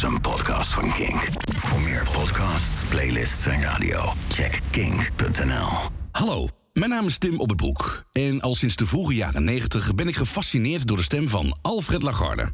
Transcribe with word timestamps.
is 0.00 0.06
een 0.06 0.20
podcast 0.20 0.72
van 0.72 0.90
Kink. 0.92 1.28
Voor 1.56 1.80
meer 1.80 2.08
podcasts, 2.12 2.84
playlists 2.88 3.46
en 3.46 3.62
radio, 3.62 4.12
check 4.28 4.60
kink.nl. 4.70 5.68
Hallo, 6.12 6.48
mijn 6.72 6.90
naam 6.90 7.06
is 7.06 7.18
Tim 7.18 7.40
Op 7.40 7.48
het 7.48 7.56
Broek. 7.56 8.04
En 8.12 8.40
al 8.40 8.54
sinds 8.54 8.76
de 8.76 8.86
vroege 8.86 9.14
jaren 9.14 9.44
90 9.44 9.94
ben 9.94 10.08
ik 10.08 10.16
gefascineerd 10.16 10.86
door 10.86 10.96
de 10.96 11.02
stem 11.02 11.28
van 11.28 11.58
Alfred 11.62 12.02
Lagarde. 12.02 12.52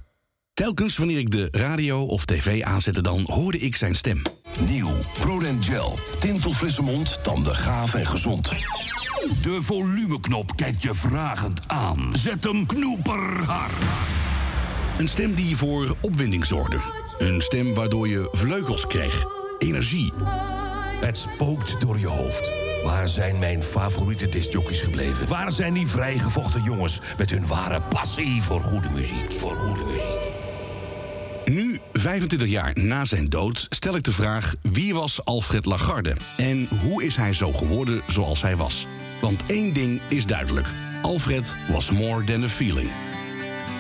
Telkens 0.54 0.96
wanneer 0.96 1.19
ik 1.19 1.30
de 1.30 1.48
radio 1.51 2.04
of 2.04 2.24
tv 2.24 2.63
aanzette, 2.63 3.03
dan 3.03 3.24
hoorde 3.27 3.58
ik 3.58 3.76
zijn 3.76 3.94
stem. 3.94 4.22
Nieuw, 4.69 4.90
Prodent 5.21 5.65
Gel. 5.65 5.99
Tintelfrisse 6.19 6.83
mond, 6.83 7.22
tanden 7.22 7.54
gaaf 7.54 7.94
en 7.94 8.06
gezond. 8.06 8.49
De 9.42 9.58
volumeknop 9.63 10.56
kijkt 10.56 10.83
je 10.83 10.94
vragend 10.94 11.69
aan. 11.69 12.10
Zet 12.13 12.44
hem 12.44 12.67
knoeperhard. 12.67 13.72
Een 14.99 15.08
stem 15.08 15.35
die 15.35 15.56
voor 15.56 15.97
opwinding 16.01 16.47
zorgde. 16.47 17.05
Een 17.19 17.41
stem 17.41 17.74
waardoor 17.74 18.09
je 18.09 18.28
vleugels 18.32 18.86
kreeg. 18.86 19.24
Energie. 19.59 20.12
Het 21.00 21.16
spookt 21.16 21.80
door 21.80 21.98
je 21.98 22.06
hoofd. 22.06 22.52
Waar 22.84 23.08
zijn 23.08 23.38
mijn 23.38 23.62
favoriete 23.62 24.28
discjockeys 24.28 24.80
gebleven? 24.80 25.28
Waar 25.28 25.52
zijn 25.52 25.72
die 25.72 25.86
vrijgevochten 25.86 26.62
jongens 26.62 27.00
met 27.18 27.30
hun 27.30 27.46
ware 27.46 27.82
passie 27.82 28.42
voor 28.42 28.60
goede 28.60 28.91
muziek? 28.91 29.32
Voor 29.32 29.55
goede 29.55 29.84
muziek. 29.84 30.34
Nu, 31.44 31.80
25 31.92 32.48
jaar 32.48 32.72
na 32.74 33.05
zijn 33.05 33.28
dood, 33.28 33.66
stel 33.69 33.96
ik 33.96 34.02
de 34.02 34.12
vraag... 34.12 34.55
wie 34.62 34.94
was 34.94 35.24
Alfred 35.24 35.64
Lagarde? 35.64 36.16
En 36.36 36.69
hoe 36.83 37.05
is 37.05 37.16
hij 37.16 37.33
zo 37.33 37.52
geworden 37.52 38.02
zoals 38.08 38.42
hij 38.42 38.56
was? 38.56 38.86
Want 39.20 39.42
één 39.46 39.72
ding 39.72 40.00
is 40.08 40.27
duidelijk. 40.27 40.66
Alfred 41.02 41.56
was 41.70 41.91
more 41.91 42.24
than 42.24 42.42
a 42.42 42.48
feeling. 42.48 42.91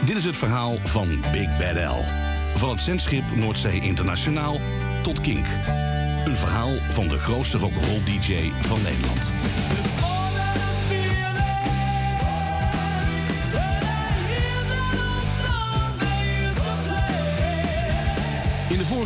Dit 0.04 0.16
is 0.16 0.24
het 0.24 0.36
verhaal 0.36 0.78
van 0.84 1.20
Big 1.32 1.58
Bad 1.58 1.76
L. 1.76 2.25
Van 2.56 2.70
het 2.70 2.80
zendschip 2.80 3.24
Noordzee 3.34 3.80
Internationaal 3.80 4.60
tot 5.02 5.20
Kink. 5.20 5.46
Een 6.24 6.36
verhaal 6.36 6.74
van 6.90 7.08
de 7.08 7.18
grootste 7.18 7.58
rock'n'roll 7.58 8.04
DJ 8.04 8.50
van 8.60 8.82
Nederland. 8.82 9.32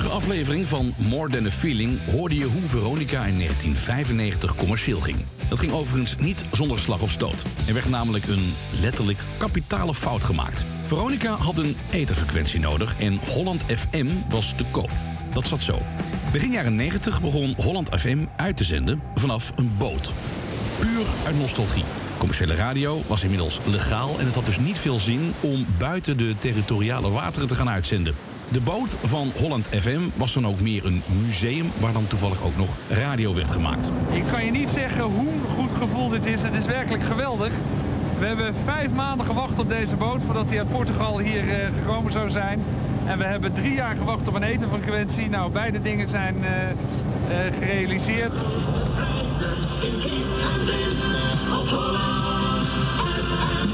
Vorige 0.01 0.19
aflevering 0.19 0.69
van 0.69 0.95
More 0.97 1.31
Than 1.31 1.47
a 1.47 1.51
Feeling 1.51 1.99
hoorde 2.11 2.35
je 2.35 2.45
hoe 2.45 2.63
Veronica 2.63 3.25
in 3.25 3.39
1995 3.39 4.55
commercieel 4.55 5.01
ging. 5.01 5.17
Dat 5.49 5.59
ging 5.59 5.73
overigens 5.73 6.17
niet 6.19 6.45
zonder 6.53 6.79
slag 6.79 7.03
of 7.03 7.11
stoot. 7.11 7.45
Er 7.67 7.75
werd 7.75 7.89
namelijk 7.89 8.27
een 8.27 8.53
letterlijk 8.81 9.19
kapitale 9.39 9.95
fout 9.95 10.25
gemaakt. 10.25 10.65
Veronica 10.83 11.37
had 11.37 11.59
een 11.59 11.77
etherfrequentie 11.91 12.61
nodig 12.61 12.95
en 12.99 13.19
Holland 13.27 13.65
FM 13.67 14.07
was 14.29 14.55
te 14.57 14.65
koop. 14.71 14.91
Dat 15.33 15.47
zat 15.47 15.63
zo. 15.63 15.83
Begin 16.33 16.53
jaren 16.53 16.75
90 16.75 17.23
begon 17.23 17.55
Holland 17.57 18.01
FM 18.01 18.19
uit 18.37 18.57
te 18.57 18.65
zenden 18.65 19.03
vanaf 19.15 19.53
een 19.57 19.73
boot. 19.79 20.13
Puur 20.79 21.07
uit 21.27 21.39
nostalgie. 21.39 21.85
Commerciële 22.19 22.55
radio 22.55 23.03
was 23.07 23.23
inmiddels 23.23 23.61
legaal 23.67 24.19
en 24.19 24.25
het 24.25 24.35
had 24.35 24.47
dus 24.47 24.59
niet 24.59 24.79
veel 24.79 24.99
zin 24.99 25.33
om 25.41 25.67
buiten 25.79 26.17
de 26.17 26.35
territoriale 26.39 27.11
wateren 27.11 27.49
te 27.49 27.55
gaan 27.55 27.69
uitzenden. 27.69 28.15
De 28.53 28.61
boot 28.61 28.97
van 29.05 29.33
Holland 29.37 29.67
FM 29.67 30.01
was 30.17 30.33
dan 30.33 30.47
ook 30.47 30.61
meer 30.61 30.87
een 30.87 31.03
museum 31.23 31.71
waar 31.81 31.93
dan 31.93 32.07
toevallig 32.07 32.43
ook 32.43 32.57
nog 32.57 32.77
radio 32.89 33.35
werd 33.35 33.51
gemaakt. 33.51 33.91
Ik 34.13 34.23
kan 34.33 34.45
je 34.45 34.51
niet 34.51 34.71
zeggen 34.71 35.03
hoe 35.03 35.33
goed 35.57 35.71
gevoel 35.79 36.09
dit 36.09 36.27
is. 36.27 36.43
Het 36.43 36.55
is 36.55 36.65
werkelijk 36.65 37.03
geweldig. 37.03 37.53
We 38.19 38.27
hebben 38.27 38.55
vijf 38.65 38.91
maanden 38.91 39.27
gewacht 39.27 39.59
op 39.59 39.69
deze 39.69 39.97
boot 39.97 40.21
voordat 40.25 40.49
hij 40.49 40.59
uit 40.59 40.71
Portugal 40.71 41.19
hier 41.19 41.49
eh, 41.49 41.69
gekomen 41.79 42.13
zou 42.13 42.31
zijn. 42.31 42.63
En 43.07 43.19
we 43.19 43.25
hebben 43.25 43.53
drie 43.53 43.73
jaar 43.73 43.97
gewacht 43.97 44.29
op 44.29 44.35
een 44.35 44.43
etenfrequentie. 44.43 45.29
Nou, 45.29 45.53
beide 45.53 45.83
dingen 45.83 46.09
zijn 46.09 46.45
eh, 46.45 46.71
eh, 46.71 46.77
gerealiseerd. 47.59 48.33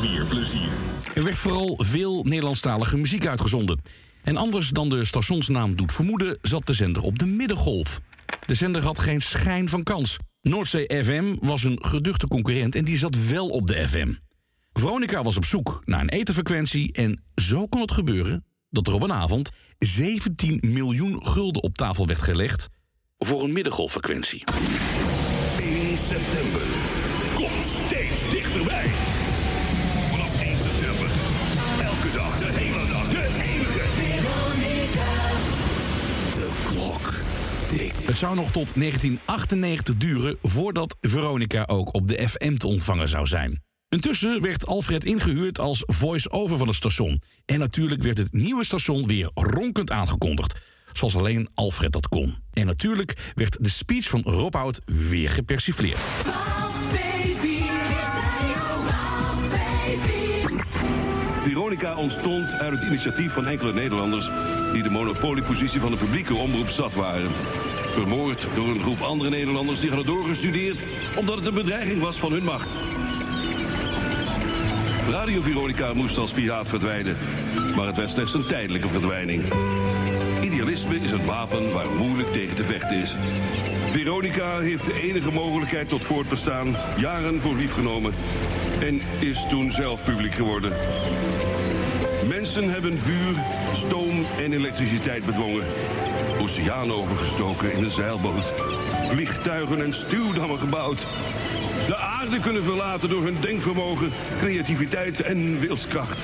Meer 0.02 0.24
plezier. 0.24 0.68
Er 1.14 1.24
werd 1.24 1.36
vooral 1.36 1.78
veel 1.82 2.22
Nederlandstalige 2.24 2.96
muziek 2.96 3.26
uitgezonden. 3.26 3.80
En 4.26 4.36
anders 4.36 4.68
dan 4.68 4.88
de 4.88 5.04
stationsnaam 5.04 5.76
doet 5.76 5.92
vermoeden, 5.92 6.38
zat 6.42 6.66
de 6.66 6.72
zender 6.72 7.02
op 7.02 7.18
de 7.18 7.26
middengolf. 7.26 8.00
De 8.46 8.54
zender 8.54 8.82
had 8.82 8.98
geen 8.98 9.20
schijn 9.20 9.68
van 9.68 9.82
kans. 9.82 10.16
Noordzee 10.42 11.04
FM 11.04 11.36
was 11.40 11.64
een 11.64 11.78
geduchte 11.80 12.28
concurrent 12.28 12.74
en 12.74 12.84
die 12.84 12.98
zat 12.98 13.28
wel 13.28 13.48
op 13.48 13.66
de 13.66 13.88
FM. 13.88 14.12
Veronica 14.72 15.22
was 15.22 15.36
op 15.36 15.44
zoek 15.44 15.82
naar 15.84 16.00
een 16.00 16.08
etenfrequentie 16.08 16.92
en 16.92 17.24
zo 17.34 17.66
kon 17.66 17.80
het 17.80 17.90
gebeuren 17.90 18.44
dat 18.70 18.86
er 18.86 18.94
op 18.94 19.02
een 19.02 19.12
avond 19.12 19.50
17 19.78 20.58
miljoen 20.62 21.24
gulden 21.24 21.62
op 21.62 21.74
tafel 21.74 22.06
werd 22.06 22.20
gelegd 22.20 22.68
voor 23.18 23.44
een 23.44 23.52
middengolffrequentie. 23.52 24.44
1 25.60 25.98
september 25.98 26.62
komt 27.34 27.86
steeds 27.86 28.30
dichterbij. 28.30 28.90
Het 38.06 38.16
zou 38.16 38.34
nog 38.34 38.50
tot 38.50 38.74
1998 38.74 39.96
duren 39.96 40.36
voordat 40.42 40.96
Veronica 41.00 41.64
ook 41.66 41.94
op 41.94 42.08
de 42.08 42.28
FM 42.28 42.54
te 42.54 42.66
ontvangen 42.66 43.08
zou 43.08 43.26
zijn. 43.26 43.62
Intussen 43.88 44.42
werd 44.42 44.66
Alfred 44.66 45.04
ingehuurd 45.04 45.58
als 45.58 45.82
voice-over 45.86 46.58
van 46.58 46.66
het 46.66 46.76
station. 46.76 47.22
En 47.44 47.58
natuurlijk 47.58 48.02
werd 48.02 48.18
het 48.18 48.32
nieuwe 48.32 48.64
station 48.64 49.06
weer 49.06 49.30
ronkend 49.34 49.90
aangekondigd. 49.90 50.60
Zoals 50.92 51.16
alleen 51.16 51.48
Alfred 51.54 51.92
dat 51.92 52.08
kon. 52.08 52.36
En 52.52 52.66
natuurlijk 52.66 53.32
werd 53.34 53.56
de 53.60 53.68
speech 53.68 54.08
van 54.08 54.22
Rob 54.22 54.54
Hout 54.54 54.80
weer 54.84 55.30
gepersifleerd. 55.30 56.00
Veronica 61.52 61.94
ontstond 61.94 62.52
uit 62.52 62.72
het 62.72 62.82
initiatief 62.82 63.32
van 63.32 63.46
enkele 63.46 63.72
Nederlanders... 63.72 64.30
die 64.72 64.82
de 64.82 64.90
monopoliepositie 64.90 65.80
van 65.80 65.90
de 65.90 65.96
publieke 65.96 66.34
omroep 66.34 66.68
zat 66.68 66.94
waren. 66.94 67.30
Vermoord 67.92 68.48
door 68.54 68.68
een 68.68 68.82
groep 68.82 69.00
andere 69.00 69.30
Nederlanders 69.30 69.80
die 69.80 69.88
hadden 69.88 70.06
doorgestudeerd... 70.06 70.86
omdat 71.18 71.36
het 71.36 71.46
een 71.46 71.54
bedreiging 71.54 72.00
was 72.00 72.16
van 72.16 72.32
hun 72.32 72.44
macht. 72.44 72.74
Radio 75.10 75.40
Veronica 75.40 75.94
moest 75.94 76.18
als 76.18 76.32
piraat 76.32 76.68
verdwijnen. 76.68 77.16
Maar 77.76 77.86
het 77.86 77.96
werd 77.96 78.10
slechts 78.10 78.34
een 78.34 78.46
tijdelijke 78.46 78.88
verdwijning. 78.88 79.42
Idealisme 80.42 80.94
is 81.00 81.12
een 81.12 81.26
wapen 81.26 81.72
waar 81.72 81.90
moeilijk 81.90 82.32
tegen 82.32 82.56
te 82.56 82.64
vechten 82.64 82.96
is. 82.96 83.16
Veronica 83.96 84.58
heeft 84.60 84.84
de 84.84 85.00
enige 85.00 85.32
mogelijkheid 85.32 85.88
tot 85.88 86.04
voortbestaan 86.04 86.76
jaren 86.96 87.40
voor 87.40 87.54
lief 87.54 87.72
genomen. 87.72 88.12
En 88.80 89.00
is 89.20 89.46
toen 89.48 89.70
zelf 89.72 90.04
publiek 90.04 90.34
geworden. 90.34 90.72
Mensen 92.28 92.70
hebben 92.72 92.98
vuur, 92.98 93.44
stoom 93.72 94.26
en 94.38 94.52
elektriciteit 94.52 95.24
bedwongen. 95.24 95.64
Oceaan 96.40 96.92
overgestoken 96.92 97.72
in 97.72 97.84
een 97.84 97.90
zeilboot. 97.90 98.52
Vliegtuigen 99.08 99.82
en 99.82 99.94
stuwdammen 99.94 100.58
gebouwd. 100.58 101.06
De 101.86 101.96
aarde 101.96 102.40
kunnen 102.40 102.64
verlaten 102.64 103.08
door 103.08 103.22
hun 103.22 103.40
denkvermogen, 103.40 104.12
creativiteit 104.38 105.22
en 105.22 105.60
wilskracht. 105.60 106.22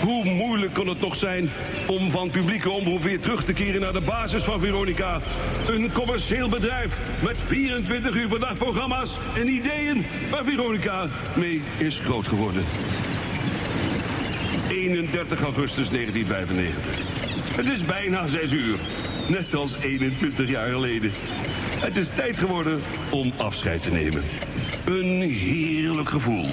Hoe 0.00 0.24
moeilijk 0.24 0.74
kon 0.74 0.88
het 0.88 0.98
toch 0.98 1.16
zijn 1.16 1.50
om 1.86 2.10
van 2.10 2.30
publieke 2.30 2.70
omroep 2.70 3.02
weer 3.02 3.20
terug 3.20 3.44
te 3.44 3.52
keren 3.52 3.80
naar 3.80 3.92
de 3.92 4.00
basis 4.00 4.42
van 4.42 4.60
Veronica? 4.60 5.20
Een 5.68 5.92
commercieel 5.92 6.48
bedrijf 6.48 7.00
met 7.22 7.36
24 7.46 8.14
uur 8.16 8.28
per 8.28 8.40
dag 8.40 8.58
programma's 8.58 9.18
en 9.34 9.48
ideeën 9.48 10.06
waar 10.30 10.44
Veronica 10.44 11.08
mee 11.36 11.62
is 11.78 11.98
groot 11.98 12.26
geworden. 12.26 12.64
31 14.68 15.42
augustus 15.42 15.88
1995. 15.88 17.56
Het 17.56 17.68
is 17.68 17.80
bijna 17.80 18.26
6 18.26 18.52
uur, 18.52 18.78
net 19.28 19.54
als 19.54 19.76
21 19.80 20.48
jaar 20.48 20.70
geleden. 20.70 21.12
Het 21.78 21.96
is 21.96 22.08
tijd 22.14 22.36
geworden 22.36 22.80
om 23.10 23.32
afscheid 23.36 23.82
te 23.82 23.90
nemen. 23.90 24.22
Een 24.84 25.20
heerlijk 25.20 26.08
gevoel. 26.08 26.48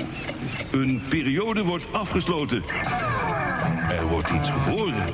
Een 0.72 1.02
periode 1.10 1.64
wordt 1.64 1.88
afgesloten. 1.92 2.64
Er 3.90 4.08
wordt 4.08 4.30
iets 4.30 4.50
geboren. 4.50 5.06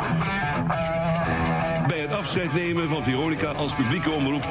Bij 1.87 1.99
het 1.99 2.11
afscheid 2.11 2.53
nemen 2.53 2.89
van 2.89 3.03
Veronica 3.03 3.51
als 3.51 3.75
publieke 3.75 4.11
omroep... 4.11 4.47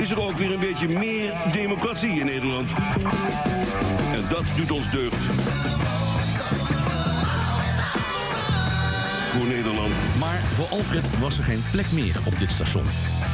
is 0.00 0.10
er 0.10 0.20
ook 0.20 0.32
weer 0.32 0.52
een 0.52 0.60
beetje 0.60 0.88
meer 0.88 1.32
democratie 1.52 2.20
in 2.20 2.26
Nederland. 2.26 2.68
En 4.14 4.22
dat 4.28 4.44
doet 4.56 4.70
ons 4.70 4.90
deugd. 4.90 5.65
Voor 10.56 10.66
Alfred 10.68 11.18
was 11.18 11.38
er 11.38 11.44
geen 11.44 11.64
plek 11.70 11.92
meer 11.92 12.16
op 12.24 12.38
dit 12.38 12.50
station. 12.50 12.84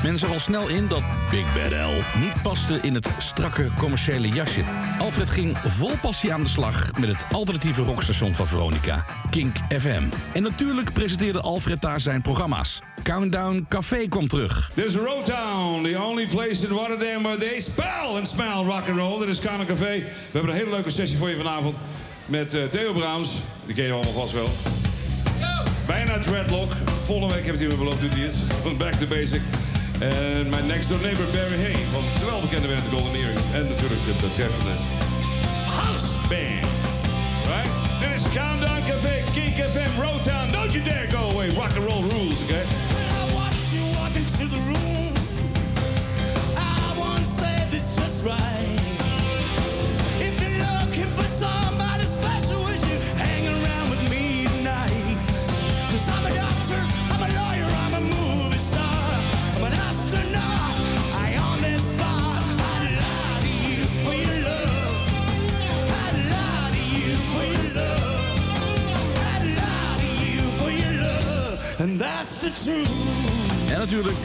Men 0.03 0.19
zag 0.19 0.33
al 0.33 0.41
snel 0.41 0.69
in 0.69 0.89
dat 0.89 1.03
Big 1.31 1.55
Bad 1.55 1.71
L 1.71 2.21
niet 2.21 2.43
paste 2.43 2.79
in 2.83 2.95
het 2.95 3.09
strakke 3.19 3.69
commerciële 3.79 4.29
jasje. 4.29 4.65
Alfred 4.99 5.31
ging 5.31 5.57
vol 5.59 5.97
passie 6.01 6.33
aan 6.33 6.43
de 6.43 6.49
slag 6.49 6.91
met 7.01 7.09
het 7.09 7.27
alternatieve 7.33 7.83
rockstation 7.83 8.35
van 8.35 8.47
Veronica, 8.47 9.05
Kink 9.31 9.57
FM. 9.69 10.03
En 10.33 10.43
natuurlijk 10.43 10.93
presenteerde 10.93 11.41
Alfred 11.41 11.81
daar 11.81 12.01
zijn 12.01 12.23
programma's. 12.23 12.81
Countdown 13.03 13.67
Café 13.69 14.09
kwam 14.09 14.29
terug. 14.29 14.71
There's 14.75 14.95
Rotown, 14.95 15.83
the 15.83 16.03
only 16.03 16.27
place 16.27 16.67
in 16.67 16.73
Rotterdam 16.73 17.23
where 17.23 17.39
they 17.39 17.61
spell 17.61 18.17
and 18.17 18.29
smell 18.29 18.65
rock 18.65 18.89
and 18.89 18.99
roll. 18.99 19.19
Dit 19.19 19.29
is 19.29 19.41
Countdown 19.41 19.69
Café. 19.69 19.99
We 19.99 20.09
hebben 20.33 20.51
een 20.51 20.59
hele 20.59 20.71
leuke 20.71 20.91
sessie 20.91 21.19
voor 21.19 21.29
je 21.29 21.37
vanavond 21.37 21.77
met 22.27 22.55
uh, 22.55 22.65
Theo 22.65 22.93
Braams. 22.93 23.31
Die 23.67 23.75
ken 23.75 23.85
je 23.85 23.93
allemaal 23.93 24.13
vast 24.13 24.33
wel. 24.33 24.82
Bijna 25.87 26.19
dreadlock. 26.19 26.73
Volgende 27.05 27.35
week 27.35 27.47
heb 27.47 27.55
ik 27.55 27.61
hier 27.61 27.77
beloofd, 27.79 28.01
doet 28.01 28.15
hij 28.15 28.23
het. 28.23 28.79
Back 28.79 28.93
to 28.93 29.07
basic. 29.07 29.41
En 29.99 30.49
mijn 30.49 30.67
next 30.67 30.89
door 30.89 31.01
neighbor 31.01 31.27
Barry 31.27 31.61
Hay 31.61 31.77
van 31.93 32.05
de 32.19 32.25
welbekende 32.25 32.69
band 32.69 32.83
Golden 32.91 33.15
Earring. 33.15 33.39
En 33.55 33.69
natuurlijk 33.69 34.05
de 34.05 34.15
betreffende 34.27 34.71
House 35.65 36.15
Band. 36.29 36.67
Right? 37.47 37.71
Dit 38.01 38.15
is 38.15 38.23
Countdown 38.35 38.83
Café, 38.89 39.23
Kink 39.33 39.57
FM, 39.57 40.01
Rotown. 40.01 40.53
Don't 40.53 40.73
you 40.73 40.85
dare 40.85 41.11
go 41.11 41.31
away. 41.31 41.49
Rock 41.49 41.77
and 41.77 41.85
roll 41.91 42.03
rules, 42.03 42.43
okay? 42.43 42.65
I 42.65 43.35
watched 43.35 43.73
you 43.75 43.83
walk 43.97 44.15
into 44.15 44.47
the 44.49 44.61
room. 44.71 45.13
I 46.57 46.99
once 46.99 47.29
said 47.39 47.71
this 47.71 47.97
just 47.97 48.25
right. 48.25 48.62
And 71.83 71.99
that's 72.01 72.39
the 72.39 72.51
truth. 72.65 73.71
En 73.71 73.79
natuurlijk 73.79 74.17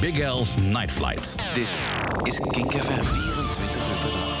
Big 0.00 0.18
L's 0.18 0.56
Night 0.56 0.92
Flight. 0.92 1.34
Dit 1.54 1.80
is 2.22 2.40
Kink 2.50 2.72
FM. 2.72 3.04
24 3.04 3.88
uur 3.88 3.98
per 3.98 4.10
dag. 4.10 4.36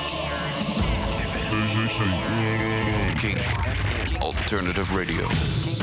Kink. 3.14 3.38
Alternative 4.18 4.98
Radio. 4.98 5.26
Kink 5.62 5.82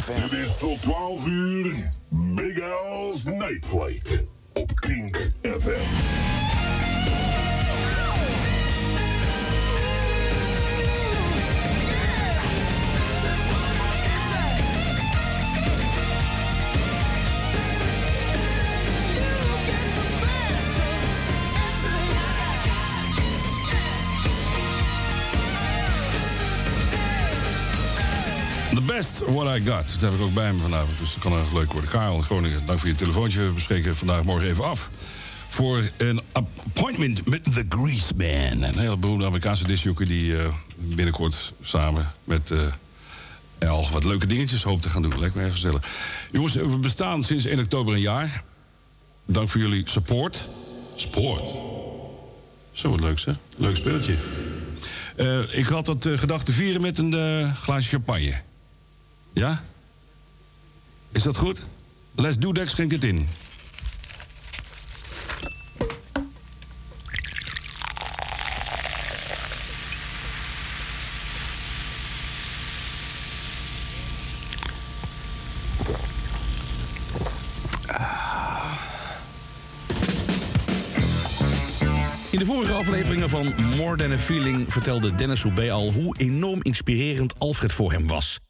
FM. 0.00 0.20
Het 0.20 0.32
is 0.32 0.56
tot 0.56 0.82
12 0.82 1.26
uur 1.26 1.74
Big 2.08 2.60
Al's 2.60 3.24
Night 3.24 3.66
Flight 3.66 4.24
op 4.52 4.80
Kink 4.80 5.30
FM. 5.42 6.55
Best 28.96 29.22
what 29.26 29.56
I 29.56 29.66
got. 29.66 29.92
Dat 29.92 30.00
heb 30.00 30.12
ik 30.12 30.20
ook 30.20 30.34
bij 30.34 30.52
me 30.52 30.60
vanavond, 30.60 30.98
dus 30.98 31.12
dat 31.12 31.22
kan 31.22 31.32
erg 31.32 31.52
leuk 31.52 31.72
worden. 31.72 31.90
Karel 31.90 32.16
in 32.16 32.22
Groningen, 32.22 32.66
dank 32.66 32.78
voor 32.78 32.88
je 32.88 32.94
telefoontje. 32.94 33.40
We 33.42 33.50
bespreken 33.50 33.96
vandaag 33.96 34.24
morgen 34.24 34.48
even 34.48 34.64
af. 34.64 34.90
Voor 35.48 35.90
een 35.96 36.20
appointment 36.32 37.28
met 37.28 37.44
The 37.44 37.64
Grease 37.68 38.14
Man. 38.16 38.62
Een 38.62 38.78
hele 38.78 38.96
beroemde 38.96 39.24
Amerikaanse 39.24 39.66
discjockey 39.66 40.06
die 40.06 40.38
eh, 40.38 40.52
binnenkort 40.76 41.52
samen 41.60 42.12
met 42.24 42.50
eh 42.50 42.58
El 43.58 43.88
wat 43.92 44.04
leuke 44.04 44.26
dingetjes 44.26 44.62
hoopt 44.62 44.82
te 44.82 44.88
gaan 44.88 45.02
doen. 45.02 45.18
Lijkt 45.18 45.34
me 45.34 45.50
gezellig. 45.50 45.82
Jongens, 46.32 46.54
we 46.54 46.78
bestaan 46.78 47.24
sinds 47.24 47.44
1 47.44 47.58
oktober 47.58 47.94
een 47.94 48.00
jaar. 48.00 48.44
Dank 49.26 49.48
voor 49.48 49.60
jullie 49.60 49.82
support. 49.88 50.48
Sport. 50.94 51.54
Zo 52.72 52.90
wat 52.90 53.00
leuk, 53.00 53.18
zeg. 53.18 53.34
Leuk 53.56 53.76
speeltje. 53.76 54.14
Eh, 55.16 55.58
ik 55.58 55.66
had 55.66 55.84
dat 55.84 56.06
eh, 56.06 56.18
gedacht 56.18 56.46
te 56.46 56.52
vieren 56.52 56.80
met 56.80 56.98
een 56.98 57.14
eh, 57.14 57.56
glaasje 57.56 57.88
champagne. 57.88 58.34
Ja? 59.36 59.62
Is 61.12 61.22
dat 61.22 61.36
goed? 61.36 61.62
Les 62.14 62.38
Dudek 62.38 62.68
schenkt 62.68 62.90
dit 62.90 63.04
in. 63.04 63.16
In 63.16 63.28
de 82.38 82.44
vorige 82.44 82.72
afleveringen 82.72 83.28
van 83.28 83.54
More 83.76 83.96
Than 83.96 84.12
a 84.12 84.18
Feeling 84.18 84.72
vertelde 84.72 85.14
Dennis 85.14 85.42
Houbé 85.42 85.72
al 85.72 85.92
hoe 85.92 86.16
enorm 86.18 86.58
inspirerend 86.62 87.38
Alfred 87.38 87.72
voor 87.72 87.92
hem 87.92 88.06
was. 88.06 88.40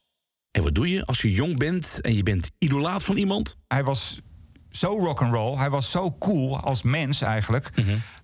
En 0.56 0.62
wat 0.62 0.74
doe 0.74 0.90
je 0.90 1.04
als 1.06 1.22
je 1.22 1.32
jong 1.32 1.58
bent 1.58 2.00
en 2.00 2.14
je 2.14 2.22
bent 2.22 2.50
idolaat 2.58 3.04
van 3.04 3.16
iemand? 3.16 3.56
hij 3.68 3.84
was 3.84 4.20
zo 4.70 4.88
rock 4.88 5.22
and 5.22 5.32
roll, 5.34 5.56
hij 5.56 5.70
was 5.70 5.90
zo 5.90 6.16
cool 6.18 6.60
als 6.60 6.82
mens 6.82 7.20
eigenlijk, 7.20 7.70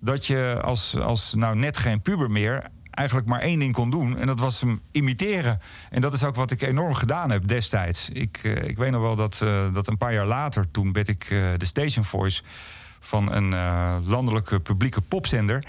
dat 0.01 0.27
je 0.27 0.61
als, 0.63 0.97
als 0.97 1.35
nou 1.35 1.57
net 1.57 1.77
geen 1.77 2.03
puber 2.03 2.31
meer 2.31 2.67
eigenlijk 2.91 3.29
maar 3.29 3.41
één 3.41 3.59
ding 3.59 3.75
kon 3.75 3.91
doen 3.91 4.19
en 4.19 4.27
dat 4.27 4.41
was 4.41 4.61
hem 4.61 4.81
imiteren. 4.91 5.61
En 5.91 6.01
dat 6.01 6.13
is 6.13 6.25
ook 6.25 6.35
wat 6.35 6.51
ik 6.51 6.63
enorm 6.63 6.95
gedaan 6.95 7.31
heb 7.31 7.49
destijds. 7.49 8.09
Ik, 8.09 8.41
eh, 8.43 8.69
ik 8.69 8.77
weet 8.77 8.91
nog 8.91 9.03
wel 9.03 9.17
dat, 9.17 9.41
eh, 9.43 9.75
dat 9.75 9.89
een 9.89 9.99
paar 9.99 10.13
jaar 10.13 10.27
later, 10.27 10.71
toen 10.71 10.93
werd 10.93 11.09
ik 11.09 11.23
eh, 11.31 11.53
de 11.57 11.67
station 11.67 12.05
voice 12.05 12.43
van 13.01 13.33
een 13.33 13.55
landelijke 14.05 14.61
publieke 14.61 15.01
popzender. 15.01 15.65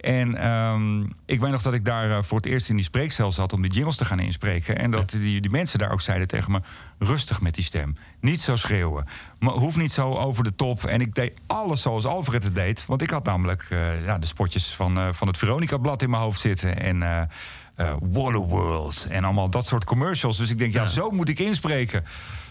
En 0.00 0.34
ehm, 0.34 1.00
ik 1.26 1.40
weet 1.40 1.50
nog 1.50 1.62
dat 1.62 1.72
ik 1.72 1.84
daar 1.84 2.10
eh, 2.10 2.22
voor 2.22 2.36
het 2.36 2.46
eerst 2.46 2.68
in 2.68 2.76
die 2.76 2.84
spreekcel 2.84 3.32
zat 3.32 3.52
om 3.52 3.62
die 3.62 3.70
jingles 3.70 3.96
te 3.96 4.04
gaan 4.04 4.20
inspreken. 4.20 4.78
En 4.78 4.90
dat 4.90 5.10
die, 5.10 5.40
die 5.40 5.50
mensen 5.50 5.78
daar 5.78 5.90
ook 5.90 6.00
zeiden 6.00 6.28
tegen 6.28 6.52
me: 6.52 6.60
rustig 6.98 7.40
met 7.40 7.54
die 7.54 7.64
stem. 7.64 7.96
Niet 8.20 8.40
zo 8.40 8.56
schreeuwen. 8.56 9.06
Maar 9.38 9.52
hoeft 9.52 9.76
niet 9.76 9.92
zo 9.92 10.14
over 10.14 10.44
de 10.44 10.54
top. 10.54 10.84
En 10.84 11.00
ik 11.00 11.14
deed 11.14 11.40
alles 11.46 11.80
zoals 11.80 12.06
Alfred 12.06 12.44
het 12.44 12.54
deed. 12.54 12.86
Want 12.86 13.02
ik 13.02 13.10
had 13.10 13.24
namelijk 13.24 13.66
eh, 13.70 14.04
ja, 14.04 14.18
de 14.18 14.26
spotjes 14.26 14.74
van, 14.74 14.98
eh, 14.98 15.08
van 15.12 15.26
het 15.26 15.38
Veronica-blad 15.38 16.02
in 16.02 16.10
mijn 16.10 16.22
hoofd 16.22 16.40
zitten. 16.40 16.80
En. 16.80 17.28
Waterworld 18.00 19.06
en 19.10 19.24
allemaal 19.24 19.50
dat 19.50 19.66
soort 19.66 19.84
commercials. 19.84 20.36
Dus 20.36 20.50
ik 20.50 20.58
denk, 20.58 20.72
ja, 20.72 20.86
zo 20.86 21.10
moet 21.10 21.28
ik 21.28 21.38
inspreken. 21.38 22.04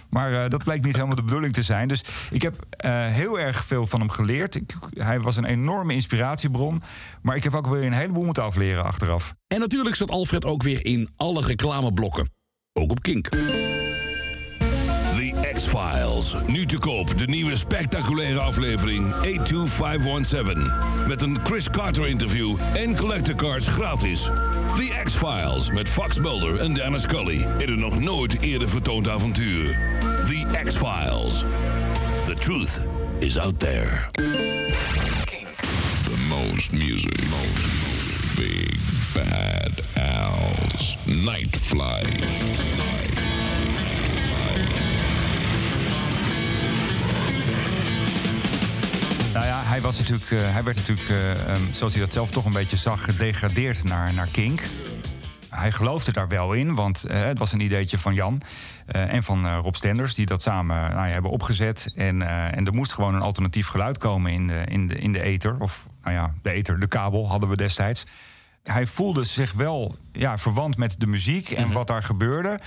Maar 0.10 0.44
eh, 0.44 0.50
dat 0.50 0.64
bleek 0.64 0.84
niet 0.84 0.96
helemaal 0.96 1.16
de 1.16 1.24
bedoeling 1.24 1.54
te 1.54 1.63
zijn. 1.63 1.88
Dus 1.88 2.04
ik 2.32 2.42
heb 2.42 2.66
eh, 2.70 3.08
heel 3.08 3.39
erg 3.39 3.66
veel 3.66 3.88
van 3.88 4.00
hem 4.00 4.10
geleerd. 4.10 4.60
Hij 4.89 5.20
was 5.20 5.36
een 5.36 5.46
enorme 5.46 5.94
inspiratiebron. 5.94 6.82
Maar 7.22 7.36
ik 7.36 7.44
heb 7.44 7.56
ook 7.56 7.68
weer 7.68 7.84
een 7.84 7.94
heleboel 7.94 8.24
moeten 8.24 8.44
afleren 8.44 8.84
achteraf. 8.84 9.34
En 9.48 9.60
natuurlijk 9.60 9.96
zat 9.96 10.12
Alfred 10.12 10.46
ook 10.46 10.63
weer 10.63 10.86
in 10.86 11.10
alle 11.16 11.42
reclameblokken. 11.42 12.30
Ook 12.74 12.92
op 12.92 13.01
Kink. 13.01 13.30
The 15.70 15.76
X-Files. 15.76 16.36
Nu 16.48 16.66
te 16.66 16.78
koop 16.78 17.18
de 17.18 17.26
nieuwe 17.26 17.56
spectaculaire 17.56 18.40
aflevering 18.40 19.14
82517. 19.14 20.72
Met 21.08 21.22
een 21.22 21.38
Chris 21.44 21.70
Carter 21.70 22.08
interview 22.08 22.58
en 22.76 22.96
collector 22.96 23.36
cards 23.36 23.68
gratis. 23.68 24.22
The 24.76 25.02
X-Files 25.04 25.72
met 25.72 25.90
Fox 25.90 26.20
Mulder 26.20 26.60
en 26.60 26.74
Dana 26.74 26.98
Scully. 26.98 27.46
In 27.58 27.70
een 27.70 27.80
nog 27.80 28.00
nooit 28.00 28.42
eerder 28.42 28.70
vertoond 28.70 29.10
avontuur. 29.10 29.80
The 30.26 30.62
X-Files. 30.64 31.44
The 32.26 32.36
truth 32.40 32.82
is 33.20 33.38
out 33.38 33.60
there. 33.60 34.08
The 36.04 36.18
most 36.28 36.72
music. 36.72 37.20
Big 38.36 38.80
Bad 39.14 39.90
Al's 39.96 40.98
Night 41.06 41.58
Flight. 41.58 42.99
Nou 49.39 49.51
ja, 49.51 49.63
hij, 49.63 49.81
was 49.81 49.98
natuurlijk, 49.98 50.31
eh, 50.31 50.53
hij 50.53 50.63
werd 50.63 50.77
natuurlijk, 50.77 51.10
eh, 51.10 51.31
ehm, 51.31 51.74
zoals 51.74 51.93
hij 51.93 52.01
dat 52.01 52.13
zelf 52.13 52.31
toch 52.31 52.46
een 52.46 52.51
beetje 52.51 52.77
zag, 52.77 53.03
gedegradeerd 53.03 53.84
naar, 53.84 54.13
naar 54.13 54.27
Kink. 54.31 54.63
Hij 55.50 55.72
geloofde 55.72 56.12
daar 56.12 56.27
wel 56.27 56.53
in, 56.53 56.75
want 56.75 57.03
eh, 57.03 57.22
het 57.22 57.39
was 57.39 57.51
een 57.51 57.60
ideetje 57.60 57.98
van 57.98 58.13
Jan 58.13 58.41
en 58.86 59.24
van 59.24 59.55
Rob 59.55 59.74
Stenders... 59.74 60.13
die 60.13 60.25
dat 60.25 60.41
samen 60.41 60.75
nou, 60.91 61.08
hebben 61.08 61.31
opgezet. 61.31 61.91
En, 61.96 62.22
en 62.55 62.65
er 62.65 62.74
moest 62.74 62.93
gewoon 62.93 63.15
een 63.15 63.22
alternatief 63.22 63.67
geluid 63.67 63.98
komen 63.98 64.31
in 64.31 64.48
de, 64.48 64.63
in, 64.65 64.88
de, 64.88 64.96
in 64.96 65.12
de 65.12 65.22
ether. 65.22 65.60
Of 65.60 65.88
nou 66.03 66.15
ja, 66.15 66.34
de 66.41 66.51
ether, 66.51 66.79
de 66.79 66.88
kabel 66.88 67.29
hadden 67.29 67.50
we 67.50 67.55
destijds. 67.55 68.05
Hij 68.63 68.88
voelde 68.88 69.24
zich 69.24 69.53
wel 69.53 69.96
ja, 70.12 70.38
verwant 70.38 70.77
met 70.77 70.96
de 71.00 71.08
muziek 71.08 71.50
en 71.50 71.72
wat 71.72 71.88
daar 71.88 72.03
gebeurde... 72.03 72.60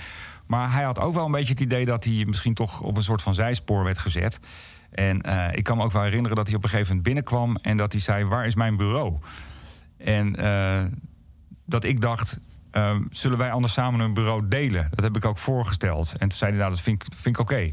Maar 0.47 0.71
hij 0.71 0.83
had 0.83 0.99
ook 0.99 1.13
wel 1.13 1.25
een 1.25 1.31
beetje 1.31 1.53
het 1.53 1.59
idee 1.59 1.85
dat 1.85 2.03
hij 2.03 2.23
misschien 2.27 2.53
toch 2.53 2.81
op 2.81 2.97
een 2.97 3.03
soort 3.03 3.21
van 3.21 3.33
zijspoor 3.33 3.83
werd 3.83 3.97
gezet. 3.97 4.39
En 4.93 5.21
eh, 5.21 5.57
ik 5.57 5.63
kan 5.63 5.77
me 5.77 5.83
ook 5.83 5.91
wel 5.91 6.01
herinneren 6.03 6.35
dat 6.37 6.47
hij 6.47 6.55
op 6.55 6.63
een 6.63 6.69
gegeven 6.69 6.87
moment 6.95 7.05
binnenkwam 7.05 7.55
en 7.61 7.77
dat 7.77 7.91
hij 7.91 8.01
zei: 8.01 8.25
Waar 8.25 8.45
is 8.45 8.55
mijn 8.55 8.77
bureau? 8.77 9.17
En 9.97 10.35
eh, 10.35 10.83
dat 11.65 11.83
ik 11.83 12.01
dacht. 12.01 12.39
eh, 12.71 12.95
zullen 13.11 13.37
wij 13.37 13.51
anders 13.51 13.73
samen 13.73 13.99
een 13.99 14.13
bureau 14.13 14.47
delen? 14.47 14.87
Dat 14.89 15.03
heb 15.03 15.15
ik 15.15 15.25
ook 15.25 15.37
voorgesteld. 15.37 16.11
En 16.11 16.29
toen 16.29 16.37
zei 16.37 16.51
hij, 16.51 16.59
nou, 16.59 16.71
dat 16.71 16.81
vind 16.81 17.03
ik, 17.03 17.13
vind 17.15 17.35
ik 17.35 17.41
oké. 17.41 17.71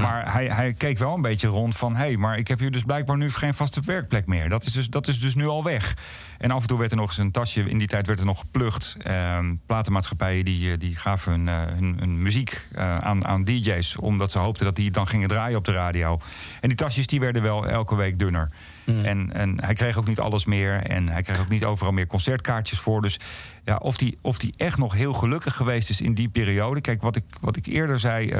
Maar 0.00 0.32
hij, 0.32 0.46
hij 0.46 0.72
keek 0.72 0.98
wel 0.98 1.14
een 1.14 1.22
beetje 1.22 1.46
rond 1.46 1.76
van... 1.76 1.96
hé, 1.96 2.04
hey, 2.04 2.16
maar 2.16 2.38
ik 2.38 2.48
heb 2.48 2.58
hier 2.58 2.70
dus 2.70 2.82
blijkbaar 2.82 3.16
nu 3.16 3.30
geen 3.30 3.54
vaste 3.54 3.80
werkplek 3.84 4.26
meer. 4.26 4.48
Dat 4.48 4.64
is, 4.64 4.72
dus, 4.72 4.88
dat 4.88 5.08
is 5.08 5.20
dus 5.20 5.34
nu 5.34 5.46
al 5.46 5.64
weg. 5.64 5.96
En 6.38 6.50
af 6.50 6.62
en 6.62 6.68
toe 6.68 6.78
werd 6.78 6.90
er 6.90 6.96
nog 6.96 7.08
eens 7.08 7.18
een 7.18 7.30
tasje... 7.30 7.68
in 7.68 7.78
die 7.78 7.88
tijd 7.88 8.06
werd 8.06 8.18
er 8.18 8.26
nog 8.26 8.38
geplucht. 8.38 8.96
Ehm, 9.02 9.54
platenmaatschappijen 9.66 10.44
die, 10.44 10.72
eh, 10.72 10.78
die 10.78 10.96
gaven 10.96 11.32
hun, 11.32 11.48
eh, 11.48 11.74
hun, 11.74 11.96
hun 11.98 12.22
muziek 12.22 12.68
eh, 12.72 12.98
aan, 12.98 13.26
aan 13.26 13.44
DJ's... 13.44 13.96
omdat 13.96 14.30
ze 14.30 14.38
hoopten 14.38 14.64
dat 14.64 14.76
die 14.76 14.84
het 14.84 14.94
dan 14.94 15.08
gingen 15.08 15.28
draaien 15.28 15.58
op 15.58 15.64
de 15.64 15.72
radio. 15.72 16.18
En 16.60 16.68
die 16.68 16.76
tasjes 16.76 17.06
die 17.06 17.20
werden 17.20 17.42
wel 17.42 17.66
elke 17.66 17.96
week 17.96 18.18
dunner. 18.18 18.50
En, 18.86 19.32
en 19.32 19.64
hij 19.64 19.74
kreeg 19.74 19.98
ook 19.98 20.06
niet 20.06 20.20
alles 20.20 20.44
meer. 20.44 20.74
En 20.74 21.08
hij 21.08 21.22
kreeg 21.22 21.40
ook 21.40 21.48
niet 21.48 21.64
overal 21.64 21.92
meer 21.92 22.06
concertkaartjes 22.06 22.78
voor. 22.78 23.02
Dus 23.02 23.18
ja, 23.64 23.76
of 23.76 23.96
die, 23.96 24.18
of 24.20 24.38
die 24.38 24.54
echt 24.56 24.78
nog 24.78 24.92
heel 24.92 25.12
gelukkig 25.12 25.54
geweest 25.54 25.90
is 25.90 26.00
in 26.00 26.14
die 26.14 26.28
periode. 26.28 26.80
Kijk, 26.80 27.02
wat 27.02 27.16
ik, 27.16 27.24
wat 27.40 27.56
ik 27.56 27.66
eerder 27.66 27.98
zei. 27.98 28.32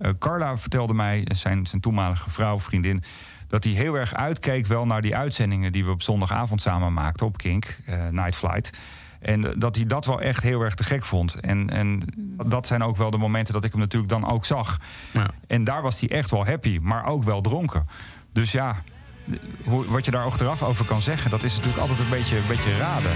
Eh, 0.00 0.10
Carla 0.18 0.58
vertelde 0.58 0.94
mij, 0.94 1.26
zijn, 1.32 1.66
zijn 1.66 1.80
toenmalige 1.80 2.30
vrouw, 2.30 2.60
vriendin. 2.60 3.02
dat 3.48 3.64
hij 3.64 3.72
heel 3.72 3.94
erg 3.94 4.14
uitkeek 4.14 4.66
wel 4.66 4.86
naar 4.86 5.02
die 5.02 5.16
uitzendingen 5.16 5.72
die 5.72 5.84
we 5.84 5.90
op 5.90 6.02
zondagavond 6.02 6.60
samen 6.60 6.92
maakten 6.92 7.26
op 7.26 7.36
Kink, 7.36 7.78
eh, 7.86 8.08
Night 8.08 8.36
Flight. 8.36 8.70
En 9.20 9.44
eh, 9.44 9.54
dat 9.58 9.76
hij 9.76 9.86
dat 9.86 10.06
wel 10.06 10.20
echt 10.20 10.42
heel 10.42 10.60
erg 10.60 10.74
te 10.74 10.84
gek 10.84 11.04
vond. 11.04 11.34
En, 11.34 11.70
en 11.70 12.02
dat 12.46 12.66
zijn 12.66 12.82
ook 12.82 12.96
wel 12.96 13.10
de 13.10 13.18
momenten 13.18 13.54
dat 13.54 13.64
ik 13.64 13.70
hem 13.70 13.80
natuurlijk 13.80 14.10
dan 14.10 14.30
ook 14.30 14.44
zag. 14.44 14.78
En 15.46 15.64
daar 15.64 15.82
was 15.82 16.00
hij 16.00 16.10
echt 16.10 16.30
wel 16.30 16.46
happy, 16.46 16.78
maar 16.82 17.06
ook 17.06 17.24
wel 17.24 17.40
dronken. 17.40 17.86
Dus 18.32 18.52
ja, 18.52 18.82
hoe, 19.64 19.86
wat 19.86 20.04
je 20.04 20.10
daar 20.10 20.24
achteraf 20.24 20.62
over 20.62 20.84
kan 20.84 21.02
zeggen, 21.02 21.30
dat 21.30 21.42
is 21.42 21.52
natuurlijk 21.52 21.80
altijd 21.80 22.00
een 22.00 22.10
beetje, 22.10 22.36
een 22.36 22.46
beetje 22.46 22.76
raden. 22.76 23.12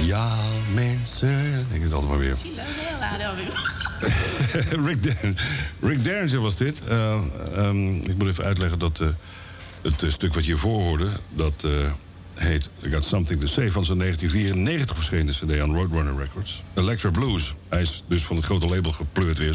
Ja, 0.00 0.45
mensen. 0.76 1.66
Ik 1.70 1.82
het 1.82 1.92
altijd 1.92 2.10
maar 2.10 2.18
weer. 2.18 2.36
Rick, 5.80 6.04
Derringer 6.04 6.40
was 6.40 6.56
dit. 6.56 6.82
Eh, 6.88 7.18
ehm, 7.54 7.94
ik 7.94 8.16
moet 8.16 8.28
even 8.28 8.44
uitleggen 8.44 8.78
dat 8.78 9.00
eh, 9.00 9.08
het 9.82 10.02
eh, 10.02 10.10
stuk 10.10 10.34
wat 10.34 10.44
je 10.44 10.50
hiervoor 10.50 10.82
hoorde... 10.82 11.08
dat 11.34 11.66
heet 12.34 12.70
I 12.84 12.90
Got 12.90 13.04
Something 13.04 13.40
To 13.40 13.46
Say 13.46 13.70
van 13.70 13.84
zijn 13.84 13.98
1994 13.98 14.96
verschenen 14.96 15.34
cd 15.34 15.60
aan 15.60 15.74
Roadrunner 15.74 16.18
Records. 16.18 16.62
Electra 16.74 17.10
Blues. 17.10 17.54
Hij 17.68 17.80
is 17.80 18.04
dus 18.06 18.22
van 18.22 18.36
het 18.36 18.44
grote 18.44 18.66
label 18.66 18.92
gepleurd 18.92 19.38
weer. 19.38 19.54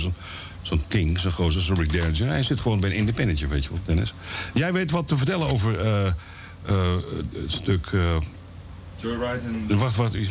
Zo'n 0.61 0.83
king, 0.87 1.19
zo'n 1.19 1.31
gozer, 1.31 1.61
zo'n 1.61 1.75
Rick 1.75 1.91
Derringer. 1.91 2.27
Hij 2.27 2.43
zit 2.43 2.59
gewoon 2.59 2.79
bij 2.79 2.89
een 2.89 2.95
independentje, 2.95 3.47
weet 3.47 3.63
je 3.63 3.69
wel, 3.69 3.79
Dennis. 3.85 4.13
Jij 4.53 4.73
weet 4.73 4.91
wat 4.91 5.07
te 5.07 5.17
vertellen 5.17 5.49
over 5.49 5.79
het 6.65 7.51
stuk... 7.51 7.87
Joyride 9.01 9.47
en... 9.67 9.77
Wacht, 9.77 9.95
wacht, 9.95 10.15
u 10.15 10.27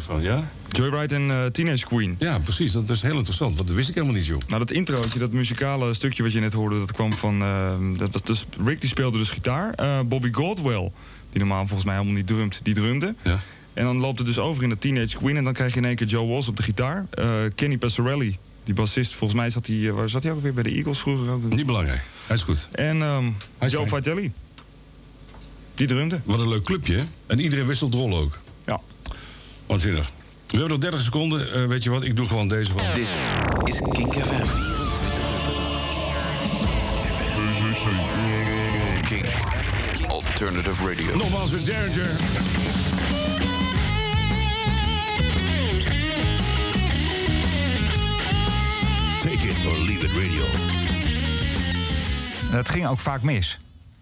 van, 0.00 0.22
ja? 0.22 0.50
Joyride 0.68 1.14
en 1.14 1.30
eh, 1.30 1.44
Teenage 1.46 1.86
Queen. 1.86 2.16
Ja, 2.18 2.38
precies. 2.38 2.72
Dat 2.72 2.90
is 2.90 3.02
heel 3.02 3.16
interessant, 3.16 3.54
want 3.54 3.66
dat 3.68 3.76
wist 3.76 3.88
ik 3.88 3.94
helemaal 3.94 4.16
niet, 4.16 4.26
joh. 4.26 4.40
Nou, 4.46 4.58
dat 4.58 4.70
introotje, 4.70 5.18
dat 5.18 5.32
muzikale 5.32 5.94
stukje 5.94 6.22
wat 6.22 6.32
je 6.32 6.40
net 6.40 6.52
hoorde... 6.52 6.78
dat 6.78 6.92
kwam 6.92 7.12
van... 7.12 7.42
eh, 7.42 7.74
dat 7.96 8.12
was 8.12 8.22
dus, 8.22 8.46
Rick 8.64 8.80
die 8.80 8.90
speelde 8.90 9.18
dus 9.18 9.30
gitaar. 9.30 9.72
Eh, 9.74 10.00
Bobby 10.06 10.32
Goldwell, 10.32 10.90
die 11.30 11.38
normaal 11.38 11.66
volgens 11.66 11.84
mij 11.84 11.94
helemaal 11.94 12.16
niet 12.16 12.26
drumt, 12.26 12.60
die 12.62 12.74
drumde. 12.74 13.14
Ja. 13.22 13.38
En 13.74 13.84
dan 13.84 13.96
loopt 13.96 14.18
het 14.18 14.26
dus 14.26 14.38
over 14.38 14.62
in 14.62 14.68
de 14.68 14.78
Teenage 14.78 15.16
Queen... 15.16 15.36
en 15.36 15.44
dan 15.44 15.52
krijg 15.52 15.72
je 15.72 15.78
in 15.78 15.84
één 15.84 15.96
keer 15.96 16.06
Joe 16.06 16.26
Walsh 16.26 16.48
op 16.48 16.56
de 16.56 16.62
gitaar. 16.62 17.06
Eh, 17.10 17.26
Kenny 17.54 17.76
Passarelli, 17.76 18.38
die 18.64 18.74
bassist, 18.74 19.14
volgens 19.14 19.40
mij 19.40 19.50
zat 19.50 19.66
hij... 19.66 19.92
waar 19.92 20.08
zat 20.08 20.22
hij 20.22 20.32
ook 20.32 20.42
weer? 20.42 20.54
Bij 20.54 20.62
de 20.62 20.70
Eagles 20.70 20.98
vroeger 20.98 21.30
ook. 21.30 21.42
Niet 21.42 21.66
belangrijk. 21.66 22.00
Hij 22.26 22.36
is 22.36 22.42
goed. 22.42 22.68
En 22.72 23.02
ehm, 23.02 23.24
Joe. 23.68 23.88
Vitelli. 23.88 24.32
Die 25.78 25.86
drumde. 25.86 26.20
Wat 26.24 26.40
een 26.40 26.48
leuk 26.48 26.64
clubje, 26.64 26.96
hè? 26.96 27.04
En 27.26 27.38
iedereen 27.38 27.66
wisselt 27.66 27.94
rol 27.94 28.16
ook. 28.16 28.38
Ja. 28.66 28.80
Waanzinnig. 29.66 30.10
We 30.46 30.56
hebben 30.56 30.68
nog 30.68 30.78
30 30.78 31.00
seconden. 31.00 31.52
Eh, 31.52 31.66
weet 31.66 31.82
je 31.82 31.90
wat? 31.90 32.02
Ik 32.02 32.16
doe 32.16 32.26
gewoon 32.26 32.48
deze 32.48 32.70
van. 32.70 32.80
Dit 32.94 33.08
is 33.64 33.80
Kink 33.90 34.12
FM. 34.12 34.18
24 34.18 35.32
uur 35.32 35.40
per 35.44 35.52
dag. 35.54 35.80
Kink. 39.08 39.26
Alternative 40.08 40.88
Radio. 40.88 41.16
Nogmaals 41.16 41.50
met 41.50 41.66
Derringer. 41.66 42.10
Take 49.20 49.48
it 49.48 49.66
or 49.66 49.78
leave 49.78 50.06
it 50.06 50.10
radio. 50.10 50.44
Het 52.50 52.68
ging 52.68 52.86
ook 52.86 52.98
vaak 52.98 53.22
mis. 53.22 53.58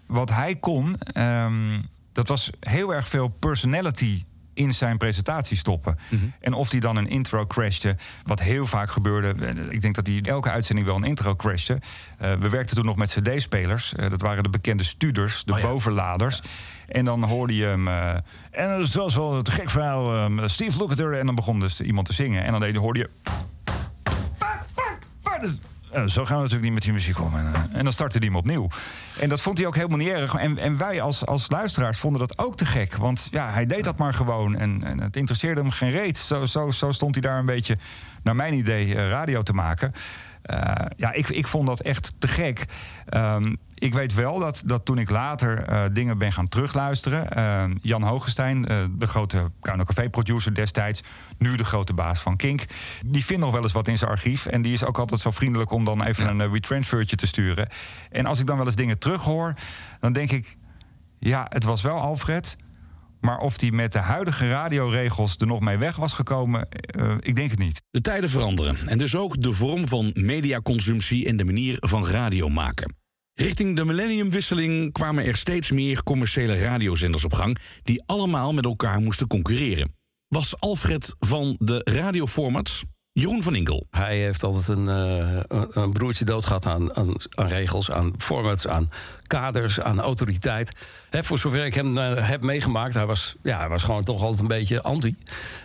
Wat 0.07 0.29
hij 0.29 0.55
kon, 0.55 0.95
ehm, 1.13 1.81
dat 2.11 2.27
was 2.27 2.49
heel 2.59 2.93
erg 2.93 3.07
veel 3.07 3.27
personality 3.27 4.25
in 4.53 4.73
zijn 4.73 4.97
presentatie 4.97 5.57
stoppen. 5.57 5.97
En 6.41 6.53
of 6.53 6.71
hij 6.71 6.79
dan 6.79 6.95
een 6.97 7.07
intro 7.07 7.45
crashte, 7.47 7.95
wat 8.23 8.39
heel 8.39 8.65
vaak 8.67 8.89
gebeurde. 8.89 9.45
eh, 9.45 9.71
Ik 9.71 9.81
denk 9.81 9.95
dat 9.95 10.07
hij 10.07 10.21
elke 10.23 10.49
uitzending 10.49 10.87
wel 10.87 10.95
een 10.95 11.03
intro 11.03 11.35
crashte. 11.35 11.79
Eh, 12.19 12.33
we 12.33 12.49
werkten 12.49 12.75
toen 12.75 12.85
nog 12.85 12.95
met 12.95 13.11
cd-spelers. 13.19 13.93
Eh, 13.95 14.09
dat 14.09 14.21
waren 14.21 14.43
de 14.43 14.49
bekende 14.49 14.83
studers, 14.83 15.43
de 15.43 15.51
bovenladers. 15.61 16.41
En 16.87 17.05
dan 17.05 17.23
hoorde 17.23 17.55
je 17.55 17.65
hem... 17.65 17.87
eh, 17.87 18.09
en 18.51 18.79
dat 18.79 18.93
was 18.93 19.15
wel 19.15 19.35
het 19.35 19.49
gek 19.49 19.69
verhaal. 19.69 20.15
ehm, 20.15 20.47
Steve 20.47 20.77
Lukather. 20.77 21.19
En 21.19 21.25
dan 21.25 21.35
begon 21.35 21.59
dus 21.59 21.81
iemand 21.81 22.07
te 22.07 22.13
zingen. 22.13 22.43
En 22.43 22.51
dan 22.51 22.61
deed- 22.61 22.75
hoorde 22.75 22.99
je... 22.99 23.09
Zo 26.05 26.25
gaan 26.25 26.35
we 26.35 26.41
natuurlijk 26.41 26.63
niet 26.63 26.73
met 26.73 26.83
die 26.83 26.93
muziek 26.93 27.19
om. 27.19 27.35
En, 27.35 27.53
eh, 27.53 27.61
en 27.71 27.83
dan 27.83 27.93
startte 27.93 28.17
hij 28.17 28.27
hem 28.27 28.35
opnieuw. 28.35 28.67
En 29.19 29.29
dat 29.29 29.41
vond 29.41 29.57
hij 29.57 29.67
ook 29.67 29.75
helemaal 29.75 29.97
niet 29.97 30.07
erg. 30.07 30.35
En, 30.35 30.57
en 30.57 30.77
wij 30.77 31.01
als, 31.01 31.25
als 31.25 31.49
luisteraars 31.49 31.97
vonden 31.97 32.19
dat 32.19 32.37
ook 32.37 32.57
te 32.57 32.65
gek. 32.65 32.95
Want 32.95 33.27
ja, 33.31 33.49
hij 33.51 33.65
deed 33.65 33.83
dat 33.83 33.97
maar 33.97 34.13
gewoon. 34.13 34.55
En, 34.55 34.83
en 34.83 34.99
het 34.99 35.15
interesseerde 35.15 35.61
hem 35.61 35.71
geen 35.71 35.91
reet. 35.91 36.17
Zo, 36.17 36.45
zo, 36.45 36.71
zo 36.71 36.91
stond 36.91 37.15
hij 37.15 37.21
daar 37.21 37.39
een 37.39 37.45
beetje, 37.45 37.77
naar 38.23 38.35
mijn 38.35 38.53
idee, 38.53 38.95
eh, 38.95 39.07
radio 39.07 39.41
te 39.41 39.53
maken. 39.53 39.93
Eh, 40.41 40.85
ja, 40.95 41.11
ik, 41.13 41.29
ik 41.29 41.47
vond 41.47 41.67
dat 41.67 41.79
echt 41.79 42.13
te 42.19 42.27
gek. 42.27 42.65
Ehm, 43.05 43.53
ik 43.79 43.93
weet 43.93 44.13
wel 44.13 44.39
dat, 44.39 44.61
dat 44.65 44.85
toen 44.85 44.97
ik 44.97 45.09
later 45.09 45.63
eh, 45.63 45.83
dingen 45.91 46.17
ben 46.17 46.31
gaan 46.31 46.47
terugluisteren... 46.47 47.29
eh, 47.29 47.65
Jan 47.81 48.03
Hogestein, 48.03 48.65
eh, 48.65 48.85
de 48.91 49.07
grote 49.07 49.51
Kuino 49.61 49.83
Café-producer 49.83 50.53
destijds... 50.53 51.03
nu 51.37 51.55
de 51.55 51.65
grote 51.65 51.93
baas 51.93 52.19
van 52.19 52.35
Kink... 52.35 52.65
die 53.05 53.25
vindt 53.25 53.43
nog 53.43 53.53
wel 53.53 53.63
eens 53.63 53.71
wat 53.71 53.87
in 53.87 53.97
zijn 53.97 54.11
archief. 54.11 54.45
En 54.45 54.61
die 54.61 54.73
is 54.73 54.83
ook 54.83 54.99
altijd 54.99 55.19
zo 55.19 55.31
vriendelijk 55.31 55.71
om 55.71 55.85
dan 55.85 56.03
even 56.03 56.27
een 56.27 56.51
retransfertje 56.53 57.15
te 57.15 57.27
sturen. 57.27 57.69
En 58.11 58.25
als 58.25 58.39
ik 58.39 58.45
dan 58.45 58.57
wel 58.57 58.65
eens 58.65 58.75
dingen 58.75 58.99
terughoor, 58.99 59.53
dan 59.99 60.13
denk 60.13 60.31
ik... 60.31 60.57
ja, 61.19 61.45
het 61.49 61.63
was 61.63 61.81
wel 61.81 61.99
Alfred... 61.99 62.57
Maar 63.19 63.37
of 63.37 63.57
die 63.57 63.71
met 63.71 63.91
de 63.91 63.99
huidige 63.99 64.49
radioregels 64.49 65.35
er 65.35 65.47
nog 65.47 65.59
mee 65.59 65.77
weg 65.77 65.95
was 65.95 66.13
gekomen, 66.13 66.69
eh, 66.69 67.15
ik 67.19 67.35
denk 67.35 67.49
het 67.49 67.59
niet. 67.59 67.81
De 67.91 68.01
tijden 68.01 68.29
veranderen 68.29 68.77
en 68.85 68.97
dus 68.97 69.15
ook 69.15 69.41
de 69.41 69.53
vorm 69.53 69.87
van 69.87 70.11
mediaconsumptie 70.13 71.25
en 71.25 71.37
de 71.37 71.45
manier 71.45 71.77
van 71.79 72.07
radio 72.07 72.49
maken. 72.49 72.95
Richting 73.33 73.75
de 73.75 73.85
millenniumwisseling 73.85 74.91
kwamen 74.91 75.25
er 75.25 75.35
steeds 75.35 75.71
meer 75.71 76.03
commerciële 76.03 76.59
radiozenders 76.59 77.23
op 77.23 77.33
gang 77.33 77.57
die 77.83 78.03
allemaal 78.05 78.53
met 78.53 78.65
elkaar 78.65 78.99
moesten 78.99 79.27
concurreren. 79.27 79.95
Was 80.27 80.59
Alfred 80.59 81.15
van 81.19 81.55
de 81.59 81.81
radioformats? 81.83 82.83
Jeroen 83.19 83.43
van 83.43 83.55
Inkel. 83.55 83.87
Hij 83.91 84.17
heeft 84.17 84.43
altijd 84.43 84.67
een, 84.67 84.87
eh, 84.87 85.39
een- 85.71 85.91
broertje 85.91 86.25
dood 86.25 86.45
gehad 86.45 86.65
aan, 86.65 86.95
aan, 86.95 87.13
aan 87.35 87.47
regels, 87.47 87.91
aan 87.91 88.13
formats, 88.17 88.67
aan 88.67 88.89
kaders, 89.27 89.81
aan 89.81 89.99
autoriteit. 89.99 90.71
Voor 91.11 91.37
zover 91.37 91.65
ik 91.65 91.73
hem 91.73 91.97
eh, 91.97 92.27
heb 92.29 92.41
meegemaakt, 92.41 92.93
hij 92.93 93.05
was, 93.05 93.35
ja, 93.43 93.57
hij 93.59 93.69
was 93.69 93.83
gewoon 93.83 94.03
toch 94.03 94.21
altijd 94.21 94.39
een 94.41 94.47
beetje 94.47 94.81
anti. 94.81 95.15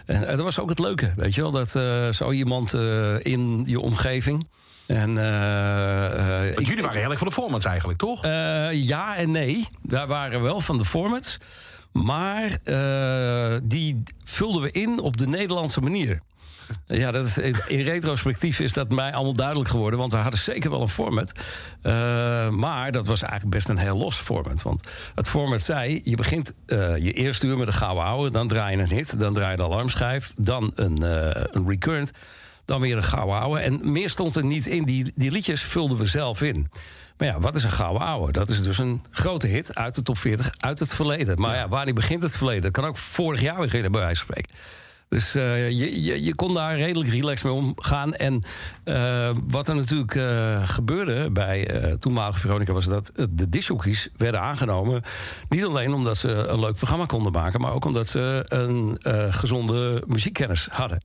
En, 0.06 0.22
eh, 0.26 0.36
dat 0.36 0.44
was 0.44 0.58
ook 0.58 0.68
het 0.68 0.78
leuke, 0.78 1.12
weet 1.16 1.34
je 1.34 1.40
wel, 1.40 1.50
dat 1.50 1.70
zo 2.14 2.30
iemand 2.30 2.74
in 3.22 3.62
je 3.66 3.80
omgeving. 3.80 4.48
En, 4.86 5.14
Want 6.54 6.66
jullie 6.66 6.82
waren 6.82 7.00
heel 7.00 7.10
erg 7.10 7.18
van 7.18 7.28
de 7.28 7.34
formats 7.34 7.64
eigenlijk, 7.64 7.98
toch? 7.98 8.22
ja 8.72 9.16
en 9.16 9.30
nee. 9.30 9.68
Wij 9.82 10.06
waren 10.06 10.42
wel 10.42 10.60
van 10.60 10.78
de 10.78 10.84
formats. 10.84 11.38
Maar 11.92 12.58
die 13.62 14.02
vulden 14.24 14.62
we 14.62 14.70
in 14.70 15.00
op 15.00 15.16
de 15.16 15.26
Nederlandse 15.26 15.80
manier. 15.80 16.20
Ja, 16.86 17.10
dat 17.10 17.26
is, 17.26 17.38
in 17.66 17.80
retrospectief 17.80 18.60
is 18.60 18.72
dat 18.72 18.90
mij 18.90 19.12
allemaal 19.12 19.32
duidelijk 19.32 19.68
geworden. 19.68 19.98
Want 19.98 20.12
we 20.12 20.18
hadden 20.18 20.40
zeker 20.40 20.70
wel 20.70 20.80
een 20.80 20.88
format. 20.88 21.32
Eh, 21.82 21.92
maar 22.48 22.92
dat 22.92 23.06
was 23.06 23.22
eigenlijk 23.22 23.54
best 23.54 23.68
een 23.68 23.78
heel 23.78 23.96
los 23.96 24.16
format. 24.16 24.62
Want 24.62 24.82
het 25.14 25.28
format 25.28 25.60
zei: 25.60 26.00
je 26.04 26.16
begint 26.16 26.54
eh, 26.66 26.96
je 26.96 27.12
eerste 27.12 27.46
uur 27.46 27.56
met 27.56 27.66
een 27.66 27.72
gouden 27.72 28.04
ouwe. 28.04 28.30
Dan 28.30 28.48
draai 28.48 28.76
je 28.76 28.82
een 28.82 28.88
hit. 28.88 29.18
Dan 29.18 29.34
draai 29.34 29.50
je 29.50 29.56
de 29.56 29.62
alarmschijf. 29.62 30.32
Dan 30.36 30.72
een, 30.74 31.02
eh, 31.02 31.44
een 31.50 31.68
recurrent. 31.68 32.12
dan 32.64 32.80
weer 32.80 32.96
een 32.96 33.02
gouden 33.02 33.38
ouwe. 33.38 33.58
En 33.58 33.92
meer 33.92 34.10
stond 34.10 34.36
er 34.36 34.44
niet 34.44 34.66
in. 34.66 34.84
Die, 34.84 35.12
die 35.14 35.30
liedjes 35.30 35.62
vulden 35.62 35.98
we 35.98 36.06
zelf 36.06 36.42
in. 36.42 36.66
Maar 37.16 37.28
ja, 37.28 37.40
wat 37.40 37.54
is 37.54 37.64
een 37.64 37.70
gouden 37.70 38.02
ouwe? 38.02 38.32
Dat 38.32 38.48
is 38.48 38.62
dus 38.62 38.78
een 38.78 39.02
grote 39.10 39.46
hit 39.46 39.74
uit 39.74 39.94
de 39.94 40.02
top 40.02 40.18
40, 40.18 40.54
uit 40.58 40.78
het 40.78 40.94
verleden. 40.94 41.40
Maar 41.40 41.56
ja, 41.56 41.68
wanneer 41.68 41.94
begint 41.94 42.22
het 42.22 42.36
verleden? 42.36 42.62
Dat 42.62 42.72
kan 42.72 42.84
ook 42.84 42.96
vorig 42.96 43.40
jaar 43.40 43.56
beginnen, 43.56 43.92
bij 43.92 44.00
wijze 44.00 44.24
van 44.24 44.34
spreken. 44.34 44.54
Dus 45.12 45.34
eh, 45.34 45.70
je, 45.70 46.22
je, 46.24 46.34
kon 46.34 46.54
daar 46.54 46.76
redelijk 46.76 47.10
relaxed 47.10 47.44
mee 47.44 47.52
omgaan. 47.52 48.14
En 48.14 48.42
eh, 48.84 49.30
wat 49.48 49.68
er 49.68 49.74
natuurlijk 49.74 50.14
eh, 50.14 50.68
gebeurde 50.68 51.30
bij 51.30 51.68
toenmalige 52.00 52.38
Veronica... 52.38 52.72
was 52.72 52.86
dat 52.86 53.12
de 53.30 53.48
discjockeys 53.48 54.08
werden 54.16 54.40
aangenomen. 54.40 55.02
Niet 55.48 55.64
alleen 55.64 55.92
omdat 55.92 56.16
ze 56.16 56.28
een 56.28 56.60
leuk 56.60 56.74
programma 56.74 57.04
konden 57.04 57.32
maken... 57.32 57.60
maar 57.60 57.72
ook 57.72 57.84
omdat 57.84 58.08
ze 58.08 58.44
een 58.48 58.96
gezonde 59.32 60.02
muziekkennis 60.06 60.68
hadden. 60.70 61.02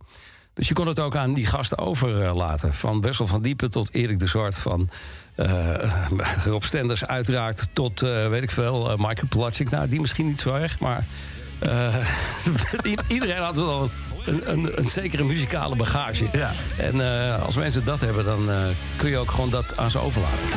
Dus 0.54 0.68
je 0.68 0.74
kon 0.74 0.88
het 0.88 1.00
ook 1.00 1.16
aan 1.16 1.34
die 1.34 1.46
gasten 1.46 1.78
overlaten. 1.78 2.74
Van 2.74 3.02
Wessel 3.02 3.28
van 3.28 3.42
Diepen 3.42 3.72
tot 3.72 3.94
Erik 3.94 4.20
de 4.20 4.28
Zwart. 4.28 4.60
Van 4.60 4.90
Rob 6.46 6.62
Stenders 6.62 7.06
uiteraard 7.06 7.70
tot, 7.74 8.00
weet 8.00 8.44
ik 8.44 8.52
veel, 8.52 8.96
Michael 8.98 9.28
Pelagic. 9.30 9.70
Nou, 9.70 9.90
die 9.90 10.00
misschien 10.00 10.28
niet 10.28 10.42
zo 10.42 10.56
erg, 10.56 10.80
maar... 10.80 11.06
eh, 11.60 11.96
iedereen 13.08 13.42
had 13.42 13.58
wel 13.58 13.90
een, 14.26 14.52
een, 14.52 14.80
een 14.80 14.90
zekere 14.90 15.24
muzikale 15.24 15.76
bagage. 15.76 16.26
En 16.78 17.02
eh, 17.02 17.44
als 17.44 17.56
mensen 17.56 17.86
dat 17.86 18.00
hebben, 18.00 18.26
dan 18.26 18.52
eh, 18.52 18.58
kun 18.96 19.10
je 19.10 19.18
ook 19.18 19.32
gewoon 19.32 19.50
dat 19.50 19.78
aan 19.78 19.92
ze 19.92 20.00
overlaten. 20.00 20.48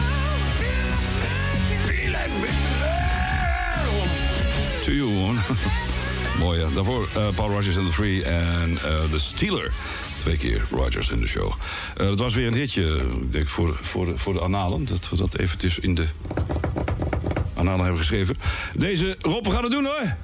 To 4.85 4.93
you, 4.93 5.11
man. 5.11 5.39
Mooi, 6.39 6.61
ja. 6.61 6.69
Daarvoor 6.75 7.09
eh, 7.15 7.29
Paul 7.35 7.51
Rogers 7.51 7.77
and 7.77 7.87
the 7.87 7.93
Three 7.93 8.25
en 8.25 8.79
eh 8.85 9.11
The 9.11 9.19
Steeler. 9.19 9.73
Twee 10.17 10.37
keer 10.37 10.63
Rogers 10.71 11.11
in 11.11 11.21
de 11.21 11.27
show. 11.27 11.53
Eh, 11.97 12.07
dat 12.07 12.19
was 12.19 12.35
weer 12.35 12.47
een 12.47 12.55
hitje, 12.55 12.97
ik 13.23 13.33
denk, 13.33 13.49
voor, 13.49 13.79
voor, 13.81 14.07
de, 14.07 14.19
voor 14.19 14.33
de 14.33 14.43
analen. 14.43 14.85
Dat 14.85 15.09
we 15.09 15.17
dat 15.17 15.39
eventjes 15.39 15.79
in 15.79 15.95
de 15.95 16.07
analen 17.55 17.81
hebben 17.81 17.99
geschreven. 17.99 18.37
Deze, 18.77 19.17
Rob, 19.21 19.45
we 19.45 19.51
gaan 19.51 19.63
het 19.63 19.73
doen, 19.73 19.85
hoor. 19.85 20.17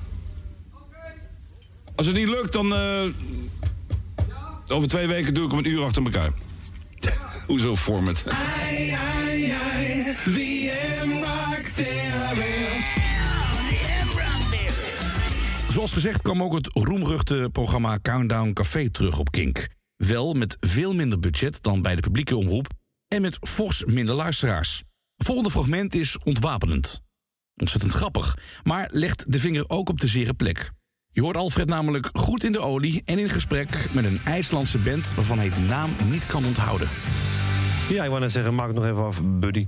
Als 1.96 2.06
het 2.06 2.16
niet 2.16 2.28
lukt, 2.28 2.52
dan... 2.52 2.74
eh, 2.74 3.06
over 4.68 4.88
twee 4.88 5.06
weken 5.06 5.34
doe 5.34 5.44
ik 5.44 5.50
hem 5.50 5.58
een 5.58 5.70
uur 5.70 5.82
achter 5.82 6.02
elkaar. 6.04 6.32
Hoezo 7.46 7.76
format? 7.76 8.24
Ai. 8.28 8.96
Zoals 15.76 15.92
gezegd 15.92 16.22
kwam 16.22 16.42
ook 16.42 16.54
het 16.54 16.70
roemruchte 16.72 17.48
programma 17.52 17.98
Countdown 18.02 18.52
Café 18.52 18.90
terug 18.90 19.18
op 19.18 19.30
Kink. 19.30 19.68
Wel 19.96 20.34
met 20.34 20.56
veel 20.60 20.94
minder 20.94 21.18
budget 21.18 21.62
dan 21.62 21.82
bij 21.82 21.94
de 21.94 22.00
publieke 22.00 22.36
omroep 22.36 22.66
en 23.08 23.22
met 23.22 23.38
fors 23.40 23.84
minder 23.84 24.14
luisteraars. 24.14 24.82
Het 25.16 25.26
volgende 25.26 25.50
fragment 25.50 25.94
is 25.94 26.18
ontwapenend. 26.18 27.00
Ontzettend 27.56 27.92
grappig, 27.92 28.36
maar 28.62 28.88
legt 28.92 29.32
de 29.32 29.38
vinger 29.38 29.68
ook 29.68 29.88
op 29.88 30.00
de 30.00 30.08
zere 30.08 30.34
plek. 30.34 30.70
Je 31.16 31.22
hoort 31.22 31.36
Alfred 31.36 31.68
namelijk 31.68 32.10
goed 32.12 32.44
in 32.44 32.52
de 32.52 32.60
olie 32.60 33.02
en 33.04 33.18
in 33.18 33.28
gesprek 33.28 33.88
met 33.92 34.04
een 34.04 34.20
IJslandse 34.24 34.78
band 34.78 35.14
waarvan 35.14 35.38
hij 35.38 35.48
de 35.48 35.60
naam 35.68 35.90
niet 36.10 36.26
kan 36.26 36.44
onthouden. 36.44 36.88
Ja, 37.88 38.02
ik 38.04 38.08
wou 38.08 38.20
net 38.20 38.32
zeggen, 38.32 38.54
maak 38.54 38.66
het 38.66 38.76
nog 38.76 38.84
even 38.84 39.04
af, 39.04 39.20
buddy. 39.24 39.66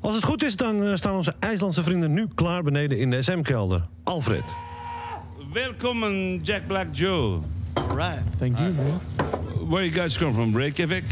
Als 0.00 0.14
het 0.14 0.24
goed 0.24 0.44
is, 0.44 0.56
dan 0.56 0.82
eh, 0.84 0.96
staan 0.96 1.14
onze 1.14 1.34
IJslandse 1.38 1.82
vrienden 1.82 2.12
nu 2.12 2.26
klaar 2.34 2.62
beneden 2.62 2.98
in 2.98 3.10
de 3.10 3.22
SM-kelder. 3.22 3.86
Alfred. 4.02 4.44
Welkom, 5.52 6.04
Jack 6.42 6.66
Black 6.66 6.86
Joe. 6.92 7.38
Right, 7.94 8.22
thank 8.38 8.58
you, 8.58 8.72
man. 8.72 9.00
Where 9.68 9.84
you 9.84 9.92
guys 9.92 10.18
come 10.18 10.32
from? 10.32 10.56
Reykjavik? 10.56 11.04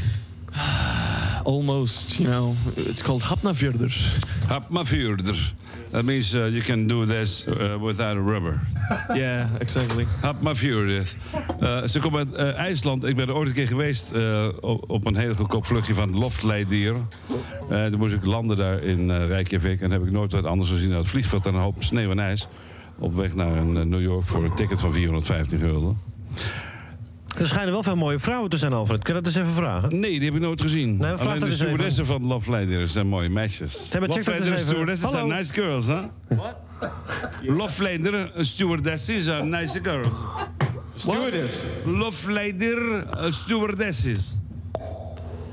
Almost, 1.45 2.19
you 2.19 2.31
know, 2.31 2.55
it's 2.77 3.03
called 3.03 3.23
Hafnarfjörður. 3.23 4.19
Hapmafjörður. 4.49 5.53
That 5.91 6.05
means 6.05 6.35
uh, 6.35 6.47
you 6.47 6.63
can 6.63 6.87
do 6.87 7.07
this 7.07 7.47
uh, 7.49 7.77
without 7.81 8.17
a 8.17 8.21
rubber. 8.21 8.61
yeah, 9.15 9.49
exactly. 9.59 10.07
Hapmafjörður. 10.21 11.15
Uh, 11.61 11.87
ze 11.87 12.01
komen 12.01 12.19
uit 12.19 12.55
uh, 12.55 12.59
IJsland. 12.59 13.05
Ik 13.05 13.17
ben 13.17 13.29
er 13.29 13.35
ooit 13.35 13.49
een 13.49 13.55
keer 13.55 13.67
geweest 13.67 14.13
uh, 14.15 14.49
op, 14.87 15.07
een 15.07 15.17
heel 15.17 15.35
goedkoop 15.35 15.65
vluchtje 15.65 15.95
van 15.95 16.19
Loftleidir. 16.19 16.95
Uh, 17.71 17.87
toen 17.87 17.99
moest 17.99 18.15
ik 18.15 18.25
landen 18.25 18.57
daar 18.57 18.83
in 18.83 19.11
Reykjavik. 19.11 19.81
En 19.81 19.91
heb 19.91 20.03
ik 20.03 20.13
nooit 20.13 20.33
wat 20.33 20.45
anders 20.45 20.71
gezien 20.71 20.89
dan 20.89 20.99
het 20.99 21.09
vliegveld 21.09 21.47
en 21.47 21.55
een 21.55 21.61
hoop 21.61 21.83
sneeuw 21.83 22.11
en 22.11 22.19
ijs. 22.19 22.49
Op 22.99 23.17
weg 23.17 23.35
naar 23.35 23.65
New 23.65 24.03
York 24.03 24.25
voor 24.25 24.45
een 24.45 24.55
ticket 24.55 24.81
van 24.81 24.93
450 24.93 25.61
gulden. 25.61 25.99
Er 27.38 27.47
schijnen 27.47 27.73
wel 27.73 27.83
veel 27.83 27.97
mooie 27.97 28.19
vrouwen 28.19 28.50
te 28.50 28.57
zijn, 28.57 28.73
Alfred. 28.73 29.03
Kun 29.03 29.14
je 29.14 29.21
dat 29.23 29.33
eens 29.33 29.41
even 29.41 29.53
vragen? 29.53 30.00
Nee, 30.00 30.11
die 30.11 30.25
heb 30.25 30.35
ik 30.35 30.41
nooit 30.41 30.61
gezien. 30.61 30.97
Nee, 30.97 31.17
vraag 31.17 31.26
Alleen 31.26 31.41
de 31.41 31.50
stewardessen 31.50 32.07
van 32.07 32.27
Love 32.27 32.51
Lady 32.51 32.87
zijn 32.87 33.07
mooie 33.07 33.29
meisjes. 33.29 33.90
Eens 33.92 34.27
Love 34.27 34.59
stewardessen 34.59 35.09
zijn 35.09 35.29
nice 35.29 35.53
girls, 35.53 35.87
hè? 35.87 36.01
What? 36.29 36.57
Love 37.42 37.83
Lady, 37.83 38.27
stewardessen 38.44 39.23
zijn 39.23 39.49
nice 39.49 39.81
girls. 39.83 40.09
Stewardess? 40.94 41.62
Love 41.85 42.33
Lady, 42.33 42.75
stewardesses. 43.31 44.37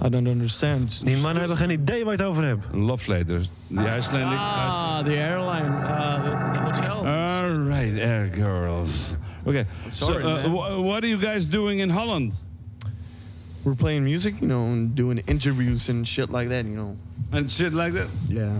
I 0.05 0.09
don't 0.09 0.27
understand. 0.27 1.01
Die 1.05 1.17
mannen 1.17 1.39
hebben 1.39 1.57
geen 1.57 1.69
idee 1.69 2.03
waar 2.03 2.13
je 2.13 2.19
het 2.19 2.29
over 2.29 2.43
hebt. 2.43 2.65
Love 2.71 3.11
Lady, 3.11 3.23
the 3.23 3.97
Icelandic... 3.97 4.37
Ah, 4.37 4.99
the 5.03 5.15
airline, 5.15 5.69
uh, 5.69 6.23
the, 6.23 6.51
the 6.53 6.59
hotel. 6.59 7.07
All 7.07 7.67
right, 7.67 7.99
air 7.99 8.29
girls. 8.33 9.13
Okay, 9.47 9.65
sorry, 9.91 10.21
so 10.23 10.27
uh, 10.29 10.43
wh- 10.49 10.83
what 10.83 11.03
are 11.03 11.07
you 11.09 11.17
guys 11.17 11.45
doing 11.45 11.79
in 11.79 11.89
Holland? 11.89 12.33
We're 13.63 13.75
playing 13.75 14.03
music, 14.03 14.41
you 14.41 14.47
know, 14.47 14.65
and 14.71 14.95
doing 14.95 15.21
interviews 15.27 15.89
and 15.89 16.07
shit 16.07 16.29
like 16.29 16.49
that, 16.49 16.65
you 16.65 16.75
know. 16.75 16.95
And 17.31 17.49
shit 17.51 17.73
like 17.73 17.93
that? 17.93 18.07
Yeah. 18.27 18.59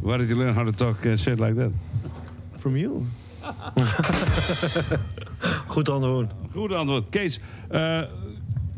Where 0.00 0.18
did 0.18 0.28
you 0.28 0.36
learn 0.36 0.54
how 0.54 0.64
to 0.64 0.72
talk 0.72 1.04
uh, 1.06 1.16
shit 1.16 1.38
like 1.40 1.54
that? 1.56 1.72
From 2.58 2.76
you. 2.76 3.06
Goed 5.68 5.88
antwoord. 5.88 6.30
Goed 6.52 6.72
antwoord. 6.72 7.04
Kees, 7.10 7.40
eh, 7.70 8.02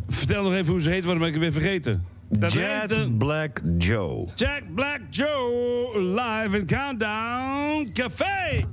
vertel 0.08 0.42
nog 0.42 0.52
even 0.52 0.72
hoe 0.72 0.80
ze 0.80 0.90
heet, 0.90 1.04
want 1.04 1.18
dan 1.18 1.18
ben 1.18 1.28
ik 1.28 1.34
het 1.34 1.42
weer 1.42 1.62
vergeten. 1.62 2.04
Dat 2.28 2.52
heet, 2.52 2.90
eh, 2.90 3.06
Black 3.18 3.60
Joe. 3.78 4.28
Jack 4.34 4.62
Black 4.74 5.00
Joe, 5.10 6.00
live 6.00 6.58
in 6.58 6.66
Countdown 6.66 7.90
Café. 7.92 8.64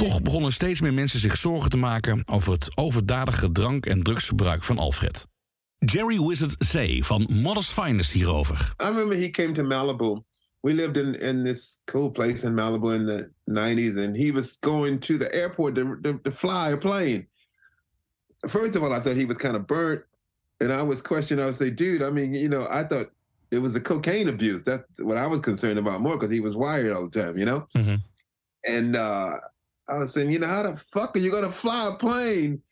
Toch 0.00 0.22
begonnen 0.22 0.52
steeds 0.52 0.80
meer 0.80 0.94
mensen 0.94 1.20
zich 1.20 1.36
zorgen 1.36 1.70
te 1.70 1.76
maken 1.76 2.22
over 2.26 2.52
het 2.52 2.76
overdadige 2.76 3.52
drank- 3.52 3.86
en 3.86 4.02
drugsgebruik 4.02 4.62
van 4.62 4.78
Alfred. 4.78 5.26
Jerry 5.78 6.20
Wizard 6.20 6.56
C. 6.56 7.04
van 7.04 7.28
Modest 7.32 7.72
Finest 7.72 8.12
hierover. 8.12 8.74
I 8.82 8.84
remember 8.84 9.16
he 9.16 9.30
came 9.30 9.52
to 9.52 9.62
Malibu. 9.62 10.22
We 10.60 10.74
lived 10.74 10.96
in, 10.96 11.20
in 11.20 11.44
this 11.44 11.80
cool 11.84 12.10
place 12.10 12.46
in 12.46 12.54
Malibu 12.54 12.94
in 12.94 13.06
the 13.06 13.30
90s, 13.44 14.04
and 14.04 14.16
he 14.16 14.32
was 14.32 14.56
going 14.60 15.00
to 15.00 15.16
the 15.16 15.34
airport 15.34 15.74
to, 15.74 15.98
to, 16.02 16.18
to 16.22 16.30
fly 16.30 16.70
a 16.72 16.76
plane. 16.76 17.26
First 18.48 18.76
of 18.76 18.82
all, 18.82 18.92
I 18.92 19.00
thought 19.00 19.16
he 19.16 19.26
was 19.26 19.36
kind 19.36 19.56
of 19.56 19.66
burnt, 19.66 20.02
and 20.58 20.72
I 20.72 20.82
was 20.82 21.02
questioning. 21.02 21.44
I 21.44 21.48
was 21.48 21.56
say, 21.56 21.70
dude, 21.70 22.02
I 22.02 22.10
mean, 22.10 22.34
you 22.34 22.48
know, 22.48 22.66
I 22.70 22.84
thought 22.84 23.06
it 23.50 23.60
was 23.60 23.72
the 23.72 23.80
cocaine 23.80 24.28
abuse. 24.28 24.62
That's 24.62 24.84
what 24.98 25.16
I 25.16 25.26
was 25.26 25.40
concerned 25.40 25.78
about 25.78 26.00
more 26.00 26.16
because 26.16 26.34
he 26.34 26.40
was 26.40 26.54
wired 26.54 26.92
all 26.92 27.08
the 27.08 27.22
time, 27.22 27.38
you 27.38 27.44
know? 27.44 27.66
And 28.64 28.96
uh, 28.96 29.38
I 29.90 29.98
was 29.98 30.14
saying, 30.14 30.30
you 30.30 30.38
know, 30.38 30.46
how 30.46 30.62
the 30.62 30.76
fuck 30.76 31.16
are 31.16 31.20
you 31.20 31.30
going 31.30 31.44
to 31.44 31.50
fly 31.50 31.88
a 31.88 31.92
plane 31.92 32.62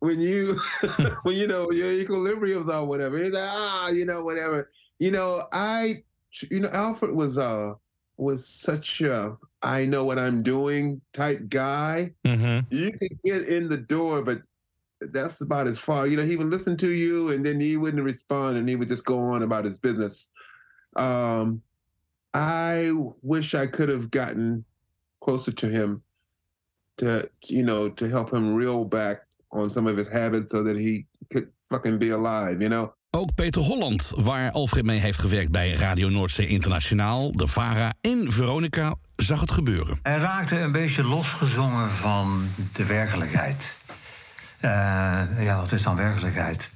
when 0.00 0.20
you, 0.20 0.60
when 1.22 1.36
you 1.36 1.46
know 1.46 1.70
your 1.70 1.92
equilibrium's 1.92 2.68
or 2.68 2.84
whatever? 2.86 3.16
He's 3.16 3.32
like, 3.32 3.50
ah, 3.50 3.88
you 3.88 4.04
know, 4.04 4.22
whatever. 4.22 4.70
You 4.98 5.10
know, 5.10 5.42
I, 5.52 6.02
you 6.50 6.60
know, 6.60 6.70
Alfred 6.72 7.14
was 7.14 7.38
uh 7.38 7.74
was 8.16 8.46
such 8.46 9.00
a 9.00 9.36
I 9.62 9.86
know 9.86 10.04
what 10.04 10.18
I'm 10.18 10.42
doing 10.42 11.00
type 11.12 11.48
guy. 11.48 12.12
You 12.70 12.92
could 12.92 13.18
get 13.24 13.48
in 13.48 13.68
the 13.68 13.76
door, 13.76 14.22
but 14.22 14.42
that's 15.00 15.40
about 15.40 15.68
as 15.68 15.78
far. 15.78 16.06
You 16.06 16.16
know, 16.16 16.24
he 16.24 16.36
would 16.36 16.50
listen 16.50 16.76
to 16.78 16.88
you, 16.88 17.30
and 17.30 17.46
then 17.46 17.60
he 17.60 17.76
wouldn't 17.76 18.02
respond, 18.02 18.58
and 18.58 18.68
he 18.68 18.76
would 18.76 18.88
just 18.88 19.04
go 19.04 19.20
on 19.20 19.42
about 19.42 19.64
his 19.64 19.78
business. 19.78 20.28
Um, 20.96 21.62
I 22.34 22.92
wish 23.22 23.54
I 23.54 23.66
could 23.66 23.88
have 23.88 24.10
gotten 24.10 24.64
closer 25.20 25.52
to 25.52 25.68
him 25.68 26.02
to 26.98 27.06
you 27.38 27.64
know 27.64 27.94
to 27.94 28.06
help 28.06 28.30
him 28.30 28.56
reel 28.56 28.88
back 28.88 29.26
on 29.48 29.70
some 29.70 29.90
of 29.90 29.96
his 29.96 30.08
habits 30.08 30.50
so 30.50 30.62
that 30.62 30.76
he 30.76 31.06
could 31.28 31.48
fucking 31.66 31.98
be 31.98 32.12
alive. 32.12 32.58
You 32.58 32.68
know. 32.68 32.96
Ook 33.10 33.34
Peter 33.34 33.62
Holland, 33.62 34.12
waar 34.16 34.50
Alfred 34.50 34.84
mee 34.84 34.98
heeft 34.98 35.18
gewerkt 35.18 35.50
bij 35.50 35.72
Radio 35.72 36.08
Noordzee 36.08 36.46
Internationaal, 36.46 37.32
de 37.32 37.46
VARA 37.46 37.94
en 38.00 38.32
Veronica, 38.32 38.94
zag 39.16 39.40
het 39.40 39.50
gebeuren. 39.50 39.98
Hij 40.02 40.18
raakte 40.18 40.58
een 40.58 40.72
beetje 40.72 41.04
losgezongen 41.04 41.90
van 41.90 42.48
de 42.72 42.84
werkelijkheid. 42.84 43.74
Eh, 44.60 44.70
ja, 45.38 45.56
wat 45.56 45.72
is 45.72 45.82
dan 45.82 45.96
werkelijkheid? 45.96 46.70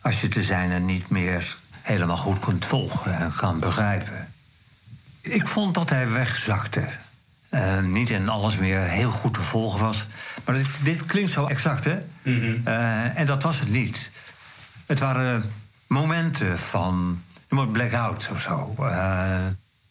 Als 0.00 0.20
je 0.20 0.28
de 0.28 0.42
zijne 0.42 0.78
niet 0.78 1.08
meer 1.08 1.56
helemaal 1.82 2.16
goed 2.16 2.38
kunt 2.38 2.64
volgen 2.64 3.18
en 3.18 3.32
kan 3.36 3.60
begrijpen. 3.60 4.32
Ik 5.22 5.48
vond 5.48 5.74
dat 5.74 5.90
hij 5.90 6.08
wegzakte. 6.08 6.88
Eh, 7.52 7.80
niet 7.80 8.10
in 8.10 8.28
alles 8.28 8.56
meer 8.58 8.78
heel 8.80 9.10
goed 9.10 9.34
te 9.34 9.40
volgen 9.40 9.80
was. 9.80 10.06
Maar 10.44 10.54
dit, 10.54 10.66
dit 10.82 11.06
klinkt 11.06 11.30
zo 11.30 11.46
exact, 11.46 11.84
hè? 11.84 11.98
Eh, 12.64 13.18
en 13.18 13.26
dat 13.26 13.42
was 13.42 13.58
het 13.60 13.68
niet. 13.68 14.10
Het 14.86 14.98
waren 14.98 15.52
momenten 15.86 16.58
van 16.58 17.22
blackouts 17.72 18.28
of 18.28 18.40
zo. 18.40 18.74
eh, 18.78 19.46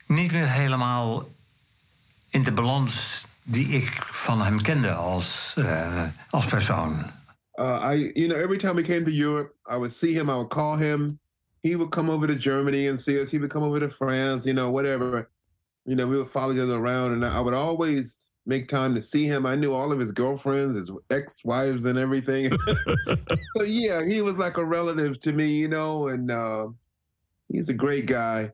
niet 0.05 0.31
meer 0.31 0.47
helemaal 0.47 1.29
in 2.29 2.43
de 2.43 2.51
balans 2.51 3.25
die 3.43 3.67
ik 3.67 3.91
van 4.09 4.41
hem 4.41 4.61
kende 4.61 4.91
als, 4.91 5.53
eh, 5.57 6.03
als 6.29 6.45
persoon. 6.45 7.05
Uh, 7.55 7.89
I, 7.93 8.11
you 8.13 8.27
know, 8.27 8.37
every 8.37 8.57
time 8.57 8.73
we 8.73 8.81
came 8.81 9.03
to 9.03 9.11
Europe, 9.11 9.53
I 9.71 9.75
would 9.75 9.93
see 9.93 10.13
him. 10.13 10.29
I 10.29 10.33
would 10.33 10.49
call 10.49 10.77
him. 10.77 11.19
He 11.61 11.75
would 11.75 11.89
come 11.89 12.11
over 12.11 12.27
to 12.27 12.35
Germany 12.37 12.89
and 12.89 12.99
see 12.99 13.21
us. 13.21 13.29
He 13.31 13.37
would 13.37 13.51
come 13.51 13.65
over 13.65 13.79
to 13.79 13.89
France. 13.89 14.45
You 14.45 14.53
know, 14.55 14.71
whatever. 14.71 15.29
You 15.85 15.95
know, 15.95 16.07
we 16.07 16.17
would 16.17 16.27
follow 16.27 16.53
each 16.53 16.59
other 16.59 16.77
around, 16.77 17.13
and 17.13 17.25
I 17.25 17.41
would 17.41 17.53
always 17.53 18.31
make 18.45 18.67
time 18.67 18.95
to 18.95 19.01
see 19.01 19.25
him. 19.25 19.45
I 19.45 19.55
knew 19.55 19.73
all 19.73 19.91
of 19.91 19.99
his 19.99 20.11
girlfriends, 20.11 20.77
his 20.77 20.91
ex-wives, 21.09 21.85
and 21.85 21.97
everything. 21.97 22.51
so 23.55 23.63
yeah, 23.63 24.03
he 24.05 24.21
was 24.21 24.37
like 24.37 24.57
a 24.57 24.65
relative 24.65 25.19
to 25.21 25.31
me, 25.31 25.47
you 25.47 25.67
know, 25.67 26.07
and 26.07 26.31
uh, 26.31 26.67
he's 27.49 27.69
a 27.69 27.73
great 27.73 28.05
guy. 28.05 28.51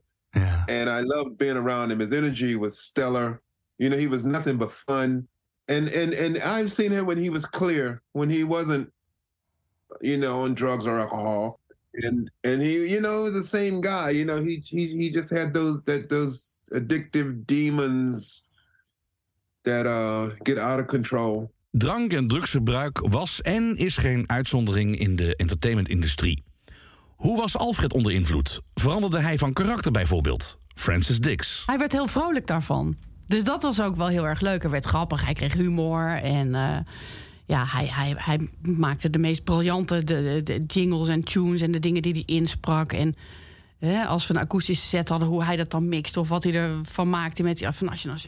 And 0.69 0.89
I 0.89 1.01
loved 1.01 1.37
being 1.37 1.57
around 1.57 1.91
him. 1.91 1.99
His 1.99 2.13
energy 2.13 2.55
was 2.55 2.77
stellar. 2.77 3.41
You 3.77 3.89
know, 3.89 3.97
he 3.97 4.07
was 4.07 4.25
nothing 4.25 4.57
but 4.57 4.71
fun. 4.71 5.27
And 5.67 5.87
and 5.89 6.13
and 6.13 6.37
I've 6.39 6.71
seen 6.71 6.91
him 6.91 7.05
when 7.05 7.17
he 7.17 7.29
was 7.29 7.45
clear, 7.45 8.01
when 8.13 8.29
he 8.29 8.43
wasn't, 8.43 8.91
you 10.01 10.17
know, 10.17 10.41
on 10.41 10.53
drugs 10.53 10.85
or 10.85 10.99
alcohol. 10.99 11.59
And 11.93 12.29
and 12.43 12.61
he, 12.61 12.87
you 12.87 13.01
know, 13.01 13.23
was 13.23 13.33
the 13.33 13.43
same 13.43 13.81
guy. 13.81 14.11
You 14.11 14.25
know, 14.25 14.43
he 14.43 14.61
he 14.65 14.87
he 14.87 15.09
just 15.09 15.31
had 15.31 15.53
those 15.53 15.83
that 15.83 16.09
those 16.09 16.56
addictive 16.71 17.45
demons 17.45 18.43
that 19.61 19.85
uh 19.85 20.23
get 20.43 20.57
out 20.57 20.79
of 20.79 20.85
control. 20.85 21.51
Drank- 21.71 22.13
en 22.13 22.27
drugsgebruik 22.27 22.99
was 22.99 23.41
en 23.41 23.75
is 23.75 23.97
geen 23.97 24.29
uitzondering 24.29 24.99
in 24.99 25.15
de 25.15 25.35
entertainmentindustrie. 25.35 26.43
Hoe 27.15 27.37
was 27.37 27.57
Alfred 27.57 27.93
onder 27.93 28.11
invloed? 28.11 28.61
Veranderde 28.73 29.19
hij 29.19 29.37
van 29.37 29.53
karakter 29.53 29.91
bijvoorbeeld? 29.91 30.57
Francis 30.75 31.19
Dix. 31.19 31.63
Hij 31.65 31.77
werd 31.77 31.91
heel 31.91 32.07
vrolijk 32.07 32.47
daarvan. 32.47 32.95
Dus 33.27 33.43
dat 33.43 33.63
was 33.63 33.81
ook 33.81 33.95
wel 33.95 34.07
heel 34.07 34.25
erg 34.25 34.41
leuk. 34.41 34.61
Hij 34.61 34.71
werd 34.71 34.85
grappig, 34.85 35.25
hij 35.25 35.33
kreeg 35.33 35.53
humor. 35.53 36.09
En 36.09 36.55
eh, 36.55 36.77
ja, 37.45 37.65
hij, 37.65 37.87
hij, 37.87 38.13
hij 38.17 38.49
maakte 38.61 39.09
de 39.09 39.19
meest 39.19 39.43
briljante 39.43 40.03
de, 40.03 40.41
de 40.43 40.63
jingles 40.67 41.07
en 41.07 41.23
tunes... 41.23 41.61
en 41.61 41.71
de 41.71 41.79
dingen 41.79 42.01
die 42.01 42.13
hij 42.13 42.23
insprak. 42.25 42.93
En 42.93 43.15
hè, 43.79 44.05
als 44.05 44.27
we 44.27 44.33
een 44.33 44.39
akoestische 44.39 44.87
set 44.87 45.09
hadden, 45.09 45.27
hoe 45.27 45.43
hij 45.43 45.55
dat 45.55 45.71
dan 45.71 45.87
mixt... 45.87 46.17
of 46.17 46.29
wat 46.29 46.43
hij 46.43 46.53
ervan 46.53 47.09
maakte 47.09 47.43
met... 47.43 47.59
Ja, 47.59 47.73
van 47.73 47.89
als 47.89 48.01
je 48.01 48.07
nou 48.07 48.19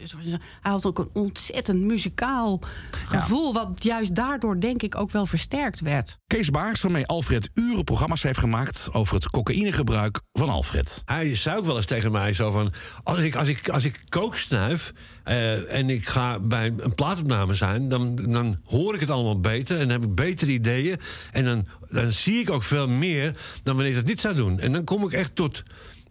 hij 0.60 0.72
had 0.72 0.86
ook 0.86 0.98
een 0.98 1.10
ontzettend 1.12 1.80
muzikaal 1.80 2.60
gevoel... 2.90 3.52
wat 3.52 3.82
juist 3.82 4.14
daardoor 4.14 4.60
denk 4.60 4.82
ik 4.82 4.96
ook 4.96 5.10
wel 5.10 5.26
versterkt 5.26 5.80
werd. 5.80 6.18
Kees 6.26 6.50
Baars, 6.50 6.80
waarmee 6.80 7.06
Alfred 7.06 7.50
uren 7.54 7.84
programma's 7.84 8.22
heeft 8.22 8.38
gemaakt... 8.38 8.88
over 8.92 9.14
het 9.14 9.30
cocaïnegebruik 9.30 10.20
van 10.32 10.48
Alfred. 10.48 11.02
Hij 11.04 11.36
zei 11.36 11.58
ook 11.58 11.64
wel 11.64 11.76
eens 11.76 11.86
tegen 11.86 12.12
mij 12.12 12.32
zo 12.32 12.50
van... 12.50 12.72
als 13.02 13.18
ik, 13.18 13.34
als 13.34 13.48
ik, 13.48 13.68
als 13.68 13.84
ik 13.84 14.00
kook 14.08 14.36
snuif 14.36 14.92
eh, 15.30 15.72
en 15.78 15.90
ik 15.90 16.08
ga 16.08 16.38
bij 16.38 16.72
een 16.76 16.94
plaatopname 16.94 17.54
zijn... 17.54 17.88
Dan, 17.88 18.16
dan 18.16 18.58
hoor 18.64 18.94
ik 18.94 19.00
het 19.00 19.10
allemaal 19.10 19.40
beter 19.40 19.78
en 19.78 19.88
heb 19.88 20.02
ik 20.02 20.14
betere 20.14 20.50
ideeën... 20.52 20.96
en 21.32 21.44
dan, 21.44 21.66
dan 21.90 22.12
zie 22.12 22.40
ik 22.40 22.50
ook 22.50 22.62
veel 22.62 22.88
meer 22.88 23.36
dan 23.62 23.74
wanneer 23.74 23.92
ik 23.92 23.98
dat 23.98 24.06
niet 24.06 24.20
zou 24.20 24.34
doen. 24.34 24.60
En 24.60 24.72
dan 24.72 24.84
kom 24.84 25.04
ik 25.04 25.12
echt 25.12 25.34
tot, 25.34 25.62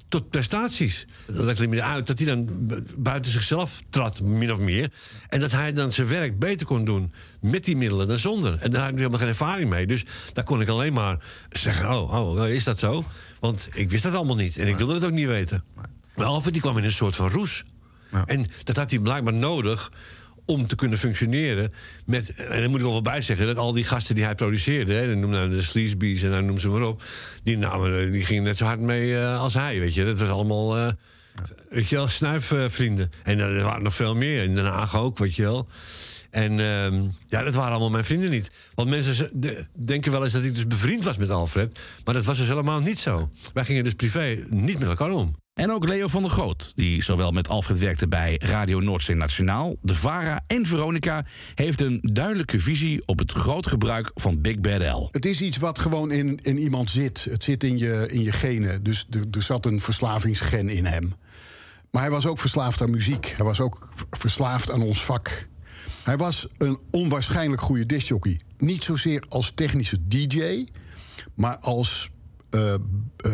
tot 0.08 0.30
prestaties. 0.30 1.06
Legt 1.26 1.60
het 1.60 1.70
meer 1.70 1.82
uit 1.82 2.08
dat 2.08 2.18
hij 2.18 2.28
dan 2.28 2.48
bu- 2.68 2.84
buiten 2.98 3.32
zichzelf 3.32 3.82
trad, 3.90 4.22
min 4.22 4.52
of 4.52 4.60
meer. 4.60 4.92
En 5.30 5.40
dat 5.40 5.52
hij 5.52 5.74
dan 5.74 5.92
zijn 5.92 6.08
werk 6.08 6.40
beter 6.40 6.66
kon 6.66 6.86
doen 6.86 7.12
met 7.42 7.66
die 7.66 7.78
middelen 7.78 8.08
dan 8.08 8.18
zonder. 8.18 8.58
En 8.60 8.72
daar 8.72 8.82
had 8.82 8.90
ik 8.92 8.98
helemaal 8.98 9.20
geen 9.20 9.28
ervaring 9.28 9.70
mee. 9.70 9.88
Dus 9.88 10.06
daar 10.34 10.44
kon 10.44 10.62
ik 10.62 10.68
alleen 10.68 10.94
maar 10.94 11.18
zeggen, 11.50 11.90
oh, 11.92 12.14
oh 12.14 12.48
is 12.48 12.64
dat 12.64 12.80
zo? 12.80 13.04
Want 13.40 13.70
ik 13.74 13.90
wist 13.90 14.04
dat 14.04 14.14
allemaal 14.14 14.36
niet. 14.36 14.58
En 14.58 14.68
ik 14.68 14.78
wilde 14.78 14.94
het 14.94 15.06
ook 15.06 15.12
niet 15.12 15.28
weten. 15.28 15.64
Maar 16.16 16.26
Alfred 16.26 16.54
die 16.54 16.62
kwam 16.62 16.78
in 16.78 16.84
een 16.84 16.92
soort 16.92 17.16
van 17.16 17.30
roes. 17.30 17.64
En 18.26 18.46
dat 18.64 18.76
had 18.76 18.90
hij 18.90 19.00
blijkbaar 19.00 19.34
nodig 19.34 19.92
om 20.50 20.68
te 20.68 20.76
kunnen 20.76 20.98
functioneren 20.98 21.74
met... 22.06 22.34
En 22.36 22.62
dan 22.62 22.70
moet 22.70 22.80
ik 22.80 22.86
nog 22.86 22.92
wel 22.92 23.02
bij 23.02 23.22
zeggen 23.22 23.48
dat 23.48 23.58
al 23.58 23.74
die 23.74 23.84
gasten 23.84 24.16
die 24.16 24.24
hij 24.24 24.36
produceerde... 24.36 24.94
Hè, 24.94 25.20
dan 25.20 25.32
hij 25.32 25.48
de 25.48 25.62
Sleazebees 25.62 26.24
en 26.24 26.32
dan 26.32 26.46
noem 26.46 26.60
ze 26.60 26.70
maar 26.70 26.82
op... 26.82 27.04
die, 27.44 27.58
namen, 27.58 28.12
die 28.12 28.26
gingen 28.26 28.44
net 28.44 28.58
zo 28.58 28.66
hard 28.66 28.80
mee 28.80 29.18
eh, 29.18 29.42
als 29.42 29.54
hij, 29.54 29.80
weet 29.80 29.94
je. 29.94 30.06
Dat 30.06 30.20
was 30.20 30.30
allemaal, 30.30 30.78
eh, 30.78 30.88
weet 31.70 31.90
je 31.90 31.96
wel, 31.96 32.08
snuifvrienden. 32.08 33.10
en 33.24 33.40
er 33.40 33.64
waren 33.64 33.84
nog 33.84 33.96
veel 33.96 34.16
meer, 34.16 34.44
in 34.44 34.56
Den 34.56 34.66
Haag 34.66 34.98
ook, 34.98 35.18
weet 35.18 35.36
je 35.36 35.44
wel. 35.44 35.68
En 36.30 36.52
ehm, 36.60 37.04
ja, 37.28 37.44
dat 37.44 37.56
waren 37.56 37.72
allemaal 37.72 37.90
mijn 37.90 38.06
vrienden 38.06 38.30
niet. 38.30 38.52
Want 38.74 38.90
mensen 38.90 39.42
denken 39.74 40.12
wel 40.12 40.24
eens 40.24 40.34
dat 40.34 40.44
ik 40.44 40.56
dus 40.56 40.68
bevriend 40.68 41.04
was 41.04 41.18
met 41.18 41.30
Alfred... 41.30 41.80
maar 42.06 42.14
dat 42.14 42.26
was 42.26 42.38
dus 42.38 42.48
helemaal 42.48 42.80
niet 42.80 43.00
zo. 43.00 43.30
Wij 43.54 43.66
gingen 43.66 43.84
dus 43.84 43.94
privé 43.94 44.46
niet 44.50 44.80
met 44.80 44.88
elkaar 44.88 45.12
om. 45.12 45.36
En 45.60 45.72
ook 45.72 45.88
Leo 45.88 46.08
van 46.08 46.22
der 46.22 46.32
Groot, 46.32 46.72
die 46.76 47.04
zowel 47.04 47.32
met 47.32 47.50
Alfred 47.50 47.80
werkte 47.80 48.08
bij 48.08 48.36
Radio 48.44 48.80
Noordzee 48.80 49.16
Nationaal, 49.16 49.76
de 49.82 49.96
VARA 49.96 50.44
en 50.48 50.66
Veronica, 50.66 51.26
heeft 51.56 51.82
een 51.82 52.00
duidelijke 52.02 52.60
visie 52.60 53.02
op 53.06 53.20
het 53.20 53.32
groot 53.32 53.68
gebruik 53.68 54.12
van 54.16 54.42
Big 54.42 54.60
Bad 54.60 54.82
L. 54.82 55.08
Het 55.12 55.26
is 55.26 55.42
iets 55.42 55.58
wat 55.58 55.80
gewoon 55.80 56.12
in, 56.12 56.40
in 56.42 56.58
iemand 56.58 56.90
zit. 56.90 57.28
Het 57.30 57.44
zit 57.44 57.64
in 57.64 57.78
je, 57.78 58.08
in 58.12 58.22
je 58.22 58.32
genen. 58.32 58.84
Dus 58.84 59.08
er, 59.32 59.42
zat 59.42 59.66
een 59.66 59.82
verslavingsgen 59.82 60.70
in 60.70 60.86
hem. 60.86 61.14
Maar 61.92 62.02
hij 62.02 62.12
was 62.12 62.26
ook 62.26 62.40
verslaafd 62.40 62.82
aan 62.82 62.92
muziek. 62.92 63.34
Hij 63.38 63.46
was 63.46 63.62
ook 63.62 63.90
verslaafd 64.10 64.72
aan 64.72 64.82
ons 64.82 65.06
vak. 65.06 65.48
Hij 66.04 66.18
was 66.18 66.48
een 66.58 66.80
onwaarschijnlijk 66.92 67.62
goede 67.62 67.86
discjockey. 67.86 68.40
Niet 68.58 68.84
zozeer 68.84 69.24
als 69.30 69.52
technische 69.56 70.08
DJ, 70.08 70.68
maar 71.36 71.58
als 71.58 72.10
eh, 72.50 72.74
eh, 72.74 72.80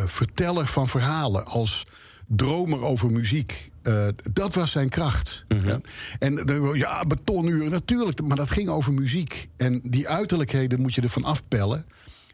verteller 0.06 0.66
van 0.66 0.88
verhalen. 0.88 1.46
Als 1.46 1.86
dromer 2.28 2.82
over 2.82 3.12
muziek. 3.12 3.72
Eh, 3.82 4.08
dat 4.34 4.54
was 4.54 4.72
zijn 4.72 4.90
kracht. 4.90 5.46
ja. 5.48 5.80
En 6.20 6.36
dan- 6.36 6.74
ja, 6.74 7.06
betonuren, 7.06 7.72
natuurlijk, 7.72 8.22
maar 8.22 8.38
dat 8.38 8.52
ging 8.52 8.70
over 8.70 8.94
muziek. 8.94 9.50
En 9.58 9.82
die 9.84 10.08
uiterlijkheden 10.10 10.82
moet 10.82 10.94
je 10.94 11.02
ervan 11.02 11.24
afpellen. 11.24 11.86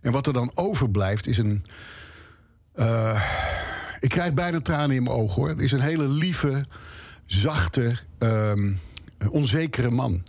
En 0.02 0.12
wat 0.12 0.28
er 0.28 0.34
dan 0.34 0.52
overblijft 0.56 1.28
is 1.28 1.38
een. 1.38 1.64
eh, 2.74 3.22
ik 4.00 4.10
krijg 4.10 4.34
bijna 4.34 4.60
tranen 4.62 4.96
in 4.96 5.04
mijn 5.04 5.16
ogen 5.16 5.36
hoor. 5.36 5.50
Het 5.50 5.60
is 5.60 5.72
een 5.72 5.80
hele 5.82 6.08
lieve, 6.08 6.66
zachte, 7.26 7.98
ehm, 8.18 8.74
onzekere 9.30 9.90
man. 9.92 10.24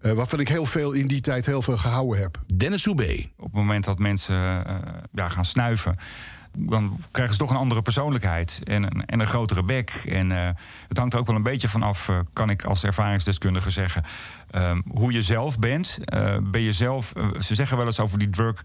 Eh, 0.00 0.12
waarvan 0.12 0.40
ik 0.40 0.48
heel 0.48 0.66
veel 0.66 0.92
in 0.92 1.06
die 1.06 1.20
tijd 1.20 1.46
heel 1.46 1.62
veel 1.62 1.76
gehouden 1.76 2.20
heb. 2.22 2.40
Dennis 2.56 2.82
Soubé. 2.82 3.24
Op 3.36 3.44
het 3.44 3.52
moment 3.52 3.84
dat 3.84 3.98
mensen 3.98 4.66
eh, 4.66 4.74
ja, 5.12 5.28
gaan 5.28 5.44
snuiven, 5.44 5.96
dan 6.52 6.98
krijgen 7.10 7.34
ze 7.34 7.40
toch 7.40 7.50
een 7.50 7.56
andere 7.56 7.82
persoonlijkheid 7.82 8.60
en 8.64 8.82
een, 8.82 9.06
en 9.06 9.20
een 9.20 9.26
grotere 9.26 9.62
bek. 9.62 9.90
En 10.08 10.32
eh, 10.32 10.48
het 10.88 10.98
hangt 10.98 11.12
er 11.12 11.20
ook 11.20 11.26
wel 11.26 11.36
een 11.36 11.42
beetje 11.42 11.68
van 11.68 11.82
af, 11.82 12.08
eh, 12.08 12.18
kan 12.32 12.50
ik 12.50 12.64
als 12.64 12.84
ervaringsdeskundige 12.84 13.70
zeggen, 13.70 14.04
ehm, 14.50 14.80
hoe 14.88 15.12
je 15.12 15.22
zelf 15.22 15.58
bent. 15.58 15.98
Eh, 16.04 16.36
ben 16.42 16.60
je 16.60 16.72
zelf, 16.72 17.12
ze 17.40 17.54
zeggen 17.54 17.76
wel 17.76 17.86
eens 17.86 18.00
over 18.00 18.18
die 18.18 18.30
drug, 18.30 18.64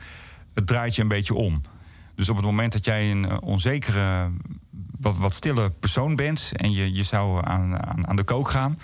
het 0.53 0.67
draait 0.67 0.95
je 0.95 1.01
een 1.01 1.07
beetje 1.07 1.33
om. 1.33 1.61
Dus 2.15 2.29
op 2.29 2.35
het 2.35 2.45
moment 2.45 2.71
dat 2.71 2.85
jij 2.85 3.11
een 3.11 3.41
onzekere, 3.41 4.31
wat, 4.99 5.17
wat 5.17 5.33
stille 5.33 5.69
persoon 5.69 6.15
bent 6.15 6.51
en 6.55 6.71
je, 6.71 6.93
je 6.93 7.03
zou 7.03 7.45
aan, 7.45 7.85
aan, 8.07 8.15
de 8.15 8.23
kook 8.23 8.49
gaan, 8.49 8.79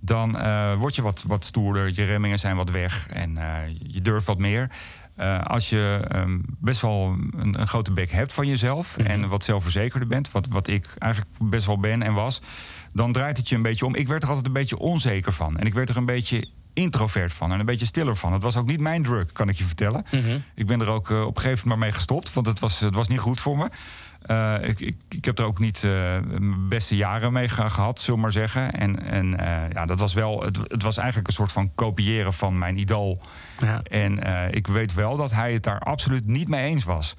dan 0.00 0.32
word 0.78 0.94
je 0.94 1.02
wat, 1.02 1.24
wat 1.26 1.44
stoerder. 1.44 1.92
Je 1.94 2.04
remmingen 2.04 2.38
zijn 2.38 2.56
wat 2.56 2.70
weg 2.70 3.08
en 3.08 3.38
je 3.78 4.00
durft 4.00 4.26
wat 4.26 4.38
meer. 4.38 4.70
Eh, 5.16 5.42
als 5.42 5.68
je 5.68 6.04
ehm, 6.08 6.38
best 6.60 6.80
wel 6.80 7.16
een, 7.36 7.60
een 7.60 7.66
grote 7.66 7.92
bek 7.92 8.10
hebt 8.10 8.32
van 8.32 8.46
jezelf 8.46 8.96
en 8.96 9.28
wat 9.28 9.44
zelfverzekerder 9.44 10.08
bent, 10.08 10.30
wat, 10.30 10.46
wat 10.48 10.68
ik 10.68 10.94
eigenlijk 10.98 11.32
best 11.38 11.66
wel 11.66 11.78
ben 11.78 12.02
en 12.02 12.14
was, 12.14 12.40
dan 12.92 13.12
draait 13.12 13.36
het 13.36 13.48
je 13.48 13.54
een 13.56 13.62
beetje 13.62 13.86
om. 13.86 13.94
Ik 13.94 14.08
werd 14.08 14.22
er 14.22 14.28
altijd 14.28 14.46
een 14.46 14.52
beetje 14.52 14.78
onzeker 14.78 15.32
van 15.32 15.56
en 15.56 15.66
ik 15.66 15.74
werd 15.74 15.88
er 15.88 15.96
een 15.96 16.04
beetje 16.04 16.48
introvert 16.74 17.32
van 17.32 17.52
en 17.52 17.60
een 17.60 17.66
beetje 17.66 17.86
stiller 17.86 18.16
van. 18.16 18.32
Het 18.32 18.42
was 18.42 18.56
ook 18.56 18.66
niet 18.66 18.80
mijn 18.80 19.02
drug, 19.02 19.32
kan 19.32 19.48
ik 19.48 19.56
je 19.56 19.64
vertellen. 19.64 20.04
Ik 20.54 20.66
ben 20.66 20.80
er 20.80 20.88
ook 20.88 21.10
eh, 21.10 21.20
op 21.20 21.36
een 21.36 21.42
gegeven 21.42 21.48
moment 21.48 21.66
maar 21.68 21.78
mee 21.78 21.92
gestopt, 21.92 22.32
want 22.32 22.46
het 22.46 22.58
was, 22.58 22.80
het 22.80 22.94
was 22.94 23.08
niet 23.08 23.18
goed 23.18 23.40
voor 23.40 23.56
me. 23.56 23.68
Eh, 24.22 24.68
ik, 24.68 24.80
ik, 24.80 24.96
ik 25.08 25.24
heb 25.24 25.38
er 25.38 25.44
ook 25.44 25.58
niet 25.58 25.84
eh, 25.84 25.90
mijn 26.20 26.68
beste 26.68 26.96
jaren 26.96 27.32
mee 27.32 27.48
ge- 27.48 27.70
gehad, 27.70 28.00
zullen 28.00 28.20
maar 28.20 28.32
zeggen. 28.32 28.72
En, 28.72 29.02
en 29.02 29.26
ja, 29.72 29.86
dat 29.86 29.98
was 29.98 30.14
wel, 30.14 30.42
het, 30.42 30.56
het 30.68 30.82
was 30.82 30.96
eigenlijk 30.96 31.28
een 31.28 31.34
soort 31.34 31.52
van 31.52 31.74
kopiëren 31.74 32.32
van 32.32 32.58
mijn 32.58 32.78
idool. 32.78 33.20
En 33.82 34.22
eh, 34.22 34.54
ik 34.54 34.66
weet 34.66 34.94
wel 34.94 35.16
dat 35.16 35.30
hij 35.32 35.52
het 35.52 35.62
daar 35.62 35.78
absoluut 35.80 36.26
niet 36.26 36.48
mee 36.48 36.64
eens 36.64 36.84
was. 36.84 37.14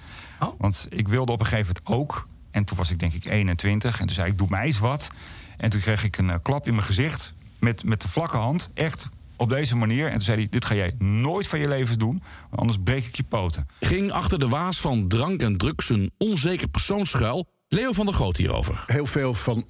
Want 0.57 0.87
ik 0.89 1.07
wilde 1.07 1.31
op 1.31 1.39
een 1.39 1.45
gegeven 1.45 1.75
moment 1.83 2.01
ook. 2.01 2.27
En 2.51 2.63
toen 2.65 2.77
was 2.77 2.91
ik 2.91 2.99
denk 2.99 3.13
ik 3.13 3.25
21. 3.25 3.99
En 3.99 4.05
toen 4.05 4.15
zei 4.15 4.31
ik, 4.31 4.37
doe 4.37 4.47
mij 4.49 4.65
eens 4.65 4.79
wat. 4.79 5.09
En 5.57 5.69
toen 5.69 5.81
kreeg 5.81 6.03
ik 6.03 6.17
een 6.17 6.41
klap 6.41 6.67
in 6.67 6.73
mijn 6.75 6.85
gezicht. 6.85 7.33
Met, 7.59 7.83
met 7.83 8.01
de 8.01 8.07
vlakke 8.07 8.37
hand. 8.37 8.71
Echt 8.73 9.09
op 9.37 9.49
deze 9.49 9.75
manier. 9.75 10.05
En 10.05 10.11
toen 10.11 10.21
zei 10.21 10.37
hij, 10.37 10.47
dit 10.49 10.65
ga 10.65 10.75
jij 10.75 10.95
nooit 10.99 11.47
van 11.47 11.59
je 11.59 11.67
leven 11.67 11.99
doen. 11.99 12.23
Want 12.49 12.61
anders 12.61 12.77
breek 12.83 13.05
ik 13.05 13.15
je 13.15 13.23
poten. 13.23 13.67
Ging 13.79 14.11
achter 14.11 14.39
de 14.39 14.47
waas 14.47 14.79
van 14.79 15.07
drank 15.07 15.41
en 15.41 15.57
drugs 15.57 15.89
een 15.89 16.11
onzeker 16.17 16.67
persoon 16.67 17.05
schuil, 17.05 17.47
Leo 17.67 17.91
van 17.91 18.05
der 18.05 18.13
Groot 18.13 18.37
hierover. 18.37 18.83
Heel 18.85 19.05
veel 19.05 19.33
van 19.33 19.65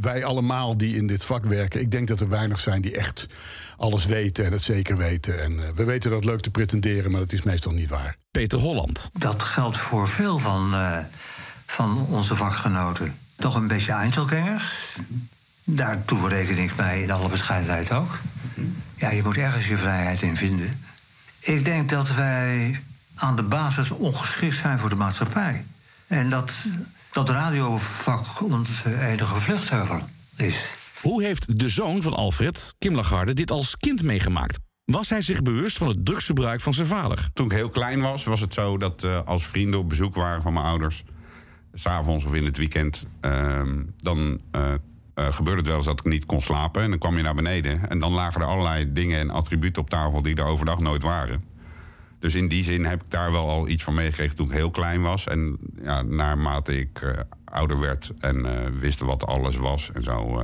wij 0.00 0.24
allemaal 0.24 0.76
die 0.76 0.96
in 0.96 1.06
dit 1.06 1.24
vak 1.24 1.44
werken. 1.44 1.80
Ik 1.80 1.90
denk 1.90 2.08
dat 2.08 2.20
er 2.20 2.28
weinig 2.28 2.60
zijn 2.60 2.82
die 2.82 2.96
echt 2.96 3.26
alles 3.76 4.06
weten 4.06 4.44
en 4.44 4.52
het 4.52 4.62
zeker 4.62 4.96
weten. 4.96 5.42
En 5.42 5.66
eh, 5.66 5.68
we 5.74 5.84
weten 5.84 6.10
dat 6.10 6.24
leuk 6.24 6.40
te 6.40 6.50
pretenderen, 6.50 7.10
maar 7.10 7.20
dat 7.20 7.32
is 7.32 7.42
meestal 7.42 7.72
niet 7.72 7.88
waar. 7.88 8.16
Peter 8.30 8.58
Holland. 8.58 9.10
Dat 9.12 9.42
geldt 9.42 9.76
voor 9.76 10.08
veel 10.08 10.38
van, 10.38 10.74
eh, 10.74 10.98
van 11.66 12.06
onze 12.10 12.36
vakgenoten. 12.36 13.14
Toch 13.36 13.54
een 13.54 13.66
beetje 13.66 13.92
Einzelgangers. 13.92 14.96
Daartoe 15.68 16.28
reken 16.28 16.58
ik 16.58 16.76
mij 16.76 17.02
in 17.02 17.10
alle 17.10 17.28
bescheidenheid 17.28 17.92
ook. 17.92 18.18
Ja, 18.96 19.10
je 19.10 19.22
moet 19.22 19.36
ergens 19.36 19.68
je 19.68 19.78
vrijheid 19.78 20.22
in 20.22 20.36
vinden. 20.36 20.80
Ik 21.40 21.64
denk 21.64 21.88
dat 21.88 22.14
wij 22.14 22.80
aan 23.14 23.36
de 23.36 23.42
basis 23.42 23.90
ongeschikt 23.90 24.56
zijn 24.56 24.78
voor 24.78 24.88
de 24.88 24.94
maatschappij. 24.94 25.64
En 26.06 26.30
dat 26.30 26.52
dat 27.12 27.28
radiovak 27.28 28.42
onze 28.42 29.00
enige 29.00 29.36
vluchtheuvel 29.36 30.00
is. 30.36 30.68
Hoe 31.02 31.22
heeft 31.22 31.58
de 31.58 31.68
zoon 31.68 32.02
van 32.02 32.14
Alfred, 32.14 32.74
Kim 32.78 32.94
Lagarde, 32.94 33.32
dit 33.32 33.50
als 33.50 33.76
kind 33.76 34.02
meegemaakt? 34.02 34.58
Was 34.84 35.08
hij 35.08 35.22
zich 35.22 35.42
bewust 35.42 35.78
van 35.78 35.88
het 35.88 36.04
drugsgebruik 36.04 36.60
van 36.60 36.74
zijn 36.74 36.86
vader? 36.86 37.28
Toen 37.32 37.46
ik 37.46 37.52
heel 37.52 37.68
klein 37.68 38.00
was, 38.00 38.24
was 38.24 38.40
het 38.40 38.54
zo 38.54 38.78
dat 38.78 39.04
eh, 39.04 39.20
als 39.24 39.46
vrienden 39.46 39.80
op 39.80 39.88
bezoek 39.88 40.14
waren 40.14 40.42
van 40.42 40.52
mijn 40.52 40.64
ouders... 40.64 41.04
s'avonds 41.72 42.24
of 42.24 42.34
in 42.34 42.44
het 42.44 42.56
weekend, 42.56 43.04
ehm, 43.20 43.82
dan 43.96 44.40
eh, 44.50 44.74
eh, 45.16 45.32
gebeurde 45.32 45.58
het 45.58 45.68
wel 45.68 45.76
eens 45.76 45.86
dat 45.86 45.98
ik 45.98 46.04
niet 46.04 46.26
kon 46.26 46.40
slapen. 46.40 46.82
En 46.82 46.90
dan 46.90 46.98
kwam 46.98 47.16
je 47.16 47.22
naar 47.22 47.34
beneden. 47.34 47.88
En 47.88 47.98
dan 47.98 48.12
lagen 48.12 48.40
er 48.40 48.46
allerlei 48.46 48.92
dingen 48.92 49.20
en 49.20 49.30
attributen 49.30 49.82
op 49.82 49.90
tafel 49.90 50.22
die 50.22 50.36
er 50.36 50.44
overdag 50.44 50.78
nooit 50.78 51.02
waren. 51.02 51.44
Dus 52.18 52.34
in 52.34 52.48
die 52.48 52.64
zin 52.64 52.84
heb 52.84 53.02
ik 53.02 53.10
daar 53.10 53.32
wel 53.32 53.48
al 53.48 53.68
iets 53.68 53.84
van 53.84 53.94
meegekregen 53.94 54.36
toen 54.36 54.46
ik 54.46 54.52
heel 54.52 54.70
klein 54.70 55.02
was. 55.02 55.26
En 55.26 55.58
ja, 55.82 56.02
naarmate 56.02 56.78
ik 56.78 57.00
eh, 57.00 57.10
ouder 57.44 57.80
werd 57.80 58.12
en 58.20 58.46
eh, 58.46 58.70
wist 58.72 59.00
wat 59.00 59.26
alles 59.26 59.56
was 59.56 59.90
en 59.92 60.02
zo... 60.02 60.42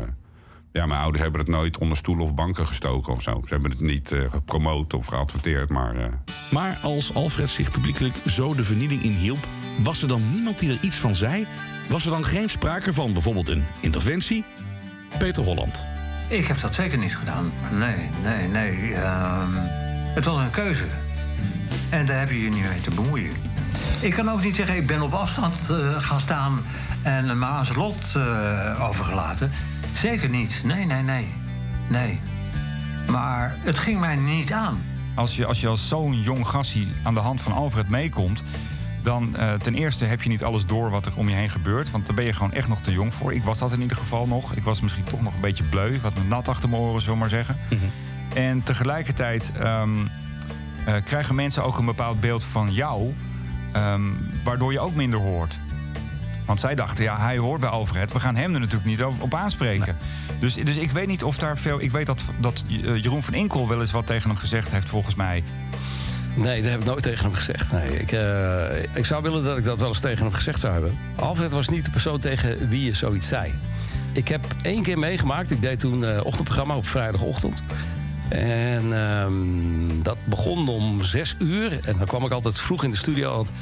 ja, 0.72 0.86
mijn 0.86 1.00
ouders 1.00 1.22
hebben 1.22 1.40
het 1.40 1.50
nooit 1.50 1.78
onder 1.78 1.96
stoelen 1.96 2.24
of 2.24 2.34
banken 2.34 2.66
gestoken 2.66 3.12
of 3.12 3.22
zo. 3.22 3.40
Ze 3.44 3.52
hebben 3.52 3.70
het 3.70 3.80
niet 3.80 4.14
gepromoot 4.28 4.94
of 4.94 5.06
geadverteerd, 5.06 5.68
maar... 5.68 6.20
Maar 6.50 6.78
als 6.82 7.14
Alfred 7.14 7.50
zich 7.50 7.70
publiekelijk 7.70 8.20
zo 8.26 8.54
de 8.54 8.64
vernieling 8.64 9.02
inhielp, 9.02 9.46
was 9.82 10.02
er 10.02 10.08
dan 10.08 10.30
niemand 10.30 10.58
die 10.58 10.70
er 10.70 10.78
iets 10.80 10.96
van 10.96 11.16
zei? 11.16 11.46
Was 11.88 12.04
er 12.04 12.10
dan 12.10 12.24
geen 12.24 12.48
sprake 12.48 12.92
van 12.92 13.12
bijvoorbeeld 13.12 13.48
een 13.48 13.64
interventie? 13.80 14.44
Peter 15.18 15.42
Holland. 15.42 15.88
Ik 16.28 16.46
heb 16.46 16.60
dat 16.60 16.74
zeker 16.74 16.98
niet 16.98 17.16
gedaan. 17.16 17.52
Nee, 17.70 18.10
nee, 18.22 18.48
nee. 18.48 18.94
ehm, 18.94 19.50
het 20.14 20.24
was 20.24 20.38
een 20.38 20.50
keuze. 20.50 20.84
En 21.90 22.06
daar 22.06 22.18
heb 22.18 22.30
je 22.30 22.42
je 22.42 22.50
niet 22.50 22.68
mee 22.68 22.80
te 22.80 22.90
bemoeien. 22.90 23.30
Ik 24.00 24.12
kan 24.12 24.30
ook 24.30 24.42
niet 24.42 24.56
zeggen, 24.56 24.76
ik 24.76 24.86
ben 24.86 25.02
op 25.02 25.12
afstand 25.12 25.70
eh, 25.70 26.00
gaan 26.00 26.20
staan 26.20 26.62
en 27.02 27.38
me 27.38 27.44
aan 27.44 27.64
zijn 27.64 27.78
lot 27.78 28.14
eh, 28.16 28.86
overgelaten. 28.88 29.50
Zeker 29.92 30.28
niet. 30.28 30.60
Nee, 30.64 30.86
nee, 30.86 31.02
nee. 31.02 31.28
Nee. 31.88 32.20
Maar 33.08 33.56
het 33.58 33.78
ging 33.78 34.00
mij 34.00 34.16
niet 34.16 34.52
aan. 34.52 34.84
Als 35.14 35.36
je 35.36 35.46
als, 35.46 35.60
je 35.60 35.68
als 35.68 35.88
zo'n 35.88 36.20
jong 36.20 36.46
gassie 36.48 36.92
aan 37.02 37.14
de 37.14 37.20
hand 37.20 37.40
van 37.40 37.52
Alfred 37.52 37.88
meekomt... 37.88 38.42
dan 39.02 39.36
eh, 39.36 39.52
ten 39.52 39.74
eerste 39.74 40.04
heb 40.04 40.22
je 40.22 40.28
niet 40.28 40.44
alles 40.44 40.66
door 40.66 40.90
wat 40.90 41.06
er 41.06 41.16
om 41.16 41.28
je 41.28 41.34
heen 41.34 41.50
gebeurt. 41.50 41.90
Want 41.90 42.06
daar 42.06 42.14
ben 42.14 42.24
je 42.24 42.32
gewoon 42.32 42.52
echt 42.52 42.68
nog 42.68 42.80
te 42.80 42.92
jong 42.92 43.14
voor. 43.14 43.34
Ik 43.34 43.42
was 43.42 43.58
dat 43.58 43.72
in 43.72 43.80
ieder 43.80 43.96
geval 43.96 44.26
nog. 44.26 44.52
Ik 44.52 44.62
was 44.62 44.80
misschien 44.80 45.04
toch 45.04 45.22
nog 45.22 45.34
een 45.34 45.40
beetje 45.40 45.64
bleu. 45.64 46.00
Wat 46.00 46.12
nat 46.28 46.48
achter 46.48 46.68
mijn 46.68 46.82
oren, 46.82 47.02
zullen 47.02 47.18
maar 47.18 47.28
zeggen. 47.28 47.56
En 48.34 48.62
tegelijkertijd 48.62 49.52
ehm, 49.58 49.90
eh, 50.84 50.94
krijgen 51.04 51.34
mensen 51.34 51.64
ook 51.64 51.78
een 51.78 51.84
bepaald 51.84 52.20
beeld 52.20 52.44
van 52.44 52.72
jou... 52.72 53.14
ehm, 53.72 54.02
waardoor 54.44 54.72
je 54.72 54.80
ook 54.80 54.94
minder 54.94 55.20
hoort. 55.20 55.58
Want 56.46 56.60
zij 56.60 56.74
dachten, 56.74 57.04
ja, 57.04 57.18
hij 57.18 57.38
hoort 57.38 57.60
bij 57.60 57.68
Alfred. 57.70 58.12
We 58.12 58.20
gaan 58.20 58.36
hem 58.36 58.54
er 58.54 58.60
natuurlijk 58.60 58.90
niet 58.90 59.02
op, 59.02 59.22
op 59.22 59.34
aanspreken. 59.34 59.96
Dus, 60.38 60.54
dus 60.54 60.76
ik 60.76 60.90
weet 60.90 61.06
niet 61.06 61.22
of 61.22 61.38
daar 61.38 61.58
veel... 61.58 61.80
Ik 61.80 61.90
weet 61.90 62.06
dat, 62.06 62.24
dat 62.40 62.64
eh, 62.68 63.02
Jeroen 63.02 63.22
van 63.22 63.34
Inkel 63.34 63.68
wel 63.68 63.80
eens 63.80 63.90
wat 63.90 64.06
tegen 64.06 64.28
hem 64.30 64.38
gezegd 64.38 64.70
heeft, 64.72 64.88
volgens 64.88 65.14
mij. 65.14 65.42
Nee, 66.34 66.62
dat 66.62 66.70
heb 66.70 66.80
ik 66.80 66.86
nooit 66.86 67.02
tegen 67.02 67.24
hem 67.24 67.34
gezegd. 67.34 67.72
Nee, 67.72 67.98
ik, 67.98 68.12
eh, 68.12 68.82
ik 68.94 69.06
zou 69.06 69.22
willen 69.22 69.44
dat 69.44 69.58
ik 69.58 69.64
dat 69.64 69.78
wel 69.78 69.88
eens 69.88 70.00
tegen 70.00 70.24
hem 70.24 70.32
gezegd 70.32 70.60
zou 70.60 70.72
hebben. 70.72 70.98
Alfred 71.16 71.52
was 71.52 71.68
niet 71.68 71.84
de 71.84 71.90
persoon 71.90 72.20
tegen 72.20 72.68
wie 72.68 72.84
je 72.84 72.94
zoiets 72.94 73.28
zei. 73.28 73.52
Ik 74.12 74.28
heb 74.28 74.40
één 74.62 74.82
keer 74.82 74.98
meegemaakt. 74.98 75.50
Ik 75.50 75.62
deed 75.62 75.80
toen 75.80 76.04
eh 76.04 76.24
ochtendprogramma 76.24 76.76
op 76.76 76.86
vrijdagochtend. 76.86 77.62
En 78.28 78.92
ehm, 78.92 80.02
dat 80.02 80.16
begon 80.24 80.68
om 80.68 81.02
zes 81.02 81.34
uur. 81.38 81.80
En 81.84 81.98
dan 81.98 82.06
kwam 82.06 82.24
ik 82.24 82.32
altijd 82.32 82.60
vroeg 82.60 82.84
in 82.84 82.90
de 82.90 82.96
studio. 82.96 83.36
Want 83.36 83.52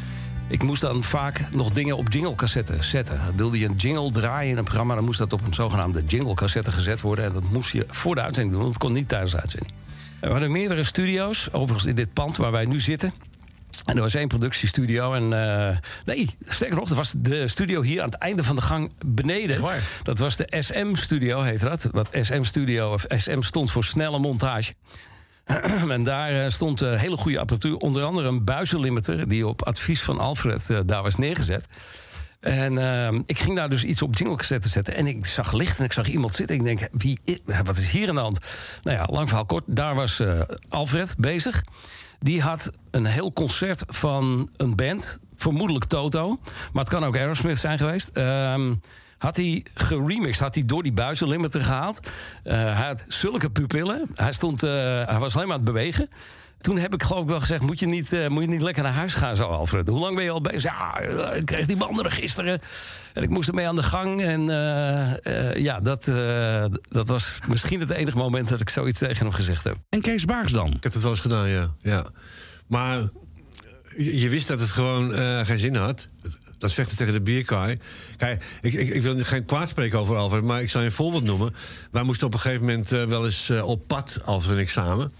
ik 0.46 0.62
moest 0.62 0.80
dan 0.80 1.02
vaak 1.02 1.44
nog 1.50 1.70
dingen 1.70 1.96
op 1.96 2.12
jingle-cassetten 2.12 2.85
zetten. 2.85 3.20
Wilde 3.37 3.59
je 3.59 3.66
een 3.66 3.76
jingle 3.76 4.11
draaien 4.11 4.50
in 4.50 4.59
een 4.59 4.64
programma... 4.64 4.94
dan 4.94 5.04
moest 5.04 5.18
dat 5.18 5.33
op 5.33 5.46
een 5.46 5.54
zogenaamde 5.54 6.04
jingle-cassette 6.04 6.72
gezet 6.72 7.00
worden. 7.00 7.24
En 7.24 7.33
dat 7.33 7.50
moest 7.50 7.72
je 7.72 7.87
voor 7.88 8.14
de 8.14 8.22
uitzending 8.22 8.54
doen. 8.54 8.62
Want 8.62 8.74
dat 8.78 8.83
kon 8.88 8.92
niet 8.92 9.09
tijdens 9.09 9.33
de 9.33 9.40
uitzending. 9.40 9.72
Er 10.20 10.28
waren 10.28 10.52
meerdere 10.52 10.85
studio's, 10.85 11.48
overigens 11.52 11.87
in 11.87 11.94
dit 11.94 12.12
pand 12.12 12.37
waar 12.37 12.52
wij 12.52 12.64
nu 12.64 12.80
zitten. 12.80 13.12
En 13.85 13.96
er 13.96 14.02
was 14.02 14.14
één 14.14 14.28
productiestudio. 14.28 15.14
En 15.14 15.33
eh, 15.33 15.76
nee, 16.04 16.37
sterker 16.48 16.76
nog, 16.76 16.90
er 16.90 16.96
was 16.96 17.14
de 17.16 17.48
studio 17.48 17.83
hier 17.83 18.02
aan 18.02 18.11
het 18.11 18.18
einde 18.18 18.44
van 18.44 18.56
de 18.56 18.62
gang 18.62 18.92
beneden. 19.06 19.62
Dat 20.02 20.18
was 20.18 20.37
de 20.37 20.52
SM-studio, 20.59 21.40
heet 21.42 21.61
dat. 21.61 21.88
Wat 21.92 22.09
SM-studio, 22.12 22.92
of 22.92 23.04
SM 23.09 23.40
stond 23.40 23.70
voor 23.70 23.85
snelle 23.85 24.18
montage. 24.18 24.74
En 25.88 26.04
daar 26.04 26.44
eh, 26.44 26.50
stond 26.50 26.83
eh, 26.83 27.00
hele 27.00 27.16
goede 27.16 27.38
apparatuur. 27.38 27.76
Onder 27.76 28.02
andere 28.02 28.28
een 28.28 28.44
buizenlimiter 28.44 29.28
die 29.28 29.46
op 29.46 29.62
advies 29.62 30.02
van 30.02 30.18
Alfred 30.18 30.70
daar 30.87 31.02
was 31.02 31.16
neergezet. 31.16 31.66
En 32.40 32.79
ehm, 32.79 33.22
ik 33.26 33.38
ging 33.38 33.57
daar 33.57 33.68
dus 33.70 33.85
iets 33.85 34.03
op 34.03 34.16
jingle 34.16 34.37
cassette 34.37 34.68
zetten. 34.68 34.94
En 34.94 35.07
ik 35.07 35.26
zag 35.26 35.53
licht 35.53 35.79
en 35.79 35.85
ik 35.85 35.92
zag 35.92 36.09
iemand 36.09 36.35
zitten. 36.35 36.57
Ik 36.57 36.64
denk, 36.64 36.88
wie, 36.92 37.20
wat 37.64 37.76
is 37.76 37.90
hier 37.90 38.09
aan 38.09 38.14
de 38.14 38.20
hand? 38.20 38.38
Nou 38.83 38.96
ja, 38.96 39.07
lang 39.11 39.29
verhaal 39.29 39.46
kort. 39.46 39.64
Daar 39.66 39.94
was 39.94 40.20
eh, 40.20 40.40
Alfred 40.68 41.14
bezig. 41.18 41.62
Die 42.18 42.42
had 42.42 42.72
een 42.90 43.07
heel 43.07 43.33
concert 43.33 43.83
van 43.87 44.50
een 44.57 44.76
band. 44.76 45.20
Vermoedelijk 45.37 45.85
Toto. 45.85 46.38
Maar 46.72 46.85
het 46.85 46.92
kan 46.92 47.05
ook 47.05 47.16
Aerosmith 47.16 47.59
zijn 47.59 47.79
geweest. 47.79 48.09
Ehm, 48.09 48.74
had 49.18 49.37
hij 49.37 49.64
geremixed, 49.74 50.40
had 50.40 50.55
hij 50.55 50.64
door 50.64 50.83
die 50.83 50.92
buizenlimiter 50.92 51.64
gehaald. 51.64 52.00
Eh, 52.42 52.55
hij 52.55 52.87
had 52.87 53.05
zulke 53.09 53.50
pupillen. 53.50 54.11
Hij, 54.14 54.33
stond, 54.33 54.62
eh, 54.62 54.70
hij 55.07 55.18
was 55.18 55.35
alleen 55.35 55.48
maar 55.48 55.57
aan 55.57 55.62
het 55.62 55.72
bewegen. 55.72 56.09
Toen 56.61 56.79
heb 56.79 56.94
ik 56.94 57.03
geloof 57.03 57.23
ik 57.23 57.29
wel 57.29 57.40
gezegd, 57.40 57.62
moet 57.62 57.81
je 57.81 57.87
niet, 57.87 58.12
eh, 58.12 58.29
moet 58.29 58.42
je 58.42 58.49
niet 58.49 58.62
lekker 58.62 58.83
naar 58.83 58.92
huis 58.92 59.14
gaan 59.14 59.37
zo, 59.37 59.44
Alfred? 59.44 59.88
Hoe 59.88 59.99
lang 59.99 60.14
ben 60.14 60.25
je 60.25 60.31
al 60.31 60.40
bezig? 60.40 60.62
Ja, 60.62 61.01
eh, 61.01 61.37
ik 61.37 61.46
kreeg 61.46 61.66
die 61.66 61.77
banden 61.77 62.11
gisteren. 62.12 62.61
En 63.12 63.23
ik 63.23 63.29
moest 63.29 63.49
ermee 63.49 63.68
aan 63.68 63.77
de 63.77 63.83
gang. 63.83 64.23
En 64.23 64.51
eh, 64.51 65.49
eh, 65.51 65.57
ja, 65.57 65.81
dat, 65.81 66.09
eh, 66.09 66.64
dat 66.83 67.07
was 67.07 67.38
misschien 67.49 67.81
het 67.81 67.90
enige 67.90 68.16
moment 68.16 68.49
dat 68.49 68.61
ik 68.61 68.68
zoiets 68.68 68.99
tegen 68.99 69.27
hem 69.27 69.35
gezegd 69.35 69.64
heb. 69.64 69.77
En 69.88 70.01
Kees 70.01 70.25
Baars 70.25 70.53
dan? 70.53 70.66
Ik 70.66 70.83
heb 70.83 70.92
het 70.92 71.03
wel 71.03 71.11
eens 71.11 71.20
gedaan, 71.20 71.49
ja. 71.49 71.75
ja. 71.81 72.07
Maar 72.66 73.09
je, 73.96 74.29
wist 74.29 74.49
dat 74.49 74.61
het 74.61 74.70
gewoon 74.70 75.14
eh, 75.14 75.40
geen 75.44 75.59
zin 75.59 75.75
had. 75.75 76.09
Dat 76.59 76.73
vechten 76.73 76.96
tegen 76.96 77.12
de 77.12 77.20
bierkaai. 77.20 77.79
Kijk, 78.16 78.44
ik, 78.61 78.73
ik, 78.73 78.88
ik 78.88 79.03
wil 79.03 79.16
geen 79.18 79.44
kwaad 79.44 79.68
spreken 79.68 79.99
over 79.99 80.16
Alfred, 80.16 80.42
maar 80.42 80.62
ik 80.62 80.70
zal 80.70 80.81
je 80.81 80.87
een 80.87 80.92
voorbeeld 80.92 81.25
noemen. 81.25 81.55
Wij 81.90 82.03
moesten 82.03 82.27
op 82.27 82.33
een 82.33 82.40
gegeven 82.40 82.66
moment 82.66 82.92
eh, 82.92 83.05
wel 83.05 83.25
eens 83.25 83.51
op 83.51 83.87
pad, 83.87 84.18
Alfred 84.25 84.57
en 84.57 84.62
ik 84.62 84.70
samen. 84.70 85.12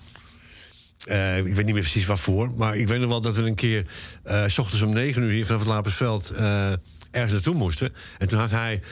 Eh, 1.06 1.36
ik 1.36 1.54
weet 1.54 1.64
niet 1.64 1.74
meer 1.74 1.82
precies 1.82 2.06
waarvoor. 2.06 2.50
Maar 2.56 2.76
ik 2.76 2.88
weet 2.88 3.00
nog 3.00 3.08
wel 3.08 3.20
dat 3.20 3.36
we 3.36 3.42
een 3.42 3.54
keer... 3.54 3.86
eh, 4.22 4.44
s 4.46 4.58
ochtends 4.58 4.82
om 4.82 4.92
negen 4.92 5.22
uur 5.22 5.30
hier 5.30 5.46
vanaf 5.46 5.60
het 5.60 5.70
Lapersveld... 5.70 6.30
eh, 6.30 6.70
ergens 7.10 7.32
naartoe 7.32 7.54
moesten. 7.54 7.92
En 8.18 8.28
toen 8.28 8.38
had 8.38 8.50
hij 8.50 8.82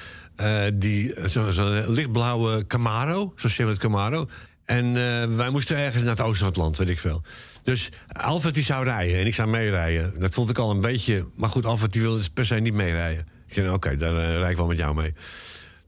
die 0.74 1.14
zo'n 1.24 1.52
zo 1.52 1.90
lichtblauwe 1.90 2.66
Camaro. 2.66 3.32
Zo'n 3.36 3.50
Chevrolet 3.50 3.78
Camaro. 3.78 4.28
En 4.64 4.92
wij 5.36 5.50
moesten 5.50 5.76
ergens 5.76 6.02
naar 6.02 6.10
het 6.10 6.20
oosten 6.20 6.38
van 6.38 6.46
het 6.46 6.56
land, 6.56 6.76
weet 6.76 6.88
ik 6.88 6.98
veel. 6.98 7.22
Dus 7.62 7.88
Alfred 8.12 8.54
die 8.54 8.64
zou 8.64 8.84
rijden 8.84 9.18
en 9.18 9.26
ik 9.26 9.34
zou 9.34 9.48
meerijden. 9.48 10.20
Dat 10.20 10.34
vond 10.34 10.50
ik 10.50 10.58
al 10.58 10.70
een 10.70 10.80
beetje... 10.80 11.26
Maar 11.34 11.48
goed, 11.48 11.66
Alfred 11.66 11.92
die 11.92 12.02
wilde 12.02 12.22
per 12.34 12.46
se 12.46 12.54
niet 12.54 12.74
meerijden. 12.74 13.26
Ik 13.46 13.54
zei, 13.54 13.70
oké, 13.70 13.96
daar 13.96 14.16
eh, 14.16 14.36
rijd 14.36 14.50
ik 14.50 14.56
wel 14.56 14.66
met 14.66 14.76
jou 14.76 14.94
mee. 14.94 15.14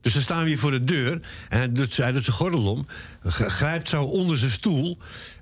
Dus 0.01 0.13
dan 0.13 0.21
staan 0.21 0.43
we 0.43 0.47
hier 0.47 0.59
voor 0.59 0.71
de 0.71 0.83
deur. 0.83 1.11
En 1.49 1.57
hij 1.57 1.71
doet, 1.71 1.97
hij 1.97 2.11
doet 2.11 2.23
zijn 2.23 2.35
gordel 2.35 2.65
om. 2.71 2.85
Grijpt 3.25 3.89
zo 3.89 4.03
onder 4.03 4.37
zijn 4.37 4.51
stoel. 4.51 4.97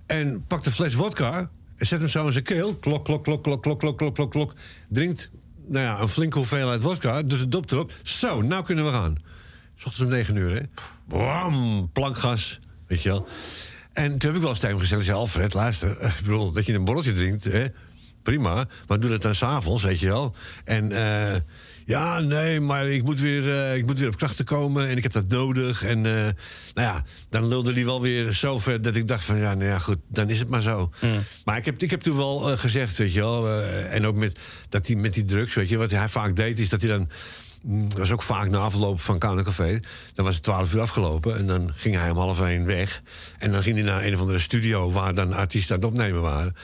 En 0.10 0.43
pakt 0.48 0.65
een 0.65 0.72
fles 0.72 0.93
vodka. 0.93 1.50
En 1.76 1.86
zet 1.86 2.00
hem 2.00 2.10
zo 2.10 2.26
in 2.26 2.32
zijn 2.32 2.43
keel. 2.43 2.76
Klok, 2.76 3.06
klok, 3.06 3.24
klok, 3.24 3.43
klok, 3.43 3.63
klok, 3.63 3.80
klok, 3.80 3.98
klok, 3.98 4.15
klok, 4.15 4.32
klok. 4.32 4.54
Drinkt 4.89 5.30
nou 5.67 5.86
ja, 5.86 6.00
een 6.00 6.08
flinke 6.08 6.38
hoeveelheid 6.38 6.82
vodka. 6.82 7.24
Doet 7.24 7.39
de 7.39 7.48
dop 7.48 7.72
erop. 7.72 7.91
Zo, 8.04 8.41
nou 8.41 8.63
kunnen 8.63 8.86
we 8.86 8.91
gaan. 8.91 9.17
Ochtends 9.78 10.00
om 10.00 10.10
negen 10.10 10.36
uur, 10.36 10.56
hè. 10.56 10.62
Bam, 11.08 11.89
plankgas. 11.91 12.60
Weet 12.88 13.02
je 13.02 13.10
wel. 13.10 13.28
En 13.93 14.17
toen 14.17 14.30
heb 14.30 14.36
ik 14.36 14.41
wel 14.41 14.50
eens 14.50 14.60
tegen 14.60 14.76
hem 14.76 14.80
gezegd... 14.80 15.02
ik 15.02 15.08
zei, 15.08 15.17
Alfred, 15.17 15.54
luister, 15.54 15.98
eh, 15.98 16.10
ik 16.10 16.26
bedoel, 16.26 16.52
dat 16.52 16.65
je 16.65 16.74
een 16.74 16.86
borreltje 16.86 17.13
drinkt... 17.13 17.43
Hè, 17.43 17.67
prima, 18.24 18.67
maar 18.88 19.00
doe 19.00 19.10
dat 19.10 19.22
dan 19.22 19.36
s'avonds, 19.36 19.84
weet 19.84 20.00
je 20.00 20.08
wel. 20.08 20.36
En 20.63 20.91
eh, 20.91 21.39
ja, 21.89 22.19
nee, 22.19 22.60
maar 22.60 22.88
ik 22.89 23.04
moet, 23.04 23.19
weer, 23.19 23.49
eh, 23.49 23.75
ik 23.75 23.86
moet 23.86 23.99
weer 23.99 24.08
op 24.08 24.17
krachten 24.17 24.45
komen... 24.45 24.88
en 24.88 24.97
ik 24.97 25.04
heb 25.04 25.12
dat 25.12 25.28
nodig. 25.28 25.84
En 25.84 26.06
eh, 26.06 26.13
nou 26.13 26.34
ja, 26.73 27.04
dan 27.30 27.47
lulde 27.47 27.73
hij 27.73 27.86
wel 27.86 28.02
weer 28.02 28.32
zo 28.32 28.60
ver... 28.60 28.82
dat 28.82 28.95
ik 28.95 29.08
dacht 29.08 29.23
van, 29.23 29.38
ja, 29.38 29.54
nou 29.54 29.69
ja, 29.69 29.80
goed, 29.80 29.97
dan 30.08 30.30
is 30.30 30.39
het 30.39 30.49
maar 30.49 30.62
zo. 30.62 30.91
Maar 31.45 31.58
ik 31.58 31.65
heb, 31.65 31.82
ik 31.82 31.91
heb 31.91 32.02
toen 32.02 32.15
wel 32.15 32.52
eh, 32.52 32.58
gezegd, 32.58 32.97
weet 32.97 33.13
je 33.13 33.19
wel... 33.19 33.62
en 33.62 34.06
ook 34.06 34.15
met, 34.15 34.39
dat 34.69 34.88
hij 34.88 34.95
met 34.95 35.13
die 35.13 35.23
drugs, 35.23 35.54
weet 35.54 35.69
je... 35.69 35.78
wat 35.78 35.91
hij 35.91 36.08
vaak 36.08 36.36
deed, 36.36 36.60
is 36.60 36.69
dat 36.69 36.82
hij 36.82 36.89
dan 36.89 36.99
mm, 36.99 37.08
dat 37.62 37.98
was 37.98 38.12
ook 38.12 38.22
vaak 38.22 38.50
na 38.50 38.58
afloop 38.58 39.02
van 39.02 39.19
Café. 39.19 39.80
Dan 40.13 40.26
was 40.26 40.36
het 40.36 40.43
12 40.43 40.74
uur 40.74 40.82
afgelopen 40.82 41.38
en 41.38 41.48
dan 41.48 41.72
ging 41.76 41.95
hij 41.95 42.10
om 42.10 42.17
half 42.17 42.41
één 42.41 42.65
weg. 42.65 43.02
En 43.38 43.52
dan 43.52 43.63
ging 43.63 43.76
hij 43.76 43.86
naar 43.86 44.06
een 44.06 44.13
of 44.13 44.19
andere 44.19 44.39
studio 44.39 44.91
waar 44.91 45.13
dan 45.13 45.34
artiesten 45.34 45.76
aan 45.76 45.82
het 45.82 45.89
opnemen 45.89 46.22
waren. 46.22 46.56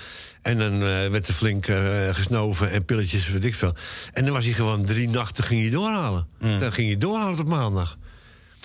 En 0.42 0.58
dan 0.58 0.74
eh, 0.74 0.80
werd 1.08 1.28
er 1.28 1.34
flink 1.34 1.68
eh, 1.68 2.10
gesnoven 2.12 2.72
en 2.72 2.86
pilletjes, 2.86 3.30
weet 3.30 3.46
ik 3.46 3.56
veel. 3.56 3.76
En 4.14 4.24
dan 4.24 4.34
was 4.34 4.46
hij 4.46 4.54
gewoon 4.54 4.86
drie 4.86 5.10
nachten 5.10 5.44
ging 5.44 5.62
hij 5.62 5.70
doorhalen. 5.70 6.28
Dan 6.40 6.72
ging 6.72 6.88
hij 6.88 6.98
doorhalen 6.98 7.36
tot 7.36 7.48
maandag. 7.48 7.98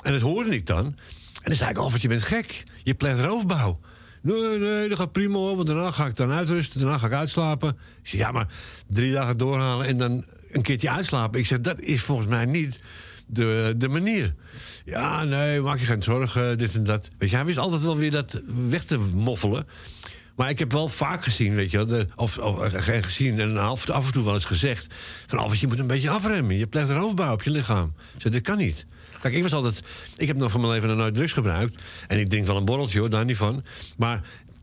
En 0.02 0.12
dat 0.12 0.20
hoorde 0.20 0.50
ik 0.50 0.66
dan. 0.66 0.84
En 0.84 0.96
dan 1.42 1.54
zei 1.54 1.70
ik, 1.70 1.76
Alfred, 1.76 2.02
je 2.02 2.08
bent 2.08 2.22
gek. 2.22 2.64
Je 2.82 2.94
pleegt 2.94 3.20
roofbouw. 3.20 3.80
Nee, 4.22 4.58
nee, 4.58 4.88
dat 4.88 4.98
gaat 4.98 5.12
prima 5.12 5.36
hoor, 5.36 5.56
want 5.56 5.66
daarna 5.66 5.90
ga 5.90 6.06
ik 6.06 6.16
dan 6.16 6.30
uitrusten. 6.30 6.80
Daarna 6.80 6.98
ga 6.98 7.06
ik 7.06 7.12
uitslapen. 7.12 7.78
Ik 8.02 8.08
ja, 8.08 8.30
maar 8.30 8.46
drie 8.86 9.12
dagen 9.12 9.38
doorhalen 9.38 9.86
en 9.86 9.98
dan 9.98 10.24
een 10.52 10.62
keertje 10.62 10.90
uitslapen. 10.90 11.40
Ik 11.40 11.46
zeg, 11.46 11.60
dat 11.60 11.80
is 11.80 12.02
volgens 12.02 12.28
mij 12.28 12.44
niet 12.44 12.80
de, 13.26 13.74
de 13.76 13.88
manier. 13.88 14.34
Ja, 14.84 15.24
nee, 15.24 15.60
maak 15.60 15.78
je 15.78 15.86
geen 15.86 16.02
zorgen, 16.02 16.58
dit 16.58 16.74
en 16.74 16.84
dat. 16.84 17.10
Weet 17.18 17.30
je, 17.30 17.36
hij 17.36 17.44
wist 17.44 17.58
altijd 17.58 17.82
wel 17.82 17.96
weer 17.96 18.10
dat 18.10 18.40
weg 18.68 18.84
te 18.84 18.98
moffelen. 19.14 19.66
Maar 20.36 20.50
ik 20.50 20.58
heb 20.58 20.72
wel 20.72 20.88
vaak 20.88 21.22
gezien, 21.22 21.54
weet 21.54 21.70
je 21.70 22.06
of, 22.16 22.38
of 22.38 22.72
gezien 22.72 23.40
en 23.40 23.58
af, 23.58 23.88
en 23.88 24.12
toe 24.12 24.24
wel 24.24 24.34
eens 24.34 24.44
gezegd... 24.44 24.94
van 25.26 25.38
Alfred, 25.38 25.60
je 25.60 25.66
moet 25.66 25.78
een 25.78 25.86
beetje 25.86 26.10
afremmen. 26.10 26.56
Je 26.56 26.66
pleegt 26.66 26.90
roofbouw 26.90 27.32
op 27.32 27.42
je 27.42 27.50
lichaam. 27.50 27.92
Zeg, 28.16 28.32
dit 28.32 28.42
kan 28.42 28.56
niet. 28.56 28.86
Kijk, 29.20 29.34
ik 29.34 29.42
was 29.42 29.52
altijd... 29.52 29.82
Ik 30.16 30.26
heb 30.26 30.36
nog 30.36 30.50
van 30.50 30.60
mijn 30.60 30.72
leven 30.72 30.88
nog 30.88 30.98
nooit 30.98 31.14
drugs 31.14 31.32
gebruikt. 31.32 31.82
En 32.06 32.18
ik 32.18 32.28
drink 32.28 32.46
wel 32.46 32.56
een 32.56 32.64
borreltje, 32.64 32.98
hoor, 32.98 33.10
daar 33.10 33.24
niet 33.24 33.36
van. 33.36 33.64
Maar 33.96 34.20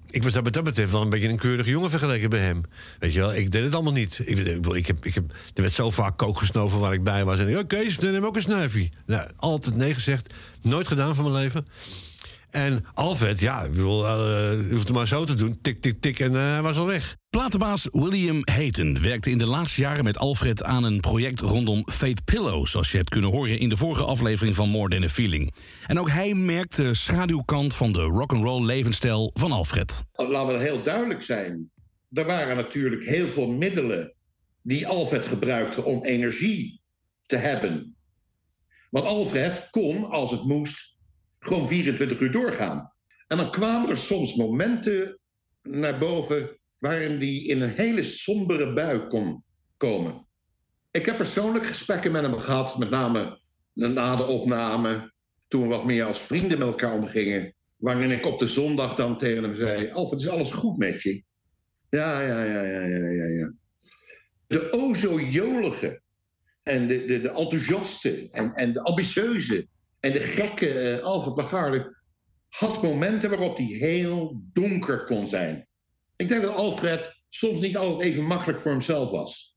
ik 0.10 0.24
was 0.24 0.34
wat 0.34 0.54
dat 0.54 0.64
betreft 0.64 0.92
wel 0.92 1.02
een 1.02 1.10
beetje 1.10 1.30
een 1.30 1.38
keurige 1.38 1.70
jongen 1.70 1.90
vergeleken 1.90 2.30
bij 2.30 2.40
hem. 2.40 2.62
Weet 3.00 3.14
je 3.14 3.20
wel, 3.20 3.34
ik 3.34 3.52
deed 3.52 3.64
het 3.64 3.74
allemaal 3.74 3.94
niet. 3.94 4.22
Ik, 4.26 4.38
ik, 4.38 4.88
heb, 4.88 5.06
ik 5.06 5.14
heb, 5.14 5.32
er 5.54 5.62
werd 5.62 5.74
zo 5.74 5.90
vaak 5.90 6.18
kook 6.18 6.38
gesnoven 6.38 6.80
waar 6.80 6.94
ik 6.94 7.04
bij 7.04 7.26
was. 7.26 7.40
En 7.40 7.48
ik, 7.48 7.58
oké, 7.58 7.76
okay, 7.76 7.96
dan 8.00 8.12
neem 8.12 8.26
ook 8.26 8.36
een 8.36 8.42
snuifje. 8.42 8.90
Nou, 9.06 9.30
altijd 9.36 9.76
nee 9.76 9.94
gezegd. 9.94 10.34
Nooit 10.62 10.88
gedaan 10.88 11.16
van 11.16 11.24
mijn 11.24 11.44
leven. 11.44 11.66
En 12.50 12.86
Alfred, 12.94 13.40
ja, 13.40 13.64
ik 13.64 13.72
bedoel, 13.72 14.06
uh, 14.06 14.66
je 14.66 14.68
hoeft 14.72 14.88
het 14.88 14.96
maar 14.96 15.08
zo 15.08 15.26
te 15.26 15.36
doen. 15.36 15.60
Tik, 15.62 15.82
tik, 15.82 16.02
tik 16.02 16.20
en 16.20 16.32
uh, 16.32 16.52
hij 16.52 16.62
was 16.62 16.78
al 16.78 16.86
weg. 16.86 17.16
Platenbaas 17.30 17.88
William 17.92 18.42
Hayton 18.44 19.02
werkte 19.02 19.30
in 19.30 19.38
de 19.38 19.46
laatste 19.46 19.82
jaren 19.82 20.04
met 20.04 20.18
Alfred 20.18 20.64
aan 20.64 20.84
een 20.84 21.00
project 21.00 21.40
rondom 21.40 21.90
Faith 21.90 22.26
Pillow, 22.26 22.66
zoals 22.66 22.92
je 22.92 22.98
hebt 22.98 23.10
kunnen 23.10 23.30
horen 23.30 23.60
in 23.60 23.70
de 23.70 23.78
vorige 23.78 24.04
aflevering 24.04 24.56
van 24.56 24.70
More 24.70 24.90
Than 24.90 25.04
a 25.04 25.08
Feeling. 25.08 25.54
En 25.88 26.00
ook 26.00 26.10
hij 26.10 26.34
merkt 26.34 26.76
de 26.76 26.94
schaduwkant 26.94 27.76
van 27.76 27.92
de 27.92 28.02
rock'n'roll 28.02 28.66
levensstijl 28.66 29.32
van 29.34 29.52
Alfred. 29.52 30.04
Laten 30.12 30.54
we 30.54 30.60
heel 30.60 30.84
duidelijk 30.84 31.22
zijn. 31.22 31.72
Er 32.12 32.26
waren 32.26 32.56
natuurlijk 32.56 33.04
heel 33.04 33.28
veel 33.28 33.48
middelen 33.48 34.14
die 34.62 34.88
Alfred 34.88 35.26
gebruikte 35.26 35.84
om 35.84 36.04
energie 36.04 36.82
te 37.26 37.38
hebben. 37.38 37.96
Want 38.90 39.06
Alfred 39.06 39.68
kon, 39.70 40.06
als 40.06 40.32
het 40.32 40.44
moest, 40.44 40.97
gewoon 41.40 41.68
24 41.68 42.20
uur 42.20 42.32
doorgaan. 42.32 42.92
En 43.28 43.38
dan 43.38 43.52
kwamen 43.52 43.90
er 43.90 43.98
soms 43.98 44.36
momenten 44.36 45.20
naar 45.62 45.98
boven 45.98 46.60
waarin 46.78 47.20
die 47.20 47.48
in 47.48 47.62
een 47.62 47.70
hele 47.70 48.04
sombere 48.04 48.74
bui 48.74 49.08
kon 49.08 49.44
komen. 49.78 50.28
Ik 50.92 51.06
heb 51.06 51.18
persoonlijk 51.18 51.66
gesprekken 51.66 52.12
met 52.12 52.22
hem 52.22 52.40
gehad, 52.40 52.78
met 52.78 52.90
name 52.90 53.40
na 53.74 54.16
de 54.16 54.26
opname, 54.26 55.12
toen 55.48 55.62
we 55.62 55.68
wat 55.68 55.86
meer 55.86 56.06
als 56.06 56.20
vrienden 56.20 56.60
met 56.60 56.68
elkaar 56.68 56.94
omgingen, 56.94 57.56
waarin 57.76 58.12
ik 58.12 58.26
op 58.26 58.40
de 58.40 58.48
zondag 58.48 58.96
dan 58.96 59.18
tegen 59.18 59.44
hem 59.44 59.56
zei: 59.56 59.92
Alfred, 59.92 60.20
is 60.20 60.28
alles 60.28 60.52
goed 60.52 60.78
met 60.78 61.02
je? 61.02 61.24
Ja, 61.90 62.22
ja, 62.22 62.44
ja, 62.44 62.64
ja, 62.64 62.82
ja, 62.82 63.08
ja. 63.08 63.26
ja. 63.26 63.54
De 64.48 64.72
o 64.72 64.94
zo 64.94 65.20
jolige 65.20 66.02
en 66.64 66.88
de, 66.88 67.06
de, 67.06 67.20
de 67.20 67.30
enthousiaste 67.30 68.30
en, 68.32 68.54
en 68.54 68.74
de 68.74 68.84
ambitieuze 68.84 69.68
en 70.00 70.12
de 70.12 70.20
gekke 70.20 70.98
uh, 70.98 71.04
Alfred 71.04 71.38
Lagarde 71.38 71.96
had 72.48 72.84
momenten 72.84 73.30
waarop 73.30 73.58
hij 73.58 73.66
heel 73.66 74.42
donker 74.54 75.06
kon 75.06 75.28
zijn. 75.28 75.68
Ik 76.16 76.30
denk 76.30 76.42
dat 76.42 76.56
Alfred 76.56 77.24
soms 77.30 77.62
niet 77.62 77.78
altijd 77.78 78.10
even 78.10 78.24
makkelijk 78.24 78.60
voor 78.60 78.72
hemzelf 78.72 79.10
was. 79.10 79.56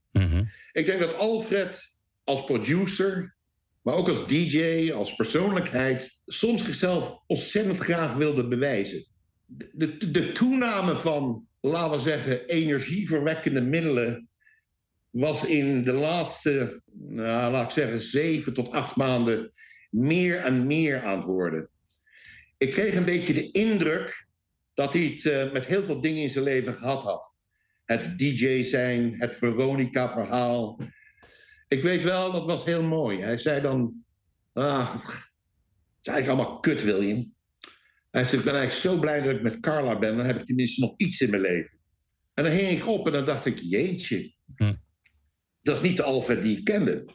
Ik 0.71 0.85
denk 0.85 0.99
dat 0.99 1.15
Alfred 1.15 1.97
als 2.23 2.43
producer, 2.43 3.35
maar 3.81 3.95
ook 3.95 4.09
als 4.09 4.27
DJ, 4.27 4.91
als 4.91 5.15
persoonlijkheid, 5.15 6.21
soms 6.25 6.65
zichzelf 6.65 7.17
ontzettend 7.27 7.79
graag 7.79 8.13
wilde 8.13 8.47
bewijzen. 8.47 9.05
De, 9.45 9.97
de, 9.97 10.11
de 10.11 10.31
toename 10.31 10.97
van, 10.97 11.47
laten 11.59 11.97
we 11.97 12.03
zeggen, 12.03 12.47
energieverwekkende 12.47 13.61
middelen 13.61 14.29
was 15.09 15.45
in 15.45 15.83
de 15.83 15.93
laatste, 15.93 16.81
nou, 16.93 17.51
laat 17.51 17.65
ik 17.65 17.83
zeggen, 17.83 18.01
zeven 18.01 18.53
tot 18.53 18.71
acht 18.71 18.95
maanden 18.95 19.51
meer 19.91 20.37
en 20.37 20.67
meer 20.67 21.03
aan 21.03 21.17
het 21.17 21.25
worden. 21.25 21.69
Ik 22.57 22.71
kreeg 22.71 22.95
een 22.95 23.05
beetje 23.05 23.33
de 23.33 23.51
indruk 23.51 24.27
dat 24.73 24.93
hij 24.93 25.01
het 25.03 25.23
uh, 25.23 25.51
met 25.51 25.65
heel 25.65 25.83
veel 25.83 26.01
dingen 26.01 26.21
in 26.21 26.29
zijn 26.29 26.43
leven 26.43 26.73
gehad 26.73 27.03
had. 27.03 27.33
Het 27.85 28.17
DJ 28.17 28.63
zijn, 28.63 29.15
het 29.19 29.35
Veronica-verhaal. 29.35 30.81
Ik 31.67 31.81
weet 31.81 32.03
wel, 32.03 32.31
dat 32.31 32.45
was 32.45 32.65
heel 32.65 32.83
mooi. 32.83 33.21
Hij 33.21 33.37
zei 33.37 33.61
dan: 33.61 34.03
ah, 34.53 34.93
Het 34.93 35.11
is 36.01 36.07
eigenlijk 36.07 36.27
allemaal 36.27 36.59
kut, 36.59 36.83
William. 36.83 37.33
Hij 38.11 38.25
zei: 38.25 38.37
Ik 38.37 38.45
ben 38.45 38.55
eigenlijk 38.55 38.73
zo 38.73 38.99
blij 38.99 39.21
dat 39.21 39.35
ik 39.35 39.41
met 39.41 39.59
Carla 39.59 39.99
ben. 39.99 40.17
Dan 40.17 40.25
heb 40.25 40.39
ik 40.39 40.45
tenminste 40.45 40.81
nog 40.81 40.93
iets 40.97 41.21
in 41.21 41.29
mijn 41.29 41.41
leven. 41.41 41.79
En 42.33 42.43
dan 42.43 42.53
hing 42.53 42.69
ik 42.69 42.87
op 42.87 43.05
en 43.05 43.13
dan 43.13 43.25
dacht 43.25 43.45
ik: 43.45 43.59
Jeetje. 43.59 44.33
Hm. 44.55 44.73
Dat 45.61 45.75
is 45.75 45.89
niet 45.89 45.97
de 45.97 46.03
Alfred 46.03 46.41
die 46.43 46.57
ik 46.57 46.63
kende. 46.63 47.05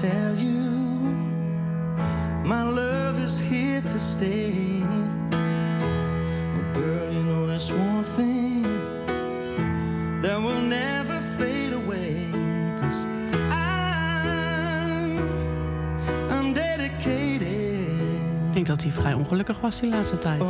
Tell 0.00 0.34
you 0.34 0.60
my 2.42 2.62
love 2.62 3.20
is 3.20 3.38
here 3.38 3.82
to 3.82 3.98
stay. 3.98 5.09
Dat 18.70 18.82
hij 18.82 18.92
vrij 18.92 19.14
ongelukkig 19.14 19.60
was 19.60 19.80
die 19.80 19.90
laatste 19.90 20.18
tijd. 20.18 20.42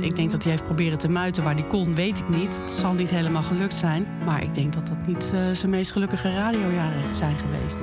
Ik 0.00 0.16
denk 0.16 0.30
dat 0.30 0.42
hij 0.42 0.52
heeft 0.52 0.64
proberen 0.64 0.98
te 0.98 1.08
muiten 1.08 1.44
waar 1.44 1.54
hij 1.54 1.66
kon, 1.66 1.94
weet 1.94 2.18
ik 2.18 2.28
niet. 2.28 2.58
Het 2.58 2.70
zal 2.70 2.92
niet 2.92 3.10
helemaal 3.10 3.42
gelukt 3.42 3.74
zijn. 3.74 4.06
Maar 4.24 4.42
ik 4.42 4.54
denk 4.54 4.72
dat 4.72 4.86
dat 4.86 5.06
niet 5.06 5.30
uh, 5.34 5.40
zijn 5.52 5.70
meest 5.70 5.92
gelukkige 5.92 6.30
radiojaren 6.30 7.16
zijn 7.16 7.36
geweest. 7.38 7.76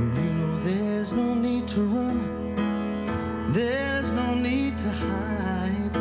There's 0.64 1.12
no 4.12 4.34
need 4.34 4.78
to 4.78 4.90
hide. 4.90 6.00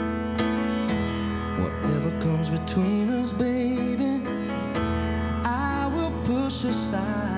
Whatever 1.58 2.12
comes 2.18 2.50
between 2.50 3.08
us, 3.08 3.36
baby, 3.36 4.20
I 5.44 5.88
will 5.94 6.12
push 6.22 6.64
aside. 6.64 7.33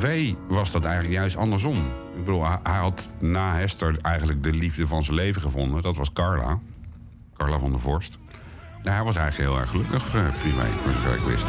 Privé 0.00 0.36
was 0.48 0.70
dat 0.70 0.84
eigenlijk 0.84 1.14
juist 1.14 1.36
andersom. 1.36 1.76
Ik 2.16 2.24
bedoel, 2.24 2.46
hij 2.46 2.58
hij 2.62 2.78
had 2.78 3.12
na 3.18 3.56
Hester 3.56 3.96
eigenlijk 4.02 4.42
de 4.42 4.52
liefde 4.52 4.86
van 4.86 5.04
zijn 5.04 5.16
leven 5.16 5.42
gevonden. 5.42 5.82
Dat 5.82 5.96
was 5.96 6.12
Carla. 6.12 6.58
Carla 7.36 7.58
van 7.58 7.70
der 7.70 7.80
Vorst. 7.80 8.18
Nou, 8.82 8.96
hij 8.96 9.04
was 9.04 9.16
eigenlijk 9.16 9.50
heel 9.50 9.60
erg 9.60 9.70
gelukkig 9.70 10.14
eh, 10.14 10.28
privé, 10.40 10.66
voor 10.66 10.92
zover 10.92 11.14
ik 11.14 11.20
wist. 11.20 11.44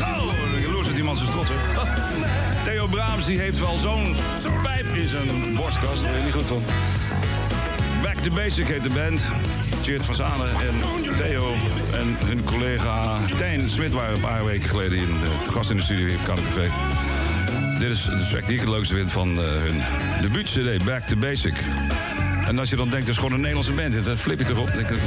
Oh, 0.00 0.60
jaloers 0.60 0.86
dat 0.86 0.94
die 0.94 1.04
man 1.04 1.16
zijn 1.16 1.30
trots 1.30 1.48
hè. 1.48 1.54
Theo 2.64 2.86
Braams 2.86 3.26
die 3.26 3.38
heeft 3.38 3.58
wel 3.58 3.76
zo'n 3.76 4.16
pijp 4.62 4.84
in 4.84 5.08
zijn 5.08 5.54
borstkast. 5.54 6.02
Daar 6.02 6.12
ben 6.12 6.24
niet 6.24 6.32
goed 6.32 6.46
van. 6.46 6.62
Back 8.02 8.18
to 8.18 8.30
Basic 8.30 8.66
heet 8.66 8.82
de 8.82 8.90
band. 8.90 9.26
Tjeerd 9.82 10.04
van 10.04 10.14
Zanen 10.14 10.50
en 10.50 10.74
Theo 11.16 11.52
en 11.92 12.16
hun 12.26 12.44
collega 12.44 13.18
Tijn 13.38 13.68
Smit 13.68 13.92
waren 13.92 14.14
een 14.14 14.20
paar 14.20 14.44
weken 14.44 14.68
geleden 14.68 14.98
in 14.98 15.06
de, 15.06 15.44
de 15.44 15.52
gast 15.52 15.70
in 15.70 15.76
de 15.76 15.82
studio 15.82 16.14
op 16.14 16.24
Café. 16.24 16.70
Dit 17.82 17.90
is 17.90 18.04
de 18.04 18.26
track 18.30 18.46
die 18.46 18.54
ik 18.54 18.60
het 18.60 18.68
leukste 18.68 18.94
vind 18.94 19.12
van 19.12 19.28
uh, 19.28 19.38
hun 19.38 19.82
debuut-cd, 20.20 20.84
Back 20.84 21.02
to 21.02 21.16
Basic. 21.16 21.54
En 22.46 22.58
als 22.58 22.70
je 22.70 22.76
dan 22.76 22.88
denkt, 22.88 23.06
het 23.06 23.08
is 23.08 23.16
gewoon 23.16 23.32
een 23.32 23.40
Nederlandse 23.40 23.72
band, 23.72 24.04
dan 24.04 24.16
flip 24.16 24.38
je 24.38 24.44
toch 24.44 24.58
op. 24.58 24.66
Denk 24.66 24.88
ik, 24.88 24.98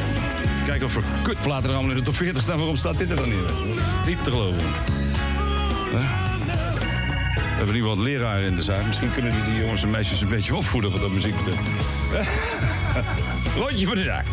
kijk 0.66 0.84
of 0.84 0.96
er 0.96 1.04
kutplaten 1.24 1.70
er 1.70 1.76
allemaal 1.76 1.92
in 1.92 1.98
de 1.98 2.04
top 2.04 2.16
40 2.16 2.42
staan. 2.42 2.58
Waarom 2.58 2.76
staat 2.76 2.98
dit 2.98 3.10
er 3.10 3.16
dan 3.16 3.30
niet? 3.30 3.76
Niet 4.06 4.24
te 4.24 4.30
geloven. 4.30 4.64
Huh? 5.92 6.00
We 7.36 7.56
hebben 7.56 7.76
nu 7.76 7.84
wat 7.84 7.98
leraren 7.98 8.48
in 8.48 8.56
de 8.56 8.64
zaak. 8.64 8.86
Misschien 8.86 9.14
kunnen 9.14 9.32
die, 9.32 9.54
die 9.54 9.62
jongens 9.62 9.84
en 9.84 9.90
meisjes 9.90 10.22
een 10.22 10.30
beetje 10.30 10.56
opvoeden 10.56 10.92
wat 10.92 11.02
dat 11.02 11.12
muziek 11.12 11.36
betreft. 11.38 11.68
Rondje 13.58 13.86
voor 13.86 13.96
de 13.96 14.04
zaak. 14.04 14.26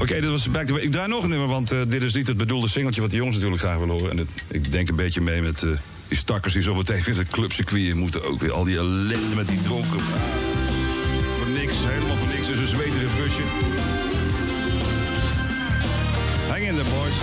Oké, 0.00 0.20
dit 0.20 0.30
was 0.30 0.50
Back 0.50 0.66
to 0.66 0.76
Ik 0.76 0.90
draai 0.90 1.08
nog 1.08 1.22
een 1.22 1.30
nummer, 1.30 1.48
want 1.48 1.72
uh, 1.72 1.80
dit 1.88 2.02
is 2.02 2.14
niet 2.14 2.26
het 2.26 2.36
bedoelde 2.36 2.68
singeltje 2.68 3.00
wat 3.00 3.10
de 3.10 3.16
jongens 3.16 3.36
natuurlijk 3.36 3.62
graag 3.62 3.78
willen 3.78 3.94
horen. 3.94 4.10
En 4.10 4.16
dit, 4.16 4.30
ik 4.48 4.72
denk 4.72 4.88
een 4.88 4.96
beetje 4.96 5.20
mee 5.20 5.42
met 5.42 5.62
uh, 5.62 5.70
Die 6.10 6.18
stakkers 6.18 6.52
die 6.52 6.62
zo 6.62 6.74
meteen 6.74 7.02
weer 7.02 7.16
het 7.16 7.28
clubcircuit 7.28 7.94
moeten 7.94 8.24
ook 8.24 8.40
weer. 8.40 8.52
Al 8.52 8.64
die 8.64 8.76
ellende 8.76 9.34
met 9.36 9.48
die 9.48 9.62
dronken. 9.62 10.00
Voor 10.00 11.50
niks, 11.58 11.74
helemaal 11.78 12.16
voor 12.16 12.28
niks. 12.34 12.46
Dus 12.46 12.58
een 12.58 12.66
zweterig 12.66 13.16
busje. 13.16 13.42
Hang 16.48 16.62
in 16.62 16.74
there, 16.74 16.88
boys. 16.90 17.16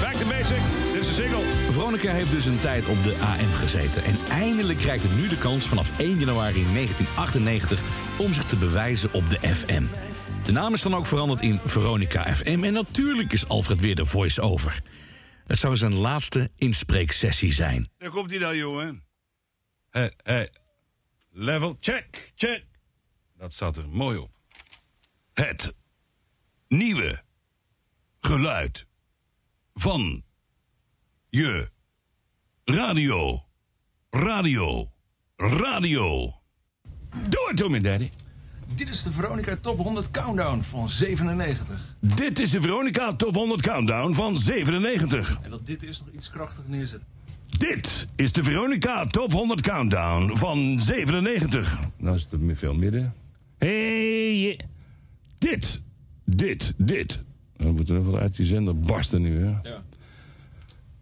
Back 0.00 0.12
to 0.12 0.26
basic. 0.26 0.62
Dit 0.92 1.02
is 1.02 1.16
de 1.16 1.22
single. 1.22 1.72
Veronica 1.72 2.12
heeft 2.12 2.30
dus 2.30 2.44
een 2.44 2.60
tijd 2.60 2.86
op 2.86 3.02
de 3.02 3.16
AM 3.20 3.52
gezeten. 3.52 4.04
En 4.04 4.18
eindelijk 4.30 4.78
krijgt 4.78 5.02
het 5.02 5.16
nu 5.16 5.28
de 5.28 5.38
kans 5.38 5.66
vanaf 5.66 5.98
1 5.98 6.18
januari 6.18 6.64
1998 6.72 7.80
om 8.18 8.32
zich 8.32 8.44
te 8.44 8.56
bewijzen 8.56 9.12
op 9.12 9.30
de 9.30 9.38
FM. 9.54 9.82
De 10.44 10.52
naam 10.52 10.74
is 10.74 10.82
dan 10.82 10.94
ook 10.94 11.06
veranderd 11.06 11.40
in 11.40 11.60
Veronica 11.64 12.34
FM. 12.34 12.64
En 12.64 12.72
natuurlijk 12.72 13.32
is 13.32 13.48
Alfred 13.48 13.80
weer 13.80 13.94
de 13.94 14.06
voice-over. 14.06 14.82
Het 15.46 15.58
zou 15.58 15.76
zijn 15.76 15.94
laatste 15.94 16.50
inspreeksessie 16.56 17.52
zijn. 17.52 17.90
Daar 17.98 18.10
komt 18.10 18.30
hij 18.30 18.38
dan, 18.38 18.56
jongen. 18.56 19.04
Level, 21.30 21.76
check, 21.80 22.32
check. 22.34 22.64
Dat 23.36 23.52
staat 23.52 23.76
er 23.76 23.88
mooi 23.88 24.18
op. 24.18 24.30
Het 25.32 25.74
nieuwe 26.68 27.22
geluid 28.20 28.86
van 29.74 30.24
je 31.30 31.70
radio. 32.64 33.44
Radio. 34.10 34.92
Radio. 35.36 36.34
Doe 37.28 37.48
het, 37.48 37.56
Tommy 37.56 37.80
Daddy. 37.80 38.10
Dit 38.76 38.88
is 38.88 39.02
de 39.02 39.12
Veronica 39.12 39.56
Top 39.56 39.78
100 39.78 40.10
Countdown 40.10 40.60
van 40.60 40.88
97. 40.88 41.96
Dit 42.00 42.38
is 42.38 42.50
de 42.50 42.60
Veronica 42.60 43.12
Top 43.16 43.34
100 43.34 43.62
Countdown 43.62 44.12
van 44.12 44.38
97. 44.38 45.38
En 45.42 45.50
dat 45.50 45.66
dit 45.66 45.82
eerst 45.82 46.02
nog 46.04 46.14
iets 46.14 46.30
krachtiger 46.30 46.70
neerzet. 46.70 47.02
Dit 47.58 48.06
is 48.16 48.32
de 48.32 48.42
Veronica 48.42 49.06
Top 49.06 49.32
100 49.32 49.60
Countdown 49.60 50.36
van 50.36 50.80
97. 50.80 51.80
Nou 51.96 52.16
is 52.16 52.26
het 52.30 52.58
veel 52.58 52.74
midden. 52.74 53.14
Hey, 53.58 54.60
dit, 55.38 55.80
dit, 56.24 56.74
dit. 56.76 57.20
We 57.56 57.72
moeten 57.72 57.98
even 57.98 58.18
uit 58.18 58.36
die 58.36 58.46
zender 58.46 58.78
barsten 58.78 59.22
nu, 59.22 59.44
hè? 59.44 59.68
Ja. 59.68 59.82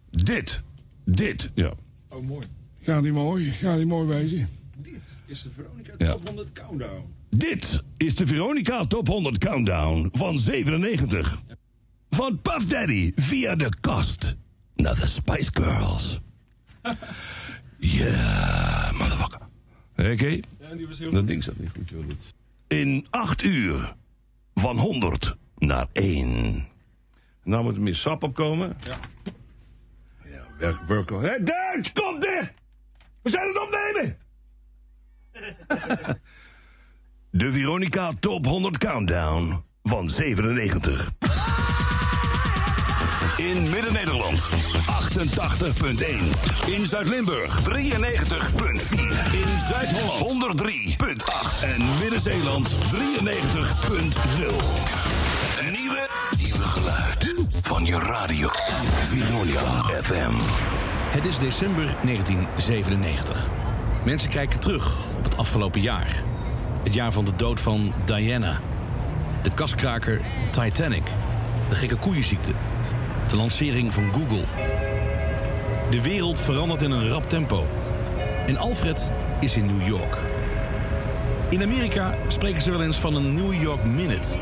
Dit, 0.09 0.61
dit, 1.05 1.51
ja. 1.53 1.73
Oh, 2.09 2.25
mooi. 2.25 2.45
Gaat 2.79 3.03
die 3.03 3.11
mooi, 3.13 3.51
gaat 3.51 3.77
die 3.77 3.85
mooi 3.85 4.07
wezen. 4.07 4.49
Dit 4.77 5.17
is 5.25 5.41
de 5.41 5.49
Veronica 5.51 5.93
Ja. 5.97 6.11
Top 6.11 6.25
100 6.27 6.51
Countdown. 6.51 7.21
Dit 7.35 7.83
is 7.97 8.15
de 8.15 8.27
Veronica 8.27 8.85
Top 8.85 9.07
100 9.07 9.37
Countdown 9.37 10.09
van 10.11 10.39
97. 10.39 11.39
Van 12.09 12.41
Puff 12.41 12.65
Daddy 12.65 13.11
via 13.15 13.55
de 13.55 13.69
kast 13.79 14.35
naar 14.75 14.95
de 14.95 15.07
Spice 15.07 15.49
Girls. 15.53 16.19
Ja, 17.77 18.91
motherfucker. 18.91 19.39
Oké? 19.95 20.39
Ja, 20.59 20.75
die 20.75 20.87
was 20.87 20.99
heel 20.99 21.11
Dat 21.11 21.27
ding 21.27 21.43
zat 21.43 21.57
niet 21.57 21.69
goed, 21.69 21.89
joh. 21.89 22.03
In 22.67 23.05
8 23.09 23.43
uur 23.43 23.95
van 24.53 24.77
100 24.77 25.35
naar 25.57 25.87
1. 25.91 26.67
Nou 27.43 27.63
moet 27.63 27.75
er 27.75 27.81
meer 27.81 27.95
sap 27.95 28.23
opkomen. 28.23 28.77
Ja. 28.85 28.97
Ja, 30.29 30.47
werk, 30.57 30.87
werk. 30.87 31.09
Hé, 31.09 31.17
hey, 31.17 31.43
Duits, 31.43 31.91
kom 31.91 32.19
dicht! 32.19 32.53
We 33.21 33.29
zijn 33.29 33.47
het 33.47 33.61
opnemen! 33.61 34.17
De 37.35 37.51
Veronica 37.51 38.11
Top 38.19 38.45
100 38.45 38.77
Countdown 38.77 39.63
van 39.83 40.09
97. 40.09 41.11
In 43.37 43.69
Midden-Nederland 43.69 44.49
88.1. 44.49 44.55
In 46.65 46.85
Zuid-Limburg 46.85 47.59
93.4. 47.61 47.73
In 49.31 49.59
Zuid-Holland 49.69 50.61
103.8. 50.61 51.63
En 51.63 51.85
Midden-Zeeland 51.99 52.75
93.0. 52.75 52.77
Een 55.59 55.73
nieuwe, 55.73 56.07
nieuwe 56.37 56.63
geluid 56.63 57.35
van 57.61 57.85
je 57.85 57.99
radio. 57.99 58.49
Veronica 59.07 60.01
FM. 60.01 60.33
Het 61.09 61.25
is 61.25 61.37
december 61.37 61.95
1997. 62.03 63.49
Mensen 64.05 64.29
kijken 64.29 64.59
terug 64.59 65.05
op 65.17 65.23
het 65.23 65.37
afgelopen 65.37 65.81
jaar. 65.81 66.32
Het 66.83 66.93
jaar 66.93 67.11
van 67.11 67.25
de 67.25 67.35
dood 67.35 67.59
van 67.59 67.93
Diana. 68.05 68.59
De 69.41 69.51
kaskraker 69.53 70.21
Titanic. 70.51 71.03
De 71.69 71.75
gekke 71.75 71.95
koeienziekte. 71.95 72.51
De 73.29 73.35
lancering 73.35 73.93
van 73.93 74.13
Google. 74.13 74.43
De 75.89 76.01
wereld 76.01 76.39
verandert 76.39 76.81
in 76.81 76.91
een 76.91 77.09
rap 77.09 77.29
tempo. 77.29 77.67
En 78.47 78.57
Alfred 78.57 79.11
is 79.39 79.57
in 79.57 79.65
New 79.65 79.87
York. 79.87 80.17
In 81.49 81.61
Amerika 81.61 82.15
spreken 82.27 82.61
ze 82.61 82.71
wel 82.71 82.83
eens 82.83 82.97
van 82.97 83.15
een 83.15 83.33
New 83.33 83.61
York 83.61 83.83
Minute. 83.83 84.37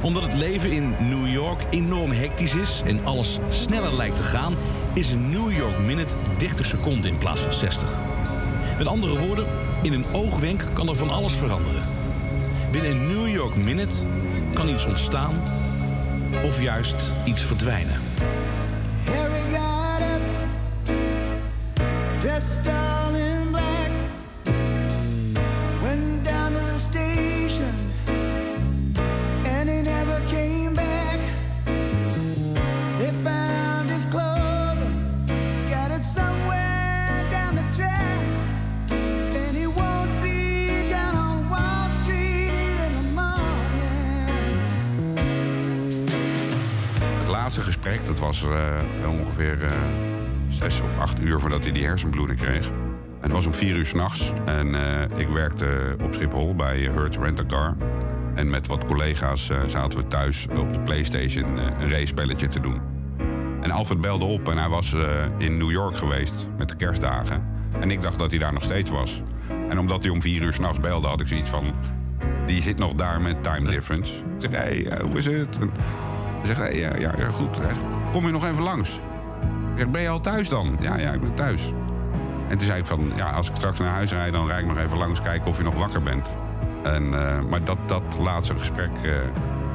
Omdat 0.00 0.22
het 0.22 0.34
leven 0.34 0.72
in 0.72 0.94
New 0.98 1.32
York 1.32 1.62
enorm 1.70 2.10
hectisch 2.10 2.54
is 2.54 2.82
en 2.84 3.04
alles 3.04 3.38
sneller 3.48 3.96
lijkt 3.96 4.16
te 4.16 4.22
gaan, 4.22 4.54
is 4.94 5.10
een 5.10 5.30
New 5.30 5.56
York 5.56 5.78
Minute 5.78 6.16
30 6.36 6.66
seconden 6.66 7.10
in 7.10 7.18
plaats 7.18 7.40
van 7.40 7.52
60. 7.52 8.17
Met 8.78 8.86
andere 8.86 9.18
woorden, 9.18 9.46
in 9.82 9.92
een 9.92 10.04
oogwenk 10.12 10.64
kan 10.72 10.88
er 10.88 10.96
van 10.96 11.10
alles 11.10 11.32
veranderen. 11.32 11.82
Binnen 12.70 12.90
een 12.90 13.06
New 13.06 13.28
York 13.28 13.56
Minute 13.56 13.96
kan 14.54 14.68
iets 14.68 14.86
ontstaan 14.86 15.34
of 16.44 16.62
juist 16.62 17.12
iets 17.24 17.40
verdwijnen. 17.40 18.00
Dat 48.06 48.18
was 48.18 48.42
eh, 48.42 48.76
ongeveer 49.08 49.64
eh, 49.64 49.70
zes 50.48 50.80
of 50.80 50.98
acht 50.98 51.20
uur 51.20 51.40
voordat 51.40 51.64
hij 51.64 51.72
die 51.72 51.84
hersenbloeding 51.84 52.38
kreeg. 52.38 52.68
En 52.68 53.22
het 53.22 53.32
was 53.32 53.46
om 53.46 53.54
vier 53.54 53.76
uur 53.76 53.84
s'nachts. 53.84 54.32
En 54.44 54.74
eh, 54.74 55.18
ik 55.18 55.28
werkte 55.28 55.96
op 56.02 56.14
Schiphol 56.14 56.54
bij 56.54 56.78
Hertz 56.78 57.18
Rent 57.18 57.40
a 57.40 57.44
Car. 57.46 57.76
En 58.34 58.50
met 58.50 58.66
wat 58.66 58.84
collega's 58.84 59.50
zaten 59.66 59.98
we 59.98 60.06
thuis 60.06 60.46
op 60.58 60.72
de 60.72 60.80
Playstation 60.80 61.58
een 61.58 61.90
race-spelletje 61.90 62.48
te 62.48 62.60
doen. 62.60 62.80
En 63.60 63.70
Alfred 63.70 64.00
belde 64.00 64.24
op 64.24 64.48
en 64.48 64.58
hij 64.58 64.68
was 64.68 64.96
in 65.38 65.54
New 65.54 65.70
York 65.70 65.96
geweest 65.96 66.48
met 66.58 66.68
de 66.68 66.76
kerstdagen. 66.76 67.42
En 67.80 67.90
ik 67.90 68.02
dacht 68.02 68.18
dat 68.18 68.30
hij 68.30 68.38
daar 68.38 68.52
nog 68.52 68.62
steeds 68.62 68.90
was. 68.90 69.22
En 69.68 69.78
omdat 69.78 70.02
hij 70.02 70.12
om 70.12 70.22
vier 70.22 70.42
uur 70.42 70.52
s'nachts 70.52 70.80
belde, 70.80 71.06
had 71.06 71.20
ik 71.20 71.26
zoiets 71.26 71.50
van... 71.50 71.74
Die 72.46 72.62
zit 72.62 72.78
nog 72.78 72.94
daar 72.94 73.20
met 73.20 73.42
time 73.42 73.70
difference. 73.70 74.12
Ik 74.18 74.22
zeg, 74.38 74.50
hé, 74.50 75.00
hoe 75.02 75.18
is 75.18 75.26
het? 75.26 75.58
Hij 76.42 76.54
zegt, 76.54 76.76
ja, 76.76 76.96
ja, 76.96 77.30
goed. 77.32 77.60
Kom 78.12 78.26
je 78.26 78.32
nog 78.32 78.44
even 78.44 78.62
langs? 78.62 79.00
Ik 79.76 79.90
ben 79.90 80.02
je 80.02 80.08
al 80.08 80.20
thuis 80.20 80.48
dan? 80.48 80.76
Ja, 80.80 80.98
ja, 80.98 81.12
ik 81.12 81.20
ben 81.20 81.34
thuis. 81.34 81.72
En 82.48 82.58
toen 82.58 82.66
zei 82.66 82.80
ik 82.80 82.86
van, 82.86 83.12
ja, 83.16 83.30
als 83.30 83.48
ik 83.48 83.54
straks 83.54 83.78
naar 83.78 83.90
huis 83.90 84.10
rijd... 84.10 84.32
dan 84.32 84.46
rijd 84.46 84.60
ik 84.60 84.66
nog 84.66 84.78
even 84.78 84.98
langs 84.98 85.22
kijken 85.22 85.46
of 85.46 85.56
je 85.56 85.62
nog 85.62 85.74
wakker 85.74 86.02
bent. 86.02 86.28
En, 86.82 87.14
eh, 87.14 87.42
maar 87.48 87.64
dat, 87.64 87.78
dat 87.86 88.18
laatste 88.18 88.58
gesprek 88.58 88.90
eh, 89.02 89.12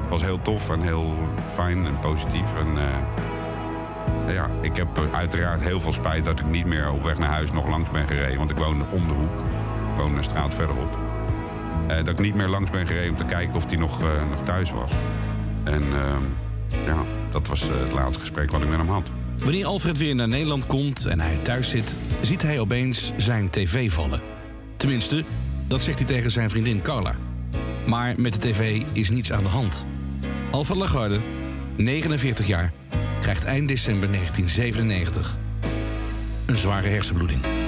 was 0.09 0.21
heel 0.21 0.41
tof 0.41 0.69
en 0.69 0.81
heel 0.81 1.13
fijn 1.51 1.85
en 1.85 1.99
positief. 1.99 2.55
En 2.55 2.67
eh, 2.77 4.33
ja, 4.33 4.49
ik 4.61 4.75
heb 4.75 4.87
uiteraard 5.11 5.61
heel 5.61 5.79
veel 5.79 5.93
spijt 5.93 6.25
dat 6.25 6.39
ik 6.39 6.45
niet 6.45 6.65
meer 6.65 6.91
op 6.91 7.03
weg 7.03 7.17
naar 7.17 7.29
huis 7.29 7.51
nog 7.51 7.67
langs 7.67 7.91
ben 7.91 8.07
gereden. 8.07 8.37
Want 8.37 8.51
ik 8.51 8.57
woonde 8.57 8.85
om 8.91 9.07
de 9.07 9.13
hoek. 9.13 9.39
Ik 9.93 9.99
woonde 9.99 10.17
een 10.17 10.23
straat 10.23 10.53
verderop. 10.53 10.97
Dat 11.87 12.07
ik 12.07 12.19
niet 12.19 12.35
meer 12.35 12.47
langs 12.47 12.71
ben 12.71 12.87
gereden 12.87 13.09
om 13.09 13.15
te 13.15 13.25
kijken 13.25 13.55
of 13.55 13.69
hij 13.69 13.77
nog, 13.77 14.01
nog 14.29 14.43
thuis 14.43 14.71
was. 14.71 14.91
En 15.63 15.81
ehm, 15.81 16.23
ja, 16.85 17.03
dat 17.31 17.47
was 17.47 17.61
eh, 17.61 17.79
het 17.83 17.91
laatste 17.91 18.19
gesprek 18.19 18.51
wat 18.51 18.61
ik 18.61 18.69
met 18.69 18.77
hem 18.77 18.89
had. 18.89 19.07
Wanneer 19.37 19.65
Alfred 19.65 19.97
weer 19.97 20.15
naar 20.15 20.27
Nederland 20.27 20.65
komt 20.65 21.05
en 21.05 21.19
hij 21.19 21.37
thuis 21.41 21.69
zit, 21.69 21.97
ziet 22.21 22.41
hij 22.41 22.59
opeens 22.59 23.11
zijn 23.17 23.49
tv 23.49 23.91
vallen. 23.91 24.21
Tenminste, 24.77 25.23
dat 25.67 25.81
zegt 25.81 25.97
hij 25.97 26.07
tegen 26.07 26.31
zijn 26.31 26.49
vriendin 26.49 26.81
Carla. 26.81 27.15
Maar 27.85 28.13
met 28.17 28.33
de 28.33 28.39
tv 28.39 28.81
is 28.93 29.09
niets 29.09 29.31
aan 29.31 29.43
de 29.43 29.49
hand. 29.49 29.85
Alfred 30.51 30.77
Lagarde, 30.77 31.19
49 31.75 32.47
jaar, 32.47 32.71
krijgt 33.21 33.43
eind 33.43 33.67
december 33.67 34.11
1997 34.11 35.37
een 36.45 36.57
zware 36.57 36.87
hersenbloeding. 36.87 37.62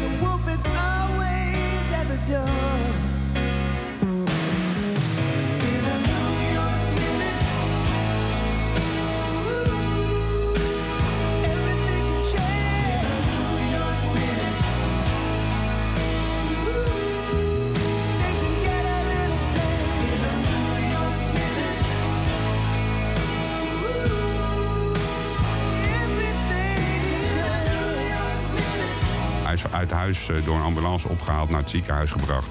Huis 29.96 30.30
eh, 30.30 30.46
door 30.46 30.56
een 30.56 30.62
ambulance 30.62 31.08
opgehaald, 31.08 31.50
naar 31.50 31.60
het 31.60 31.70
ziekenhuis 31.70 32.12
gebracht. 32.12 32.50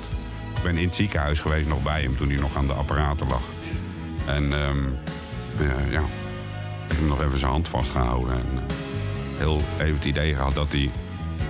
Ik 0.56 0.62
ben 0.62 0.76
in 0.76 0.86
het 0.86 0.94
ziekenhuis 0.94 1.40
geweest 1.40 1.68
nog 1.68 1.82
bij 1.82 2.02
hem 2.02 2.16
toen 2.16 2.28
hij 2.28 2.38
nog 2.38 2.56
aan 2.56 2.66
de 2.66 2.72
apparaten 2.72 3.28
lag. 3.28 3.42
En 4.26 4.52
ehm, 4.52 4.82
ja, 5.58 5.74
ja, 5.90 6.00
ik 6.00 6.88
heb 6.88 6.98
hem 6.98 7.08
nog 7.08 7.22
even 7.22 7.38
zijn 7.38 7.50
hand 7.50 7.68
vastgehouden. 7.68 8.34
En 8.34 8.46
eh, 8.54 8.74
heel 9.36 9.62
even 9.78 9.94
het 9.94 10.04
idee 10.04 10.34
gehad 10.34 10.54
dat 10.54 10.72
hij 10.72 10.90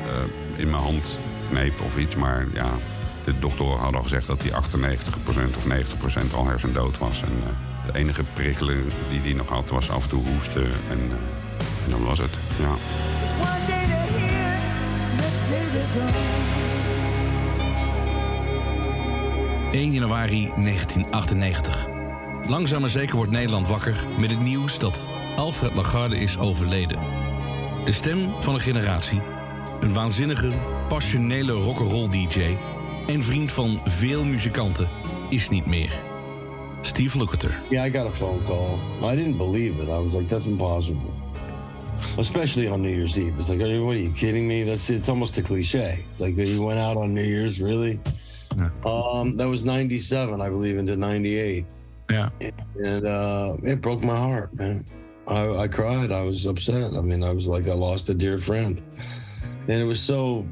eh, 0.05 0.61
in 0.61 0.71
mijn 0.71 0.83
hand 0.83 1.19
kneep 1.51 1.81
of 1.81 1.97
iets. 1.97 2.17
Maar 2.17 2.47
ja, 2.53 2.71
de 3.25 3.39
doktoren 3.39 3.79
hadden 3.79 3.97
al 3.97 4.03
gezegd 4.03 4.27
dat 4.27 4.43
hij 4.43 4.51
98% 4.51 5.57
of 5.57 5.67
90% 6.31 6.35
al 6.35 6.47
hersendood 6.47 6.99
was. 6.99 7.23
En 7.23 7.33
eh, 7.43 7.93
de 7.93 7.99
enige 7.99 8.23
prikkeling 8.33 8.83
die 9.11 9.21
hij 9.21 9.33
nog 9.33 9.49
had 9.49 9.71
was 9.71 9.91
af 9.91 10.03
en 10.03 10.09
toe 10.09 10.23
hoesten. 10.35 10.65
En, 10.65 10.99
eh, 10.99 11.85
en 11.85 11.91
dan 11.91 12.05
was 12.05 12.19
het, 12.19 12.33
ja. 12.59 12.75
1 19.73 19.93
januari 19.93 20.51
1998. 20.57 21.87
Langzaam 22.49 22.81
maar 22.81 22.91
zeker 22.91 23.17
wordt 23.17 23.31
Nederland 23.31 23.69
wakker 23.69 24.05
met 24.19 24.31
het 24.31 24.41
nieuws 24.41 24.79
dat 24.79 25.09
Alfred 25.37 25.75
Lagarde 25.75 26.17
is 26.17 26.39
overleden. 26.39 26.99
De 27.85 27.93
stem 27.93 28.29
van 28.41 28.55
een 28.55 28.61
generatie, 28.61 29.21
een 29.81 29.93
waanzinnige, 29.93 30.53
passionele 30.89 31.53
rock'n'roll 31.53 32.09
DJ 32.09 32.57
en 33.07 33.23
vriend 33.23 33.53
van 33.53 33.81
veel 33.85 34.25
muzikanten 34.25 34.89
is 35.29 35.49
niet 35.49 35.67
meer. 35.67 35.93
Steve 36.81 37.19
Lukather. 37.19 37.61
Yeah, 37.71 37.87
I 37.87 37.91
got 37.91 38.07
a 38.07 38.11
phone 38.11 38.39
call. 38.47 39.13
I 39.13 39.17
didn't 39.17 39.37
believe 39.37 39.83
it. 39.83 39.89
I 39.89 40.03
was 40.03 40.13
like, 40.15 40.29
that's 40.29 40.47
impossible. 40.47 41.24
Especially 42.19 42.69
on 42.69 42.83
New 42.83 42.91
Year's 42.91 43.19
Eve. 43.19 43.35
It's 43.39 43.49
like, 43.49 43.61
are 43.61 43.67
you, 43.67 43.85
what 43.85 43.97
are 43.97 43.99
you 43.99 44.13
kidding 44.13 44.47
me? 44.47 44.63
That's 44.63 44.89
it's 44.91 45.09
almost 45.09 45.37
a 45.39 45.43
cliche. 45.43 46.05
It's 46.11 46.21
like 46.21 46.37
you 46.37 46.63
went 46.63 46.79
out 46.79 46.97
on 46.97 47.13
New 47.13 47.25
Year's, 47.25 47.61
really? 47.61 47.99
Um, 48.87 49.37
that 49.37 49.49
was 49.49 49.65
'97, 49.65 50.41
I 50.41 50.49
believe, 50.49 50.79
into 50.79 50.97
'98. 50.97 51.67
Yeah. 52.11 52.29
And 52.77 53.07
uh, 53.07 53.57
it 53.63 53.81
broke 53.81 54.03
my 54.03 54.17
heart, 54.17 54.55
man. 54.55 54.85
I, 55.27 55.49
I 55.57 55.69
cried. 55.69 56.13
I 56.13 56.23
was 56.23 56.47
upset. 56.47 56.95
I 56.95 57.01
mean, 57.01 57.25
I 57.25 57.33
was 57.33 57.49
like, 57.49 57.67
I 57.67 57.73
lost 57.73 58.09
a 58.11 58.15
dear 58.15 58.39
friend, 58.39 58.83
and 59.69 59.71
it 59.71 59.85
was 59.85 60.01
so. 60.01 60.47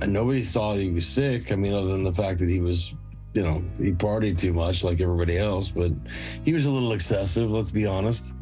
And 0.00 0.12
nobody 0.12 0.42
thought 0.42 0.76
he 0.76 0.90
was 0.90 1.08
sick. 1.08 1.50
I 1.50 1.56
mean, 1.56 1.74
other 1.74 1.88
than 1.88 2.04
the 2.04 2.12
fact 2.12 2.38
that 2.38 2.48
he 2.48 2.60
was, 2.60 2.94
you 3.34 3.42
know, 3.42 3.64
he 3.78 3.92
partied 3.92 4.38
too 4.38 4.52
much 4.52 4.84
like 4.84 5.00
everybody 5.00 5.38
else, 5.38 5.70
but 5.70 5.90
he 6.44 6.52
was 6.52 6.66
a 6.66 6.70
little 6.70 6.92
excessive. 6.92 7.50
Let's 7.50 7.70
be 7.70 7.84
honest. 7.84 8.36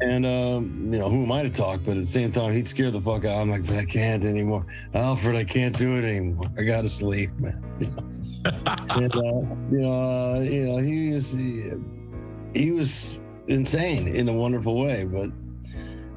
And 0.00 0.26
um, 0.26 0.90
you 0.92 0.98
know, 0.98 1.08
who 1.08 1.22
am 1.22 1.32
I 1.32 1.42
to 1.42 1.50
talk? 1.50 1.80
But 1.84 1.92
at 1.92 2.02
the 2.02 2.06
same 2.06 2.30
time, 2.30 2.52
he'd 2.52 2.68
scare 2.68 2.90
the 2.90 3.00
fuck 3.00 3.24
out. 3.24 3.40
I'm 3.40 3.50
like, 3.50 3.66
but 3.66 3.76
I 3.76 3.84
can't 3.84 4.24
anymore. 4.24 4.66
Alfred, 4.92 5.36
I 5.36 5.44
can't 5.44 5.76
do 5.76 5.96
it 5.96 6.04
anymore. 6.04 6.50
I 6.58 6.62
gotta 6.64 6.88
sleep, 6.88 7.30
man. 7.38 7.62
and, 8.90 9.16
uh, 9.16 9.22
you 9.70 9.80
know, 9.80 10.34
uh, 10.34 10.40
you 10.40 10.66
know, 10.66 10.76
he 10.78 11.12
was 11.12 11.32
he, 11.32 11.72
he 12.54 12.72
was 12.72 13.20
insane 13.46 14.08
in 14.08 14.28
a 14.28 14.32
wonderful 14.32 14.78
way, 14.78 15.04
but 15.04 15.30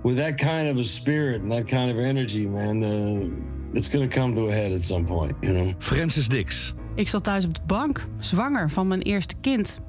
with 0.04 0.18
that 0.18 0.38
kind 0.38 0.68
of 0.68 0.78
a 0.78 0.84
spirit 0.84 1.42
and 1.42 1.52
that 1.52 1.68
kind 1.68 1.90
of 1.90 2.00
energy, 2.00 2.48
man, 2.48 2.84
uh, 2.84 3.78
it's 3.78 3.88
gonna 3.88 4.08
come 4.08 4.36
to 4.36 4.48
a 4.48 4.52
head 4.52 4.74
at 4.74 4.82
some 4.82 5.06
point, 5.06 5.38
you 5.42 5.54
know. 5.54 5.74
Francis 5.80 6.28
Dix. 6.28 6.74
Ik 6.96 7.08
zat 7.08 7.24
thuis 7.24 7.46
op 7.46 7.56
de 7.56 7.62
bank, 7.66 8.08
zwanger 8.20 8.70
van 8.70 8.88
mijn 8.88 9.02
eerste 9.02 9.36
kind. 9.42 9.80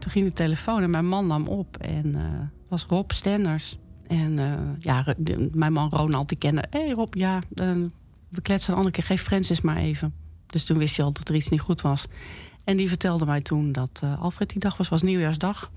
Toen 0.00 0.10
ging 0.10 0.26
de 0.26 0.32
telefoon 0.32 0.82
en 0.82 0.90
mijn 0.90 1.06
man 1.06 1.26
nam 1.26 1.48
op. 1.48 1.76
En 1.76 2.14
eh 2.14 2.58
was 2.70 2.84
Rob 2.84 3.10
Stenders. 3.10 3.76
En 4.06 4.38
eh, 4.38 4.58
ja, 4.78 5.14
mijn 5.52 5.72
man 5.72 5.88
Ronald, 5.90 6.28
die 6.28 6.38
kende... 6.38 6.64
Hé 6.70 6.80
hey 6.80 6.90
Rob, 6.90 7.14
ja, 7.14 7.40
eh, 7.54 7.72
we 8.28 8.40
kletsen 8.42 8.70
een 8.70 8.78
andere 8.78 8.96
keer. 8.96 9.04
Geef 9.04 9.22
Francis 9.22 9.60
maar 9.60 9.76
even. 9.76 10.14
Dus 10.46 10.64
toen 10.64 10.78
wist 10.78 10.96
hij 10.96 11.04
al 11.04 11.12
dat 11.12 11.28
er 11.28 11.34
iets 11.34 11.48
niet 11.48 11.60
goed 11.60 11.80
was. 11.80 12.06
En 12.64 12.76
die 12.76 12.88
vertelde 12.88 13.26
mij 13.26 13.40
toen 13.40 13.72
dat 13.72 14.02
Alfred 14.18 14.50
die 14.50 14.60
dag 14.60 14.76
was, 14.76 14.88
was 14.88 15.02
nieuwjaarsdag, 15.02 15.70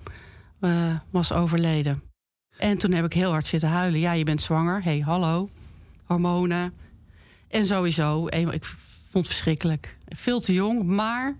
was 1.09 1.31
overleden. 1.31 2.01
En 2.57 2.77
toen 2.77 2.91
heb 2.91 3.05
ik 3.05 3.13
heel 3.13 3.31
hard 3.31 3.45
zitten 3.45 3.69
huilen. 3.69 3.99
Ja, 3.99 4.11
je 4.11 4.23
bent 4.23 4.41
zwanger. 4.41 4.83
hey, 4.83 4.99
hallo. 4.99 5.49
Hormonen. 6.03 6.73
En 7.47 7.65
sowieso, 7.65 8.27
ik 8.27 8.65
vond 8.65 9.25
het 9.25 9.27
verschrikkelijk. 9.27 9.97
Veel 10.07 10.39
te 10.39 10.53
jong, 10.53 10.83
maar 10.83 11.37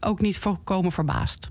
ook 0.00 0.20
niet 0.20 0.38
volkomen 0.38 0.92
verbaasd. 0.92 1.50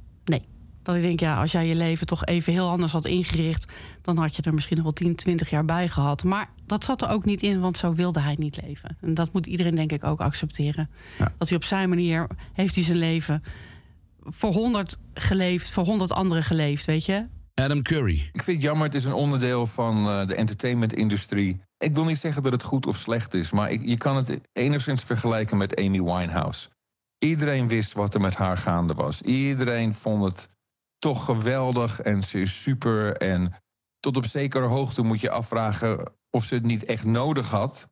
Dat 0.85 0.95
ik 0.95 1.01
denk, 1.01 1.19
ja, 1.19 1.41
als 1.41 1.51
jij 1.51 1.67
je 1.67 1.75
leven 1.75 2.07
toch 2.07 2.25
even 2.25 2.53
heel 2.53 2.69
anders 2.69 2.91
had 2.91 3.05
ingericht... 3.05 3.73
dan 4.01 4.17
had 4.17 4.35
je 4.35 4.41
er 4.41 4.53
misschien 4.53 4.75
nog 4.75 4.85
wel 4.85 4.93
10, 4.93 5.15
20 5.15 5.49
jaar 5.49 5.65
bij 5.65 5.89
gehad. 5.89 6.23
Maar 6.23 6.49
dat 6.65 6.83
zat 6.83 7.01
er 7.01 7.09
ook 7.09 7.25
niet 7.25 7.41
in, 7.41 7.59
want 7.59 7.77
zo 7.77 7.93
wilde 7.93 8.19
hij 8.19 8.35
niet 8.37 8.61
leven. 8.61 8.97
En 9.01 9.13
dat 9.13 9.33
moet 9.33 9.45
iedereen 9.45 9.75
denk 9.75 9.91
ik 9.91 10.03
ook 10.03 10.21
accepteren. 10.21 10.89
Dat 11.37 11.49
hij 11.49 11.57
op 11.57 11.63
zijn 11.63 11.89
manier 11.89 12.27
heeft 12.53 12.75
hij 12.75 12.83
zijn 12.83 12.97
leven 12.97 13.43
voor 14.19 14.53
100 14.53 14.97
geleefd... 15.13 15.71
voor 15.71 15.83
100 15.83 16.11
anderen 16.11 16.43
geleefd, 16.43 16.85
weet 16.85 17.05
je? 17.05 17.25
Adam 17.53 17.81
Curry. 17.81 18.29
Ik 18.33 18.43
vind 18.43 18.57
het 18.57 18.65
jammer, 18.65 18.85
het 18.85 18.95
is 18.95 19.05
een 19.05 19.13
onderdeel 19.13 19.65
van 19.65 19.97
eh, 19.97 20.27
de 20.27 20.35
entertainmentindustrie. 20.35 21.59
Ik 21.77 21.95
wil 21.95 22.03
niet 22.03 22.17
zeggen 22.17 22.41
dat 22.41 22.51
het 22.51 22.63
goed 22.63 22.85
of 22.85 22.97
slecht 22.97 23.33
is, 23.33 23.51
maar 23.51 23.71
ik, 23.71 23.81
je 23.85 23.97
kan 23.97 24.15
het 24.15 24.39
enigszins 24.53 25.03
vergelijken 25.03 25.57
met 25.57 25.75
Amy 25.79 26.01
Winehouse. 26.01 26.69
Iedereen 27.19 27.67
wist 27.67 27.93
wat 27.93 28.13
er 28.13 28.21
met 28.21 28.35
haar 28.35 28.57
gaande 28.57 28.93
was. 28.93 29.21
Iedereen 29.21 29.93
vond 29.93 30.23
het 30.23 30.49
toch 30.99 31.25
geweldig 31.25 32.01
en 32.01 32.23
ze 32.23 32.41
is 32.41 32.61
super. 32.61 33.17
En 33.17 33.53
tot 33.99 34.17
op 34.17 34.25
zekere 34.25 34.65
hoogte 34.65 35.01
moet 35.01 35.21
je 35.21 35.29
afvragen 35.29 36.13
of 36.29 36.43
ze 36.43 36.53
het 36.53 36.63
niet 36.63 36.85
echt 36.85 37.03
nodig 37.03 37.49
had. 37.49 37.87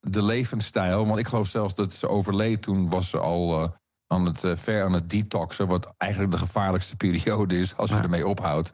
De 0.00 0.22
levensstijl. 0.22 1.06
Want 1.06 1.18
ik 1.18 1.26
geloof 1.26 1.48
zelfs 1.48 1.74
dat 1.74 1.92
ze 1.92 2.08
overleed. 2.08 2.62
Toen 2.62 2.90
was 2.90 3.10
ze 3.10 3.18
al 3.18 3.62
eh, 3.62 3.70
aan 4.06 4.26
het, 4.26 4.44
eh, 4.44 4.56
ver 4.56 4.84
aan 4.84 4.92
het 4.92 5.10
detoxen. 5.10 5.68
Wat 5.68 5.94
eigenlijk 5.98 6.32
de 6.32 6.38
gevaarlijkste 6.38 6.96
periode 6.96 7.58
is 7.58 7.76
als 7.76 7.90
je 7.90 7.96
ermee 7.96 8.26
ophoudt. 8.26 8.72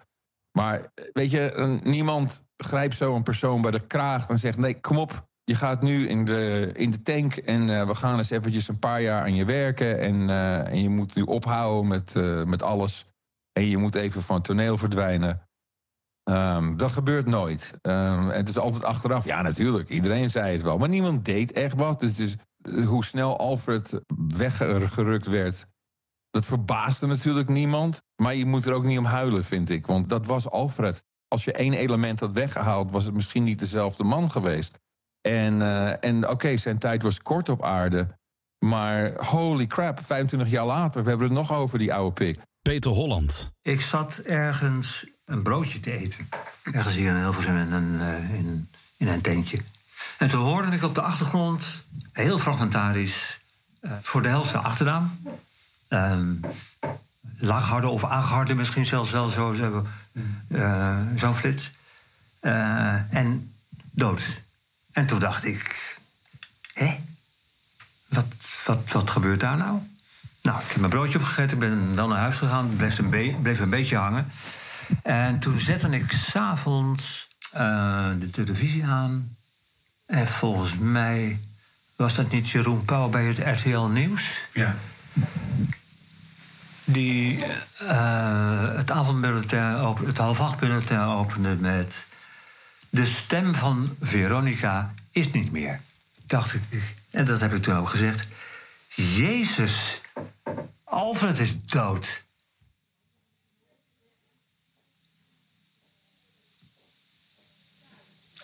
Maar 0.59 0.81
eh, 0.81 1.05
weet 1.13 1.31
je, 1.31 1.79
niemand 1.83 2.45
grijpt 2.57 2.97
zo 2.97 3.15
een 3.15 3.23
persoon 3.23 3.63
bij 3.63 3.71
de 3.71 3.87
kraag 3.87 4.29
en 4.29 4.39
zegt: 4.39 4.59
nee, 4.59 4.81
kom 4.81 4.97
op. 4.97 5.27
Je 5.45 5.55
gaat 5.55 5.83
nu 5.83 6.09
in 6.09 6.25
de, 6.25 6.71
in 6.75 6.91
de 6.91 7.03
tank 7.03 7.37
en 7.37 7.87
we 7.87 7.95
gaan 7.95 8.19
eens 8.19 8.31
eventjes 8.31 8.69
een 8.69 8.79
paar 8.79 9.03
jaar 9.03 9.23
aan 9.23 9.35
je 9.35 9.45
werken. 9.45 10.01
En, 10.01 10.31
en 10.67 10.83
je 10.83 10.89
moet 10.89 11.15
nu 11.15 11.23
ophouden 11.23 11.89
met, 11.89 12.15
met 12.47 12.63
alles. 12.63 13.08
En 13.59 13.69
je 13.69 13.77
moet 13.77 13.95
even 13.95 14.23
van 14.23 14.37
het 14.37 14.45
toneel 14.45 14.77
verdwijnen. 14.77 15.49
Ehm, 16.25 16.77
dat 16.77 16.93
gebeurt 16.93 17.27
nooit. 17.27 17.75
Ehm, 17.83 18.29
het 18.29 18.49
is 18.49 18.59
altijd 18.59 18.85
achteraf. 18.85 19.25
Ja, 19.25 19.43
natuurlijk. 19.43 19.89
Iedereen 19.89 20.31
zei 20.31 20.53
het 20.53 20.63
wel. 20.63 20.79
Maar 20.79 20.89
niemand 20.89 21.25
deed 21.25 21.53
echt 21.53 21.75
wat. 21.75 22.01
Dus, 22.01 22.17
dus 22.17 22.37
hoe 22.85 23.05
snel 23.05 23.39
Alfred 23.39 24.01
weggerukt 24.37 25.27
werd. 25.27 25.67
Dat 26.31 26.45
verbaasde 26.45 27.07
natuurlijk 27.07 27.49
niemand. 27.49 28.03
Maar 28.23 28.35
je 28.35 28.47
moet 28.47 28.67
er 28.67 28.73
ook 28.73 28.85
niet 28.85 28.99
om 28.99 29.05
huilen, 29.05 29.45
vind 29.45 29.71
ik. 29.71 29.87
Want 29.87 30.09
dat 30.09 30.27
was 30.27 30.51
Alfred. 30.51 31.05
Als 31.29 31.45
je 31.45 31.53
één 31.53 31.73
element 31.73 32.21
had 32.21 32.33
weggehaald, 32.33 32.91
was 32.91 33.05
het 33.05 33.15
misschien 33.15 33.45
niet 33.45 33.59
dezelfde 33.59 34.05
man 34.05 34.31
geweest. 34.31 34.79
En, 35.21 35.63
eh, 35.63 36.05
en 36.05 36.29
oké, 36.29 36.57
zijn 36.57 36.79
tijd 36.79 37.03
was 37.03 37.23
kort 37.23 37.49
op 37.49 37.63
aarde. 37.63 38.19
Maar 38.65 39.25
holy 39.25 39.67
crap, 39.67 40.01
25 40.01 40.51
jaar 40.51 40.67
later, 40.67 41.03
we 41.03 41.09
hebben 41.09 41.29
het 41.29 41.37
nog 41.37 41.53
over 41.53 41.79
die 41.79 41.95
oude 41.95 42.13
pik. 42.13 42.39
Peter 42.69 42.91
Holland. 42.91 43.51
Ik 43.63 43.81
zat 43.81 44.19
ergens 44.19 45.07
een 45.25 45.43
broodje 45.43 45.81
te 45.81 45.99
eten. 45.99 46.29
Ergens 46.63 46.95
hier 46.95 47.09
in 47.09 47.17
Hilversum 47.17 47.57
in 47.57 47.73
een, 47.73 48.01
eh, 48.01 48.35
in, 48.35 48.69
in 48.97 49.09
een 49.09 49.21
tentje. 49.21 49.59
En 50.19 50.29
toen 50.29 50.41
hoorde 50.41 50.77
ik 50.77 50.83
op 50.83 50.95
de 50.95 51.01
achtergrond, 51.01 51.67
heel 52.13 52.39
fragmentarisch... 52.39 53.41
eh, 53.81 53.93
voor 54.03 54.23
de 54.23 54.29
helft 54.29 54.53
de 54.53 54.59
achternaam. 54.59 55.21
Ehm 55.89 56.35
laagharde 57.39 57.89
of 57.89 58.05
aangeharde 58.05 58.55
misschien 58.55 58.87
zelfs 58.87 59.11
wel 59.11 59.29
zo, 59.29 59.85
eh, 60.49 60.99
zo'n 61.17 61.35
flits. 61.35 61.71
En 62.41 63.53
dood. 63.91 64.41
En 64.93 65.07
toen 65.07 65.19
dacht 65.19 65.45
ik... 65.45 65.97
Hé? 66.73 67.01
Wat, 68.09 68.27
wat, 68.65 68.93
wat 68.93 69.11
gebeurt 69.11 69.41
daar 69.41 69.57
nou? 69.57 69.81
Nou, 70.49 70.61
ik 70.61 70.69
heb 70.69 70.77
mijn 70.77 70.91
broodje 70.91 71.19
opgegeten, 71.19 71.53
ik 71.53 71.59
ben 71.59 71.95
wel 71.95 72.09
naar 72.09 72.19
huis 72.19 72.37
gegaan, 72.37 72.77
bleef 72.77 72.99
een, 72.99 73.11
be- 73.11 73.37
bleef 73.43 73.61
een 73.61 73.71
beetje 73.71 73.97
hangen. 73.97 74.33
En 75.03 75.39
toen 75.39 75.59
zette 75.59 75.89
ik 75.89 76.13
s'avonds 76.13 77.29
eh 77.53 78.11
de 78.19 78.31
televisie 78.31 78.85
aan. 78.85 79.37
En 80.07 80.29
volgens 80.29 80.77
mij 80.79 81.41
was 81.97 82.15
dat 82.15 82.31
niet 82.31 82.51
Jeroen 82.51 82.85
Pauw 82.85 83.09
bij 83.09 83.25
het 83.25 83.39
RTL 83.39 83.79
Nieuws. 83.81 84.41
Ja. 84.53 84.75
Die 86.85 87.45
eh, 87.79 88.75
het 88.77 88.91
avondbulletin, 88.91 89.81
op, 89.81 90.07
het 90.07 90.19
half 90.19 90.41
acht 90.41 90.59
bulletin 90.59 91.01
opende 91.01 91.57
met... 91.57 92.07
De 92.91 93.05
stem 93.07 93.55
van 93.55 93.97
Veronica 94.01 94.95
is 95.11 95.31
niet 95.31 95.53
meer. 95.53 95.81
Dacht 96.27 96.55
ik. 96.55 96.95
En 97.11 97.25
dat 97.25 97.41
heb 97.41 97.55
ik 97.55 97.63
toen 97.63 97.77
ook 97.77 97.89
gezegd. 97.89 98.27
Jezus, 98.95 100.01
Alfred 100.85 101.39
is 101.39 101.65
dood. 101.65 102.23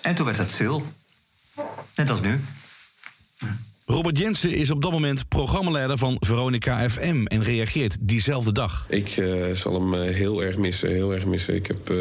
En 0.02 0.14
toen 0.14 0.24
werd 0.24 0.38
het 0.38 0.50
stil. 0.50 0.82
Net 1.96 2.10
als 2.10 2.20
nu. 2.20 2.40
Robert 3.86 4.18
Jensen 4.18 4.50
is 4.50 4.70
op 4.70 4.82
dat 4.82 4.92
moment 4.92 5.28
programmaleider 5.28 5.98
van 5.98 6.16
Veronica 6.20 6.88
FM 6.90 7.24
en 7.24 7.42
reageert 7.42 7.96
diezelfde 8.00 8.52
dag. 8.52 8.86
Ik 8.88 9.08
eh, 9.16 9.50
zal 9.52 9.74
hem 9.74 9.94
eh, 9.94 10.14
heel 10.14 10.42
erg 10.42 10.56
missen, 10.56 10.88
heel 10.88 11.12
erg 11.12 11.26
missen. 11.26 11.54
Ik 11.54 11.66
heb 11.66 11.90
eh, 11.90 11.96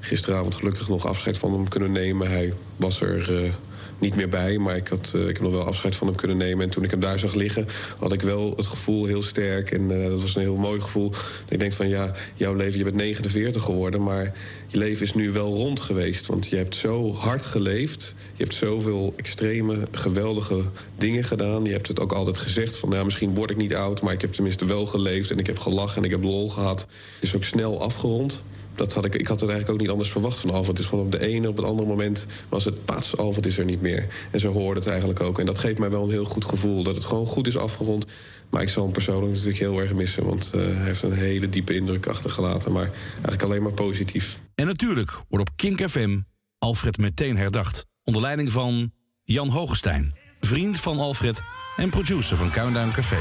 gisteravond 0.00 0.54
gelukkig 0.54 0.88
nog 0.88 1.06
afscheid 1.06 1.38
van 1.38 1.52
hem 1.52 1.68
kunnen 1.68 1.92
nemen. 1.92 2.30
Hij 2.30 2.54
was 2.76 3.00
er 3.00 3.44
eh, 3.44 3.52
niet 3.98 4.16
meer 4.16 4.28
bij, 4.28 4.58
maar 4.58 4.76
ik, 4.76 4.88
had, 4.88 5.12
eh, 5.14 5.20
ik 5.20 5.26
heb 5.26 5.42
nog 5.42 5.52
wel 5.52 5.64
afscheid 5.66 5.96
van 5.96 6.06
hem 6.06 6.16
kunnen 6.16 6.36
nemen. 6.36 6.64
En 6.64 6.70
toen 6.70 6.84
ik 6.84 6.90
hem 6.90 7.00
daar 7.00 7.18
zag 7.18 7.34
liggen, 7.34 7.66
had 7.98 8.12
ik 8.12 8.22
wel 8.22 8.52
het 8.56 8.66
gevoel 8.66 9.04
heel 9.04 9.22
sterk. 9.22 9.70
En 9.70 10.02
eh, 10.02 10.08
dat 10.08 10.22
was 10.22 10.34
een 10.34 10.42
heel 10.42 10.56
mooi 10.56 10.80
gevoel. 10.80 11.12
Ik 11.48 11.58
denk 11.58 11.72
van 11.72 11.88
ja, 11.88 12.12
jouw 12.34 12.54
leven, 12.54 12.78
je 12.78 12.84
bent 12.84 12.96
49 12.96 13.62
geworden, 13.62 14.02
maar 14.02 14.34
je 14.66 14.78
leven 14.78 15.02
is 15.02 15.14
nu 15.14 15.30
wel 15.30 15.50
rond 15.50 15.80
geweest. 15.80 16.26
Want 16.26 16.46
je 16.46 16.56
hebt 16.56 16.74
zo 16.74 17.12
hard 17.12 17.46
geleefd. 17.46 18.14
Je 18.36 18.42
hebt 18.42 18.54
zoveel 18.54 19.14
extreme, 19.16 19.88
geweldige 19.90 20.62
dingen 20.98 21.24
gedaan. 21.24 21.64
Je 21.64 21.72
hebt 21.72 21.88
het 21.88 22.00
ook 22.00 22.12
altijd 22.12 22.38
gezegd 22.38 22.76
van 22.76 22.90
ja, 22.90 23.04
misschien 23.04 23.34
word 23.34 23.50
ik 23.50 23.56
niet 23.56 23.74
oud, 23.74 24.02
maar 24.02 24.12
ik 24.12 24.20
heb 24.20 24.32
tenminste 24.32 24.64
wel 24.64 24.86
geleefd 24.86 25.30
en 25.30 25.38
ik 25.38 25.46
heb 25.46 25.58
gelachen 25.58 25.96
en 25.96 26.04
ik 26.04 26.10
heb 26.10 26.22
lol 26.22 26.48
gehad. 26.48 26.80
Het 26.80 27.22
is 27.22 27.34
ook 27.34 27.44
snel 27.44 27.80
afgerond. 27.80 28.44
Dat 28.76 28.94
had 28.94 29.04
ik, 29.04 29.14
ik 29.14 29.26
had 29.26 29.40
het 29.40 29.48
eigenlijk 29.48 29.70
ook 29.70 29.80
niet 29.80 29.92
anders 29.92 30.10
verwacht 30.10 30.38
van 30.38 30.50
Alfred. 30.50 30.68
Het 30.68 30.78
is 30.78 30.86
gewoon 30.86 31.04
op 31.04 31.12
de 31.12 31.20
ene, 31.20 31.48
op 31.48 31.56
het 31.56 31.66
andere 31.66 31.88
moment 31.88 32.26
was 32.48 32.64
het 32.64 32.84
pats, 32.84 33.16
Alfred 33.16 33.46
is 33.46 33.58
er 33.58 33.64
niet 33.64 33.80
meer. 33.80 34.06
En 34.30 34.40
zo 34.40 34.52
hoorde 34.52 34.80
het 34.80 34.88
eigenlijk 34.88 35.20
ook. 35.20 35.38
En 35.38 35.46
dat 35.46 35.58
geeft 35.58 35.78
mij 35.78 35.90
wel 35.90 36.02
een 36.02 36.10
heel 36.10 36.24
goed 36.24 36.44
gevoel 36.44 36.82
dat 36.82 36.94
het 36.94 37.04
gewoon 37.04 37.26
goed 37.26 37.46
is 37.46 37.56
afgerond. 37.56 38.06
Maar 38.50 38.62
ik 38.62 38.68
zal 38.68 38.82
hem 38.82 38.92
persoonlijk 38.92 39.32
natuurlijk 39.32 39.58
heel 39.58 39.78
erg 39.78 39.92
missen, 39.92 40.24
want 40.24 40.50
eh, 40.54 40.60
hij 40.60 40.84
heeft 40.84 41.02
een 41.02 41.12
hele 41.12 41.48
diepe 41.48 41.74
indruk 41.74 42.06
achtergelaten. 42.06 42.72
Maar 42.72 42.90
eigenlijk 43.12 43.42
alleen 43.42 43.62
maar 43.62 43.72
positief. 43.72 44.40
En 44.54 44.66
natuurlijk 44.66 45.18
wordt 45.28 45.48
op 45.48 45.56
Kink 45.56 45.88
FM 45.88 46.18
Alfred 46.58 46.98
meteen 46.98 47.36
herdacht. 47.36 47.86
Onder 48.04 48.22
leiding 48.22 48.52
van 48.52 48.92
Jan 49.22 49.48
Hogestein, 49.48 50.14
vriend 50.40 50.80
van 50.80 50.98
Alfred 50.98 51.42
en 51.76 51.90
producer 51.90 52.36
van 52.36 52.50
Countdown 52.50 52.90
Café. 52.90 53.18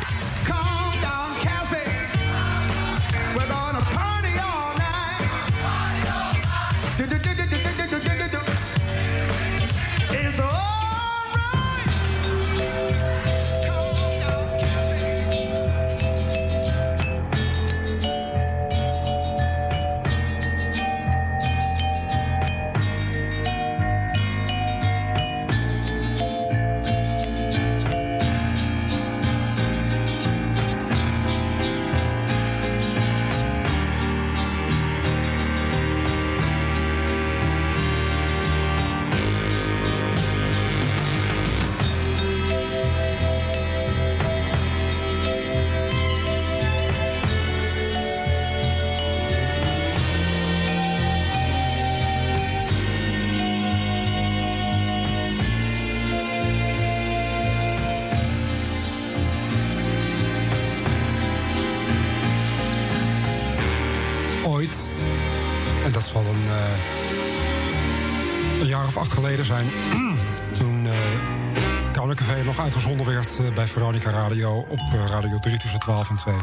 Eh, 73.39 73.53
bij 73.53 73.67
Veronica 73.67 74.09
Radio... 74.09 74.57
op 74.57 74.79
eh, 74.93 75.05
Radio 75.07 75.39
3 75.39 75.57
tussen 75.57 75.79
12 75.79 76.09
en 76.09 76.15
2. 76.15 76.35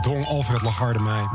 Dong 0.00 0.26
Alfred 0.26 0.62
Lagarde 0.62 0.98
mij 0.98 1.26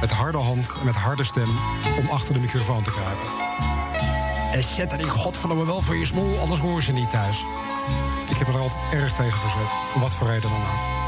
met 0.00 0.10
harde 0.10 0.38
hand 0.38 0.76
en 0.78 0.84
met 0.84 0.94
harde 0.94 1.24
stem... 1.24 1.58
om 1.98 2.08
achter 2.08 2.34
de 2.34 2.40
microfoon 2.40 2.82
te 2.82 2.90
kruipen. 2.90 3.28
En 4.50 4.64
zet 4.64 4.92
er 4.92 4.98
die 4.98 5.08
godverdomme 5.08 5.66
wel 5.66 5.82
voor 5.82 5.96
je 5.96 6.06
smoel, 6.06 6.38
anders 6.38 6.60
horen 6.60 6.82
ze 6.82 6.92
niet 6.92 7.10
thuis. 7.10 7.44
Ik 8.28 8.36
heb 8.36 8.46
me 8.46 8.52
er 8.52 8.60
altijd 8.60 8.92
erg 8.92 9.12
tegen 9.12 9.38
verzet, 9.38 9.76
wat 9.94 10.14
voor 10.14 10.26
reden 10.26 10.50
dan 10.50 10.60
ook. 10.60 10.98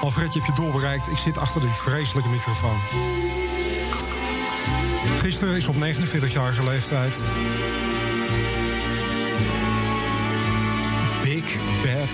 Alfred, 0.00 0.32
je 0.32 0.40
hebt 0.40 0.56
je 0.56 0.62
doel 0.62 0.72
bereikt. 0.72 1.08
Ik 1.08 1.18
zit 1.18 1.38
achter 1.38 1.60
die 1.60 1.70
vreselijke 1.70 2.28
microfoon. 2.28 2.80
Gisteren 5.16 5.56
is 5.56 5.68
op 5.68 5.74
49-jarige 5.74 6.64
leeftijd... 6.64 7.24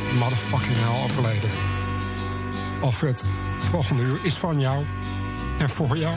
Motherfucking 0.04 0.76
Hell 0.76 1.02
overleden. 1.02 1.50
Alfred, 2.80 3.24
het 3.58 3.68
volgende 3.68 4.02
uur 4.02 4.18
is 4.22 4.34
van 4.34 4.60
jou 4.60 4.86
en 5.58 5.68
voor 5.70 5.96
jou. 5.96 6.16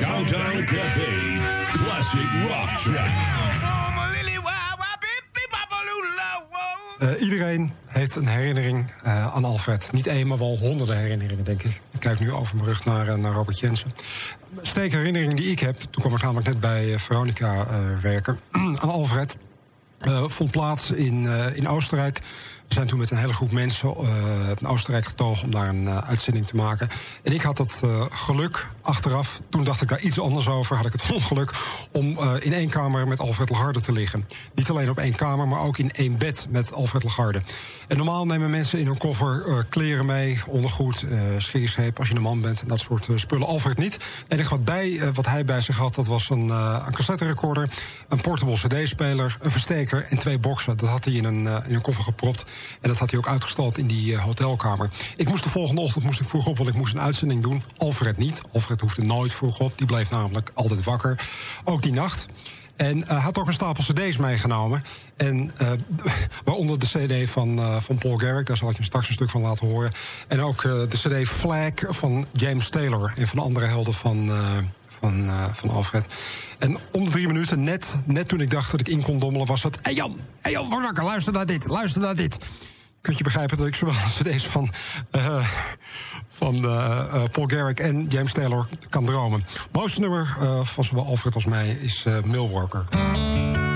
Countdown 0.00 0.64
Cafe. 0.64 1.40
Classic 1.72 2.28
rock 2.48 2.70
track. 2.70 3.47
Eh, 6.98 7.20
iedereen 7.20 7.72
heeft 7.86 8.16
een 8.16 8.26
herinnering 8.26 8.92
eh, 9.02 9.34
aan 9.34 9.44
Alfred. 9.44 9.92
Niet 9.92 10.06
één, 10.06 10.26
maar 10.26 10.38
wel 10.38 10.58
honderden 10.58 10.96
herinneringen, 10.96 11.44
denk 11.44 11.62
ik. 11.62 11.80
Ik 11.90 12.00
kijk 12.00 12.20
nu 12.20 12.32
over 12.32 12.56
mijn 12.56 12.68
rug 12.68 12.84
naar, 12.84 13.08
eh, 13.08 13.14
naar 13.14 13.32
Robert 13.32 13.58
Jensen. 13.58 13.92
Steek 14.62 14.92
herinnering 14.92 15.34
die 15.34 15.50
ik 15.50 15.58
heb, 15.58 15.76
toen 15.76 16.02
kwam 16.02 16.14
ik 16.14 16.22
namelijk 16.22 16.46
net 16.46 16.60
bij 16.60 16.98
Veronica 16.98 17.66
werken... 18.02 18.40
aan 18.52 18.90
Alfred, 18.90 19.36
vond 20.26 20.50
plaats 20.50 20.90
in, 20.90 21.26
in 21.54 21.68
Oostenrijk. 21.68 22.20
We 22.68 22.74
zijn 22.74 22.86
toen 22.86 22.98
met 22.98 23.10
een 23.10 23.16
hele 23.16 23.32
groep 23.32 23.52
mensen 23.52 23.88
eh, 23.88 24.04
naar 24.58 24.70
Oostenrijk 24.70 25.04
getogen 25.04 25.44
om 25.44 25.50
daar 25.50 25.68
een 25.68 25.88
eh, 25.88 26.08
uitzending 26.08 26.46
te 26.46 26.56
maken. 26.56 26.88
En 27.22 27.32
ik 27.32 27.42
had 27.42 27.58
het 27.58 27.80
eh, 27.84 28.04
geluk 28.10 28.66
achteraf, 28.82 29.40
toen 29.50 29.64
dacht 29.64 29.82
ik 29.82 29.88
daar 29.88 30.00
iets 30.00 30.20
anders 30.20 30.48
over, 30.48 30.76
had 30.76 30.86
ik 30.86 30.92
het 30.92 31.12
ongeluk 31.14 31.52
om 31.92 32.18
in 32.38 32.52
één 32.52 32.68
kamer 32.68 33.08
met 33.08 33.20
Alfred 33.20 33.50
Lagarde 33.50 33.80
te 33.80 33.92
liggen. 33.92 34.28
Niet 34.54 34.70
alleen 34.70 34.90
op 34.90 34.98
één 34.98 35.14
kamer, 35.14 35.48
maar 35.48 35.60
ook 35.60 35.78
in 35.78 35.90
één 35.90 36.18
bed 36.18 36.46
met 36.50 36.72
Alfred 36.72 37.02
Lagarde. 37.02 37.42
En 37.88 37.96
normaal 37.96 38.26
nemen 38.26 38.50
mensen 38.50 38.78
in 38.78 38.86
hun 38.86 38.98
koffer 38.98 39.64
kleren 39.68 40.06
mee, 40.06 40.40
ondergoed, 40.46 41.04
scheerscheep 41.38 41.98
als 41.98 42.08
je 42.08 42.14
een 42.14 42.22
man 42.22 42.40
bent 42.40 42.60
en 42.60 42.66
dat 42.66 42.80
soort 42.80 43.08
spullen. 43.14 43.46
Alfred 43.46 43.78
niet. 43.78 43.92
Het 43.92 44.02
enige 44.28 44.50
wat, 44.50 44.64
bij, 44.64 45.12
wat 45.14 45.26
hij 45.26 45.44
bij 45.44 45.60
zich 45.60 45.76
had, 45.76 45.94
dat 45.94 46.06
was 46.06 46.30
een, 46.30 46.48
een 46.48 46.94
cassette 46.94 47.26
recorder, 47.26 47.70
een 48.08 48.20
portable 48.20 48.54
cd-speler, 48.54 49.36
een 49.40 49.50
versteker 49.50 50.06
en 50.08 50.18
twee 50.18 50.38
boxen. 50.38 50.76
Dat 50.76 50.88
had 50.88 51.04
hij 51.04 51.14
in 51.14 51.24
een, 51.24 51.46
in 51.46 51.74
een 51.74 51.80
koffer 51.80 52.04
gepropt. 52.04 52.44
En 52.80 52.88
dat 52.88 52.98
had 52.98 53.10
hij 53.10 53.18
ook 53.18 53.28
uitgestald 53.28 53.78
in 53.78 53.86
die 53.86 54.14
eh, 54.14 54.22
hotelkamer. 54.22 54.90
Ik 55.16 55.28
moest 55.28 55.42
de 55.44 55.50
volgende 55.50 55.80
ochtend 55.80 56.04
moest 56.04 56.20
ik 56.20 56.26
vroeg 56.26 56.46
op, 56.46 56.56
want 56.56 56.68
ik 56.68 56.74
moest 56.74 56.94
een 56.94 57.00
uitzending 57.00 57.42
doen. 57.42 57.62
Alfred 57.76 58.16
niet. 58.16 58.40
Alfred 58.52 58.80
hoefde 58.80 59.02
nooit 59.02 59.32
vroeg 59.32 59.58
op. 59.58 59.78
Die 59.78 59.86
bleef 59.86 60.10
namelijk 60.10 60.50
altijd 60.54 60.84
wakker. 60.84 61.28
Ook 61.64 61.82
die 61.82 61.92
nacht. 61.92 62.26
En 62.76 63.08
eh, 63.08 63.24
had 63.24 63.38
ook 63.38 63.46
een 63.46 63.52
stapel 63.52 63.84
cd's 63.84 64.16
meegenomen. 64.16 64.84
En 65.16 65.50
eh, 65.56 65.70
waaronder 66.44 66.78
de 66.78 66.86
cd 66.86 67.30
van, 67.30 67.60
van 67.82 67.98
Paul 67.98 68.16
Garrick. 68.16 68.46
Daar 68.46 68.56
zal 68.56 68.70
ik 68.70 68.76
je 68.76 68.82
straks 68.82 69.08
een 69.08 69.14
stuk 69.14 69.30
van 69.30 69.40
laten 69.40 69.66
horen. 69.66 69.90
En 70.28 70.40
ook 70.40 70.62
de 70.62 70.88
cd 70.88 71.28
Flag 71.28 71.72
van 71.88 72.26
James 72.32 72.68
Taylor. 72.68 73.12
En 73.16 73.28
van 73.28 73.38
andere 73.38 73.66
helden 73.66 73.94
van, 73.94 74.30
van, 75.00 75.28
eh, 75.28 75.44
van 75.52 75.70
Alfred. 75.70 76.04
En 76.58 76.78
om 76.92 77.04
de 77.04 77.10
drie 77.10 77.26
minuten, 77.26 77.62
net, 77.62 77.96
net 78.04 78.28
toen 78.28 78.40
ik 78.40 78.50
dacht 78.50 78.70
dat 78.70 78.80
ik 78.80 78.88
in 78.88 79.02
kon 79.02 79.18
dommelen... 79.18 79.46
was 79.46 79.62
het... 79.62 79.74
Hé 79.74 79.80
hey 79.82 79.94
Jan, 79.94 80.20
hey 80.40 80.52
Jan, 80.52 80.68
word 80.68 80.82
wakker, 80.82 81.04
luister 81.04 81.32
naar 81.32 81.46
dit, 81.46 81.66
luister 81.66 82.00
naar 82.00 82.16
dit. 82.16 82.36
Kunt 83.00 83.18
je 83.18 83.24
begrijpen 83.24 83.58
dat 83.58 83.66
ik 83.66 83.74
zowel 83.74 83.94
de 83.94 84.30
cd's 84.30 84.46
van, 84.46 84.70
eh, 85.10 85.48
van 86.26 86.64
eh, 86.64 87.24
Paul 87.32 87.46
Garrick 87.46 87.80
en 87.80 88.06
James 88.06 88.32
Taylor 88.32 88.68
kan 88.88 89.04
dromen. 89.04 89.40
Het 89.48 89.68
mooiste 89.72 90.00
nummer 90.00 90.36
van 90.62 90.84
zowel 90.84 91.06
Alfred 91.06 91.34
als 91.34 91.44
mij 91.44 91.68
is 91.68 92.04
eh 92.04 93.67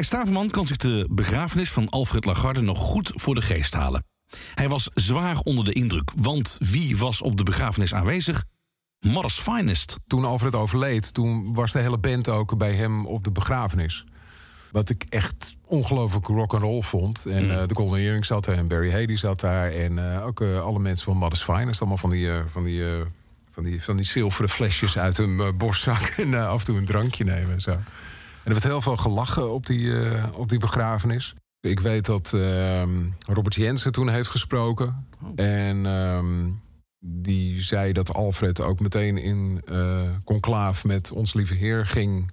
Thijs 0.00 0.12
Staverman 0.12 0.50
kan 0.50 0.66
zich 0.66 0.76
de 0.76 1.06
begrafenis 1.10 1.70
van 1.70 1.88
Alfred 1.88 2.24
Lagarde 2.24 2.60
nog 2.60 2.78
goed 2.78 3.12
voor 3.14 3.34
de 3.34 3.42
geest 3.42 3.74
halen. 3.74 4.04
Hij 4.54 4.68
was 4.68 4.88
zwaar 4.92 5.38
onder 5.38 5.64
de 5.64 5.72
indruk, 5.72 6.10
want 6.16 6.56
wie 6.58 6.96
was 6.96 7.22
op 7.22 7.36
de 7.36 7.42
begrafenis 7.42 7.94
aanwezig? 7.94 8.44
Mother's 9.00 9.40
Finest. 9.40 9.96
Toen 10.06 10.24
Alfred 10.24 10.54
overleed, 10.54 11.14
toen 11.14 11.54
was 11.54 11.72
de 11.72 11.78
hele 11.78 11.98
band 11.98 12.28
ook 12.28 12.58
bij 12.58 12.74
hem 12.74 13.06
op 13.06 13.24
de 13.24 13.30
begrafenis. 13.30 14.04
Wat 14.70 14.90
ik 14.90 15.04
echt 15.08 15.56
ongelooflijk 15.66 16.26
rock 16.26 16.52
and 16.52 16.62
roll 16.62 16.82
vond. 16.82 17.26
En 17.26 17.60
eh, 17.60 17.66
de 17.68 17.74
Golden 17.74 18.00
Earring 18.00 18.26
zat 18.26 18.46
er 18.46 18.56
en 18.56 18.68
Barry 18.68 18.90
Haley 18.90 19.16
zat 19.16 19.40
daar. 19.40 19.70
En 19.70 20.14
eh, 20.14 20.26
ook 20.26 20.40
eh, 20.40 20.60
alle 20.60 20.78
mensen 20.78 21.04
van 21.04 21.16
Mother's 21.16 21.42
Finest. 21.42 21.80
Allemaal 21.80 21.98
van 21.98 22.10
die, 22.10 22.28
van 22.46 22.64
die, 22.64 22.82
van 23.50 23.64
die, 23.64 23.82
van 23.82 23.96
die 23.96 24.06
zilveren 24.06 24.50
flesjes 24.50 24.98
uit 24.98 25.16
hun 25.16 25.56
borstzak. 25.56 26.02
En 26.16 26.34
af 26.34 26.58
en 26.58 26.64
toe 26.64 26.76
een 26.76 26.84
drankje 26.84 27.24
nemen 27.24 27.52
en 27.52 27.60
zo. 27.60 27.78
Er 28.44 28.50
werd 28.50 28.62
heel 28.62 28.80
veel 28.80 28.96
gelachen 28.96 29.52
op 29.52 29.66
die, 29.66 30.00
eh, 30.00 30.24
op 30.34 30.48
die 30.48 30.58
begrafenis. 30.58 31.34
Ik 31.60 31.80
weet 31.80 32.06
dat 32.06 32.32
ehm, 32.32 32.90
Robert 33.26 33.54
Jensen 33.54 33.92
toen 33.92 34.08
heeft 34.08 34.30
gesproken. 34.30 35.06
En 35.34 35.86
ehm, 35.86 36.50
die 36.98 37.62
zei 37.62 37.92
dat 37.92 38.14
Alfred 38.14 38.60
ook 38.60 38.80
meteen 38.80 39.18
in 39.18 39.62
eh 39.64 40.08
conclaaf 40.24 40.84
met 40.84 41.12
ons 41.12 41.34
lieve 41.34 41.54
heer 41.54 41.86
ging... 41.86 42.30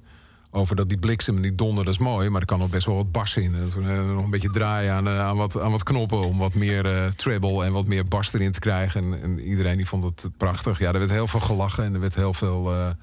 over 0.51 0.75
dat 0.75 0.89
die 0.89 0.97
bliksem 0.97 1.35
en 1.35 1.41
die 1.41 1.55
donder, 1.55 1.83
dat 1.83 1.93
is 1.93 1.99
mooi... 1.99 2.29
maar 2.29 2.41
er 2.41 2.47
kan 2.47 2.61
ook 2.61 2.69
best 2.69 2.85
wel 2.85 2.95
wat 2.95 3.11
bas 3.11 3.37
in. 3.37 3.55
En 3.55 3.69
toen 3.69 3.89
eh, 3.89 4.07
nog 4.13 4.23
een 4.23 4.29
beetje 4.29 4.51
draaien 4.51 4.93
aan, 4.93 5.09
aan, 5.09 5.37
wat, 5.37 5.59
aan 5.59 5.71
wat 5.71 5.83
knoppen... 5.83 6.21
om 6.21 6.37
wat 6.37 6.53
meer 6.53 7.13
treble 7.15 7.65
en 7.65 7.71
wat 7.71 7.85
meer 7.85 8.07
bas 8.07 8.33
erin 8.33 8.51
te 8.51 8.59
krijgen. 8.59 9.03
En, 9.03 9.21
en 9.21 9.39
iedereen 9.39 9.77
die 9.77 9.87
vond 9.87 10.03
het 10.03 10.29
prachtig. 10.37 10.79
Ja, 10.79 10.91
er 10.91 10.99
werd 10.99 11.11
heel 11.11 11.27
veel 11.27 11.39
gelachen 11.39 11.83
en 11.83 11.93
er 11.93 11.99
werd 11.99 12.15
heel 12.15 12.33
veel 12.33 12.95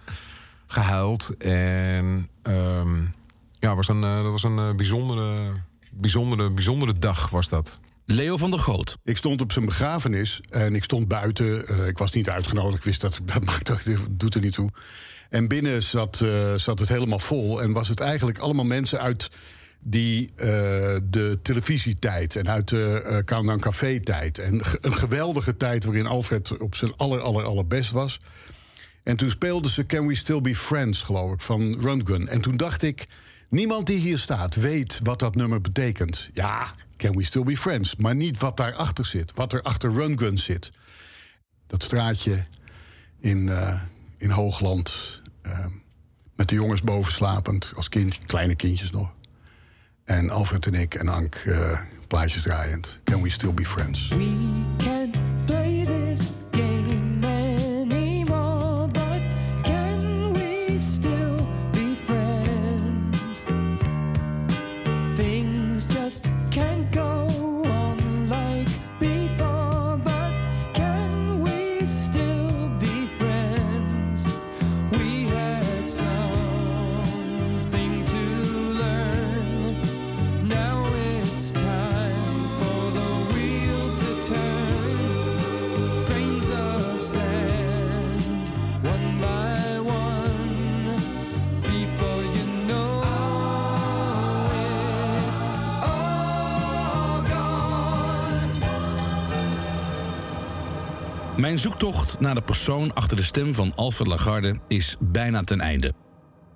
gehuild. 0.67 1.37
En 1.39 2.29
ehm, 2.43 3.05
ja, 3.59 3.75
was 3.75 3.89
een, 3.89 4.05
eh, 4.05 4.23
dat 4.23 4.31
was 4.31 4.43
een 4.43 4.59
eh, 4.59 4.75
bijzondere, 4.75 5.53
bijzondere, 5.91 6.51
bijzondere 6.51 6.99
dag 6.99 7.31
was 7.31 7.49
dat. 7.49 7.79
Leo 8.07 8.37
van 8.37 8.51
der 8.51 8.61
Goot. 8.61 8.97
Ik 9.05 9.17
stond 9.17 9.41
op 9.41 9.53
zijn 9.53 9.65
begrafenis 9.65 10.41
en 10.51 10.75
ik 10.75 10.85
stond 10.85 11.09
buiten. 11.09 11.69
Eh, 11.69 11.87
ik 11.87 11.99
was 11.99 12.12
niet 12.12 12.29
uitgenodigd, 12.29 12.77
ik 12.77 12.83
wist 12.83 13.01
dat, 13.01 13.21
dat 13.33 13.45
maakt 13.45 13.67
dat 13.67 13.85
doet 14.11 14.35
er 14.35 14.41
niet 14.41 14.53
toe. 14.53 14.71
En 15.31 15.49
binnen 15.49 15.83
zat, 15.83 16.21
eh, 16.21 16.55
zat 16.55 16.79
het 16.79 16.89
helemaal 16.89 17.19
vol 17.19 17.62
en 17.62 17.73
was 17.73 17.89
het 17.89 18.01
eigenlijk 18.01 18.39
allemaal 18.39 18.65
mensen 18.65 19.01
uit 19.01 19.31
die 19.81 20.31
eh, 20.37 20.47
de 21.05 21.39
televisietijd 21.43 22.37
en 22.37 22.49
uit 22.49 22.69
de 22.69 23.03
eh 23.05 23.19
Countdown 23.19 23.61
Café 23.61 24.01
tijd. 24.01 24.39
En 24.39 24.62
een 24.81 24.97
geweldige 24.97 25.57
tijd 25.57 25.85
waarin 25.85 26.07
Alfred 26.07 26.59
op 26.59 26.75
zijn 26.75 26.93
aller, 26.97 27.21
aller, 27.21 27.45
allerbest 27.45 27.91
was. 27.91 28.21
En 29.05 29.16
toen 29.16 29.30
speelden 29.30 29.70
ze 29.70 29.86
Can 29.86 30.07
We 30.07 30.14
Still 30.14 30.40
Be 30.40 30.55
Friends, 30.55 31.02
geloof 31.02 31.32
ik, 31.32 31.40
van 31.40 31.80
Rundgren. 31.80 32.28
En 32.28 32.40
toen 32.40 32.57
dacht 32.57 32.82
ik, 32.82 33.07
niemand 33.48 33.86
die 33.86 33.98
hier 33.98 34.18
staat 34.18 34.55
weet 34.55 35.00
wat 35.02 35.18
dat 35.18 35.34
nummer 35.34 35.61
betekent. 35.61 36.30
Ja, 36.32 36.74
Can 36.96 37.16
We 37.16 37.24
Still 37.24 37.42
Be 37.42 37.57
Friends, 37.57 37.96
maar 37.96 38.14
niet 38.14 38.38
wat 38.38 38.57
daarachter 38.57 39.07
zit. 39.07 39.32
Wat 39.34 39.52
er 39.52 39.62
achter 39.62 39.92
Rundgren 39.92 40.38
zit. 40.38 40.72
Dat 41.66 41.82
straatje 41.82 42.44
in, 43.20 43.48
eh, 43.48 43.80
in 44.16 44.30
Hoogland, 44.30 45.20
eh, 45.42 45.66
met 46.36 46.48
de 46.48 46.55
jongens 46.55 46.82
boven 46.82 47.12
slapend, 47.12 47.72
als 47.74 47.88
kind, 47.88 48.18
kleine 48.26 48.55
kindjes 48.55 48.90
nog. 48.90 49.12
En 50.05 50.30
Alfred 50.30 50.66
en 50.66 50.74
ik 50.74 50.94
en 50.94 51.09
Ank 51.09 51.34
eh, 51.34 51.80
plaatjes 52.07 52.42
draaiend. 52.42 53.00
Can 53.05 53.22
We 53.22 53.30
Still 53.30 53.55
Be 53.55 53.66
Friends? 53.66 54.09
can't 54.78 55.20
play 55.46 55.84
this 55.84 56.32
can't 66.55 66.88
go 66.92 67.03
Mijn 101.45 101.59
zoektocht 101.59 102.20
naar 102.20 102.34
de 102.34 102.42
persoon 102.42 102.95
achter 102.95 103.16
de 103.16 103.22
stem 103.22 103.55
van 103.55 103.74
Alfred 103.74 104.07
Lagarde 104.07 104.61
is 104.68 104.97
bijna 105.01 105.42
ten 105.42 105.61
einde. 105.61 105.92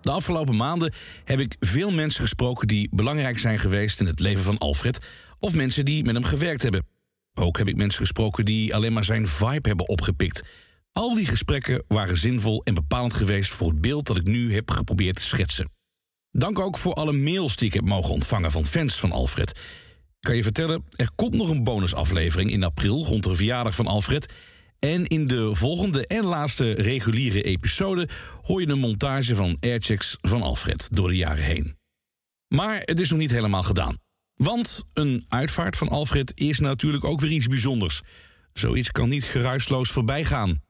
De 0.00 0.10
afgelopen 0.10 0.56
maanden 0.56 0.92
heb 1.24 1.40
ik 1.40 1.56
veel 1.60 1.90
mensen 1.90 2.22
gesproken 2.22 2.68
die 2.68 2.88
belangrijk 2.92 3.38
zijn 3.38 3.58
geweest 3.58 4.00
in 4.00 4.06
het 4.06 4.20
leven 4.20 4.42
van 4.42 4.58
Alfred, 4.58 5.06
of 5.38 5.54
mensen 5.54 5.84
die 5.84 6.04
met 6.04 6.14
hem 6.14 6.24
gewerkt 6.24 6.62
hebben. 6.62 6.86
Ook 7.34 7.58
heb 7.58 7.68
ik 7.68 7.76
mensen 7.76 8.00
gesproken 8.00 8.44
die 8.44 8.74
alleen 8.74 8.92
maar 8.92 9.04
zijn 9.04 9.26
vibe 9.26 9.68
hebben 9.68 9.88
opgepikt. 9.88 10.42
Al 10.92 11.14
die 11.14 11.26
gesprekken 11.26 11.84
waren 11.88 12.16
zinvol 12.16 12.62
en 12.64 12.74
bepalend 12.74 13.14
geweest 13.14 13.50
voor 13.50 13.68
het 13.68 13.80
beeld 13.80 14.06
dat 14.06 14.16
ik 14.16 14.26
nu 14.26 14.54
heb 14.54 14.70
geprobeerd 14.70 15.16
te 15.16 15.22
schetsen. 15.22 15.70
Dank 16.30 16.58
ook 16.58 16.78
voor 16.78 16.94
alle 16.94 17.12
mails 17.12 17.56
die 17.56 17.68
ik 17.68 17.74
heb 17.74 17.84
mogen 17.84 18.14
ontvangen 18.14 18.50
van 18.50 18.64
fans 18.64 18.94
van 18.94 19.12
Alfred. 19.12 19.50
Ik 19.50 20.26
kan 20.26 20.36
je 20.36 20.42
vertellen, 20.42 20.84
er 20.96 21.10
komt 21.14 21.34
nog 21.34 21.50
een 21.50 21.64
bonusaflevering 21.64 22.50
in 22.50 22.64
april 22.64 23.04
rond 23.04 23.22
de 23.22 23.34
verjaardag 23.34 23.74
van 23.74 23.86
Alfred. 23.86 24.32
En 24.78 25.06
in 25.06 25.26
de 25.26 25.54
volgende 25.54 26.06
en 26.06 26.24
laatste 26.24 26.72
reguliere 26.72 27.42
episode 27.42 28.08
hoor 28.42 28.60
je 28.60 28.68
een 28.68 28.78
montage 28.78 29.34
van 29.34 29.56
airchecks 29.60 30.16
van 30.20 30.42
Alfred 30.42 30.88
door 30.92 31.08
de 31.08 31.16
jaren 31.16 31.44
heen. 31.44 31.76
Maar 32.48 32.80
het 32.84 33.00
is 33.00 33.10
nog 33.10 33.18
niet 33.18 33.30
helemaal 33.30 33.62
gedaan. 33.62 33.96
Want 34.34 34.84
een 34.92 35.24
uitvaart 35.28 35.76
van 35.76 35.88
Alfred 35.88 36.32
is 36.34 36.58
natuurlijk 36.58 37.04
ook 37.04 37.20
weer 37.20 37.30
iets 37.30 37.46
bijzonders. 37.46 38.02
Zoiets 38.52 38.90
kan 38.90 39.08
niet 39.08 39.24
geruisloos 39.24 39.90
voorbij 39.90 40.24
gaan. 40.24 40.60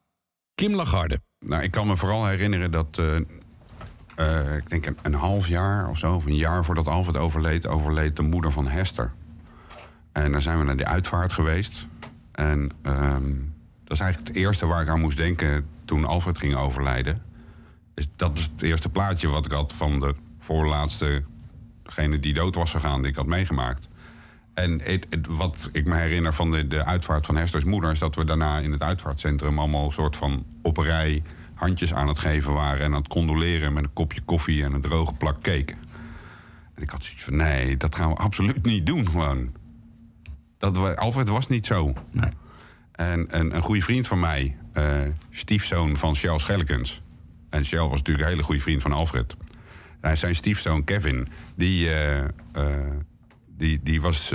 Kim 0.55 0.75
Lagarde. 0.75 1.21
Nou, 1.47 1.63
ik 1.63 1.71
kan 1.71 1.87
me 1.87 1.97
vooral 1.97 2.27
herinneren 2.27 2.71
dat. 2.71 2.99
eh, 2.99 3.17
eh, 4.17 4.57
ik 4.57 4.71
denk 4.71 4.87
een, 4.87 4.97
een 5.03 5.15
half 5.15 5.49
jaar 5.49 5.89
of 5.89 5.99
zo, 5.99 6.15
of 6.15 6.27
een 6.27 6.37
jaar 6.37 6.65
voordat 6.65 6.87
Alfred 6.87 7.17
overleed, 7.17 7.67
overleed 7.67 8.17
de 8.17 8.23
moeder 8.23 8.53
van 8.53 8.69
Hester. 8.69 9.13
En 10.13 10.33
dan 10.33 10.43
zijn 10.43 10.59
we 10.59 10.65
naar 10.65 10.77
die 10.77 10.87
uitvaart 10.87 11.33
geweest. 11.33 11.87
En 12.33 12.71
ehm, 12.83 13.33
dat 13.89 13.97
is 13.97 14.03
eigenlijk 14.03 14.35
het 14.37 14.45
eerste 14.45 14.67
waar 14.67 14.83
ik 14.83 14.89
aan 14.89 15.01
moest 15.01 15.17
denken 15.17 15.67
toen 15.85 16.05
Alfred 16.05 16.39
ging 16.39 16.55
overlijden. 16.55 17.23
Is, 17.95 18.09
dat 18.17 18.37
is 18.37 18.43
het 18.53 18.63
eerste 18.63 18.89
plaatje 18.89 19.29
wat 19.29 19.45
ik 19.47 19.53
had 19.53 19.73
van 19.73 19.99
de 19.99 20.15
voorlaatste, 20.39 21.23
degene 21.83 22.19
die 22.21 22.35
dood 22.35 22.55
was 22.55 22.71
gegaan, 22.71 23.01
die 23.03 23.11
ik 23.11 23.17
had 23.17 23.27
meegemaakt. 23.27 23.89
En 24.55 24.81
het, 24.81 25.07
wat 25.29 25.69
ik 25.73 25.85
me 25.87 25.97
herinner 25.97 26.35
van 26.35 26.51
de, 26.51 26.69
de 26.69 26.85
uitvaart 26.85 27.27
van 27.27 27.37
Hesters 27.37 27.65
moeder... 27.65 27.91
is 27.91 27.99
dat 27.99 28.15
we 28.15 28.25
daarna 28.25 28.59
in 28.59 28.73
het 28.73 28.83
uitvaartcentrum 28.83 29.59
allemaal 29.59 29.85
een 29.85 29.93
soort 29.93 30.17
van 30.17 30.45
op 30.63 30.77
rij 30.77 31.23
handjes 31.55 31.95
aan 31.95 32.09
het 32.09 32.19
geven 32.19 32.53
waren... 32.53 32.85
en 32.85 32.93
aan 32.93 32.99
het 32.99 33.09
condoleren 33.09 33.73
met 33.73 33.85
een 33.85 33.93
kopje 33.93 34.21
koffie 34.21 34.65
en 34.65 34.73
een 34.73 34.81
droge 34.81 35.15
plak 35.15 35.43
cake. 35.43 35.75
En 36.75 36.83
ik 36.83 36.91
had 36.91 37.05
zoiets 37.05 37.25
van, 37.25 37.37
nee, 37.37 37.77
dat 37.77 37.95
gaan 37.95 38.09
we 38.09 38.15
absoluut 38.17 38.65
niet 38.65 38.87
doen 38.87 39.07
gewoon. 39.07 39.53
Dat, 40.59 40.79
we- 40.79 40.97
Alfred 40.97 41.29
was 41.29 41.49
niet 41.49 41.67
zo. 41.67 41.93
En 42.99 43.27
een, 43.39 43.57
een 43.57 43.63
goede 43.63 43.83
vriend 43.83 44.07
van 44.07 44.21
mij, 44.21 44.57
eh, 44.73 45.01
stiefzoon 45.31 45.97
van 45.97 46.17
Shell 46.17 46.39
Schellekens... 46.39 47.03
en 47.51 47.65
Shell 47.65 47.79
was 47.79 47.99
natuurlijk 47.99 48.25
een 48.25 48.31
hele 48.31 48.43
goede 48.43 48.61
vriend 48.61 48.83
van 48.83 48.93
Alfred... 48.93 49.37
En 50.01 50.17
zijn 50.17 50.35
stiefzoon 50.35 50.85
Kevin, 50.85 51.29
die, 51.55 51.91
eh, 51.91 52.19
eh, 52.19 52.31
die, 53.57 53.81
die 53.83 54.01
was 54.01 54.33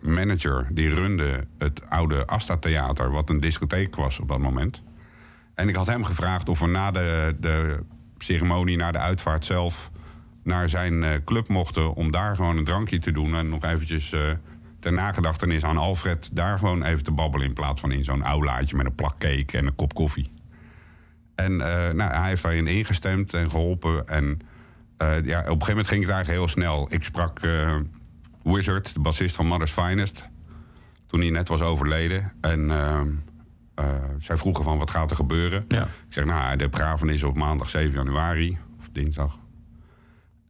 manager. 0.00 0.68
Die 0.70 0.94
runde 0.94 1.46
het 1.58 1.90
oude 1.90 2.26
Asta 2.26 2.56
Theater, 2.56 3.10
wat 3.10 3.30
een 3.30 3.40
discotheek 3.40 3.96
was 3.96 4.20
op 4.20 4.28
dat 4.28 4.38
moment. 4.38 4.82
En 5.54 5.68
ik 5.68 5.74
had 5.74 5.86
hem 5.86 6.04
gevraagd 6.04 6.48
of 6.48 6.60
we 6.60 6.66
na 6.66 6.90
de, 6.90 7.36
de 7.40 7.78
ceremonie, 8.18 8.76
na 8.76 8.92
de 8.92 8.98
uitvaart 8.98 9.44
zelf... 9.44 9.90
naar 10.42 10.68
zijn 10.68 11.24
club 11.24 11.48
mochten 11.48 11.94
om 11.94 12.12
daar 12.12 12.36
gewoon 12.36 12.56
een 12.56 12.64
drankje 12.64 12.98
te 12.98 13.12
doen... 13.12 13.34
en 13.34 13.48
nog 13.48 13.64
eventjes 13.64 14.14
ter 14.82 14.92
nagedachtenis 14.92 15.64
aan 15.64 15.76
Alfred... 15.76 16.30
daar 16.32 16.58
gewoon 16.58 16.82
even 16.82 17.04
te 17.04 17.10
babbelen 17.10 17.46
in 17.46 17.52
plaats 17.52 17.80
van 17.80 17.92
in 17.92 18.04
zo'n 18.04 18.24
aulaatje... 18.24 18.76
met 18.76 18.86
een 18.86 18.94
plak 18.94 19.18
cake 19.18 19.58
en 19.58 19.66
een 19.66 19.74
kop 19.74 19.94
koffie. 19.94 20.30
En 21.34 21.52
eh, 21.60 21.94
nou, 21.94 22.12
hij 22.12 22.28
heeft 22.28 22.42
daarin 22.42 22.66
ingestemd 22.66 23.34
en 23.34 23.50
geholpen. 23.50 24.08
En 24.08 24.40
eh, 24.96 25.24
ja, 25.24 25.38
op 25.38 25.44
een 25.44 25.44
gegeven 25.44 25.68
moment 25.68 25.88
ging 25.88 26.00
het 26.00 26.10
eigenlijk 26.10 26.28
heel 26.28 26.48
snel. 26.48 26.86
Ik 26.90 27.04
sprak 27.04 27.38
eh, 27.38 27.76
Wizard, 28.42 28.94
de 28.94 29.00
bassist 29.00 29.34
van 29.34 29.46
Mother's 29.46 29.72
Finest... 29.72 30.28
toen 31.06 31.20
hij 31.20 31.30
net 31.30 31.48
was 31.48 31.60
overleden. 31.60 32.32
En 32.40 32.70
zij 34.18 34.36
vroegen 34.36 34.64
van, 34.64 34.78
wat 34.78 34.90
gaat 34.90 35.10
er 35.10 35.16
gebeuren? 35.16 35.64
Ik 35.68 35.86
zeg, 36.08 36.24
nou, 36.24 36.56
de 36.56 36.68
begrafenis 36.68 37.14
is 37.14 37.22
op 37.22 37.36
maandag 37.36 37.68
7 37.68 37.92
januari, 37.92 38.58
of 38.78 38.88
dinsdag. 38.92 39.41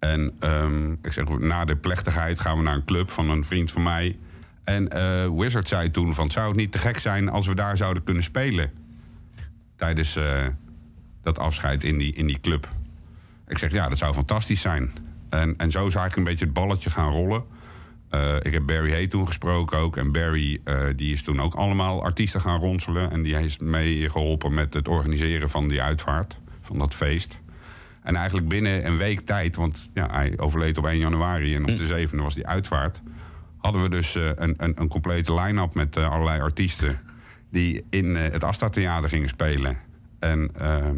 En 0.03 0.33
ehm, 0.39 0.93
ik 0.93 1.13
zeg, 1.13 1.29
na 1.39 1.65
de 1.65 1.77
plechtigheid 1.77 2.41
gaan 2.41 2.57
we 2.57 2.63
naar 2.63 2.75
een 2.75 2.85
club 2.85 3.11
van 3.11 3.31
een 3.31 3.45
vriend 3.45 3.71
van 3.71 3.83
mij. 3.83 4.19
En 4.65 4.89
eh, 4.89 5.29
Wizard 5.39 5.69
zei 5.69 5.91
toen 5.91 6.15
van, 6.15 6.31
zou 6.31 6.49
het 6.49 6.57
niet 6.57 6.73
te 6.73 6.79
gek 6.79 6.99
zijn 6.99 7.29
als 7.29 7.47
we 7.47 7.55
daar 7.55 7.77
zouden 7.77 8.03
kunnen 8.03 8.23
spelen? 8.23 8.71
Tijdens 9.77 10.17
eh, 10.17 10.47
dat 11.23 11.39
afscheid 11.39 11.85
in 11.85 11.99
die, 11.99 12.15
in 12.15 12.27
die 12.27 12.41
club. 12.41 12.69
Ik 13.49 13.59
zeg, 13.59 13.73
ja, 13.73 13.89
dat 13.89 13.99
zou 13.99 14.15
fantastisch 14.15 14.61
zijn. 14.61 14.93
En, 15.31 15.55
en 15.57 15.71
zo 15.71 15.87
is 15.87 15.95
eigenlijk 15.95 16.17
een 16.17 16.25
beetje 16.25 16.45
het 16.45 16.55
balletje 16.55 16.91
gaan 16.91 17.13
rollen. 17.13 17.45
Eh, 18.09 18.37
ik 18.43 18.53
heb 18.53 18.67
Barry 18.67 18.93
Hay 18.93 19.07
toen 19.07 19.27
gesproken 19.27 19.79
ook. 19.79 19.97
En 19.97 20.13
Barry 20.13 20.61
die 20.97 21.13
is 21.13 21.23
toen 21.23 21.41
ook 21.41 21.55
allemaal 21.55 22.03
artiesten 22.03 22.41
gaan 22.41 22.61
ronselen. 22.61 23.11
En 23.11 23.23
die 23.23 23.37
heeft 23.37 23.61
meegeholpen 23.61 24.55
met 24.55 24.75
het 24.75 24.89
organiseren 24.89 25.51
van 25.51 25.69
die 25.69 25.83
uitvaart. 25.83 26.37
Van 26.61 26.79
dat 26.79 26.95
feest. 26.95 27.42
En 28.03 28.17
eigenlijk 28.17 28.49
binnen 28.49 28.87
een 28.87 28.97
week 28.97 29.21
tijd, 29.21 29.57
want 29.57 29.91
ja, 29.95 30.09
hij 30.11 30.33
overleed 30.37 30.79
op 30.79 30.87
1 30.87 30.99
januari... 30.99 31.55
en 31.55 31.63
op 31.63 31.77
de 31.77 32.09
7e 32.09 32.17
was 32.17 32.35
die 32.35 32.47
uitvaart... 32.47 33.01
hadden 33.59 33.83
we 33.83 33.89
dus 33.89 34.15
eh, 34.15 34.27
een, 34.35 34.55
een, 34.57 34.73
een 34.77 34.89
complete 34.89 35.35
line-up 35.35 35.75
met 35.75 35.97
eh, 35.97 36.11
allerlei 36.11 36.41
artiesten... 36.41 37.01
die 37.51 37.85
in 37.91 38.17
eh, 38.17 38.33
het 38.33 38.45
Asta 38.45 38.69
Theater 38.69 39.09
gingen 39.09 39.29
spelen. 39.29 39.77
En 40.19 40.51
ehm, 40.59 40.97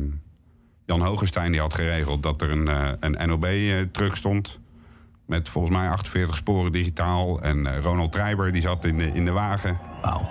Jan 0.87 1.01
Hogenstein 1.01 1.53
die 1.53 1.61
had 1.61 1.75
geregeld 1.75 2.23
dat 2.23 2.43
er 2.43 2.51
een, 2.51 2.69
een 3.01 3.29
NOB-truck 3.29 4.17
stond... 4.17 4.61
met 5.27 5.49
volgens 5.49 5.77
mij 5.77 5.89
48 5.89 6.37
sporen 6.37 6.73
digitaal. 6.73 7.43
En 7.43 7.83
Ronald 7.83 8.13
Treiber 8.13 8.53
die 8.53 8.63
zat 8.63 8.85
in 8.85 8.99
de, 8.99 9.07
in 9.07 9.25
de 9.25 9.31
wagen. 9.31 9.79
Wauw. 10.03 10.29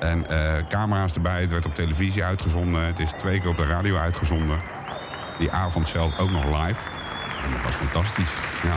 En 0.00 0.26
camera's 0.68 1.14
erbij, 1.14 1.40
het 1.40 1.50
werd 1.50 1.66
op 1.66 1.74
televisie 1.74 2.24
uitgezonden. 2.24 2.84
Het 2.84 2.98
is 2.98 3.10
twee 3.10 3.40
keer 3.40 3.48
op 3.48 3.56
de 3.56 3.66
radio 3.66 3.96
uitgezonden. 3.96 4.81
Die 5.38 5.50
avond 5.50 5.88
zelf 5.88 6.18
ook 6.18 6.30
nog 6.30 6.44
live. 6.44 6.80
En 7.44 7.52
dat 7.52 7.62
was 7.64 7.74
fantastisch, 7.74 8.30
ja. 8.62 8.76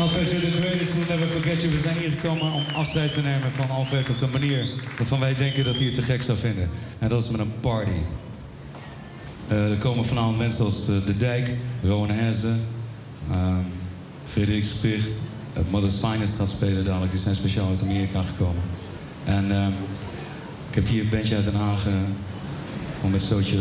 Alfred, 0.00 0.30
you're 0.30 0.50
the 0.50 0.60
greatest, 0.60 0.94
we'll 0.94 1.18
never 1.18 1.26
forget 1.28 1.60
you. 1.60 1.72
We 1.72 1.80
zijn 1.80 1.96
hier 1.96 2.10
gekomen 2.10 2.52
om 2.52 2.64
afscheid 2.74 3.12
te 3.12 3.22
nemen 3.22 3.52
van 3.52 3.70
Alfred 3.70 4.10
op 4.10 4.18
de 4.18 4.26
manier 4.32 4.66
waarvan 4.96 5.20
wij 5.20 5.34
denken 5.34 5.64
dat 5.64 5.74
hij 5.74 5.84
het 5.84 5.94
te 5.94 6.02
gek 6.02 6.22
zou 6.22 6.38
vinden. 6.38 6.70
En 6.98 7.08
dat 7.08 7.22
is 7.22 7.30
met 7.30 7.40
een 7.40 7.60
party. 7.60 8.00
Eh, 9.48 9.70
er 9.70 9.76
komen 9.76 10.04
vanavond 10.04 10.38
mensen 10.38 10.64
als 10.64 10.88
eh, 10.88 10.94
De 11.06 11.16
Dijk, 11.16 11.50
Rowan 11.82 12.10
Herzen, 12.10 12.66
ehm 13.30 13.64
Frederik 14.26 14.64
Spicht, 14.64 15.10
uh, 15.56 15.62
Mother's 15.70 15.98
Finest 15.98 16.38
gaat 16.38 16.48
spelen 16.48 16.84
dadelijk. 16.84 17.10
Die 17.10 17.20
zijn 17.20 17.34
speciaal 17.34 17.68
uit 17.68 17.82
Amerika 17.82 18.22
gekomen. 18.22 18.62
En 19.24 19.50
ehm, 19.50 19.72
ik 20.68 20.74
heb 20.74 20.86
hier 20.86 21.02
een 21.02 21.08
bandje 21.08 21.34
uit 21.34 21.44
Den 21.44 21.54
Haag 21.54 21.86
eh, 21.86 21.92
om 23.02 23.12
het 23.12 23.22
zootje 23.22 23.56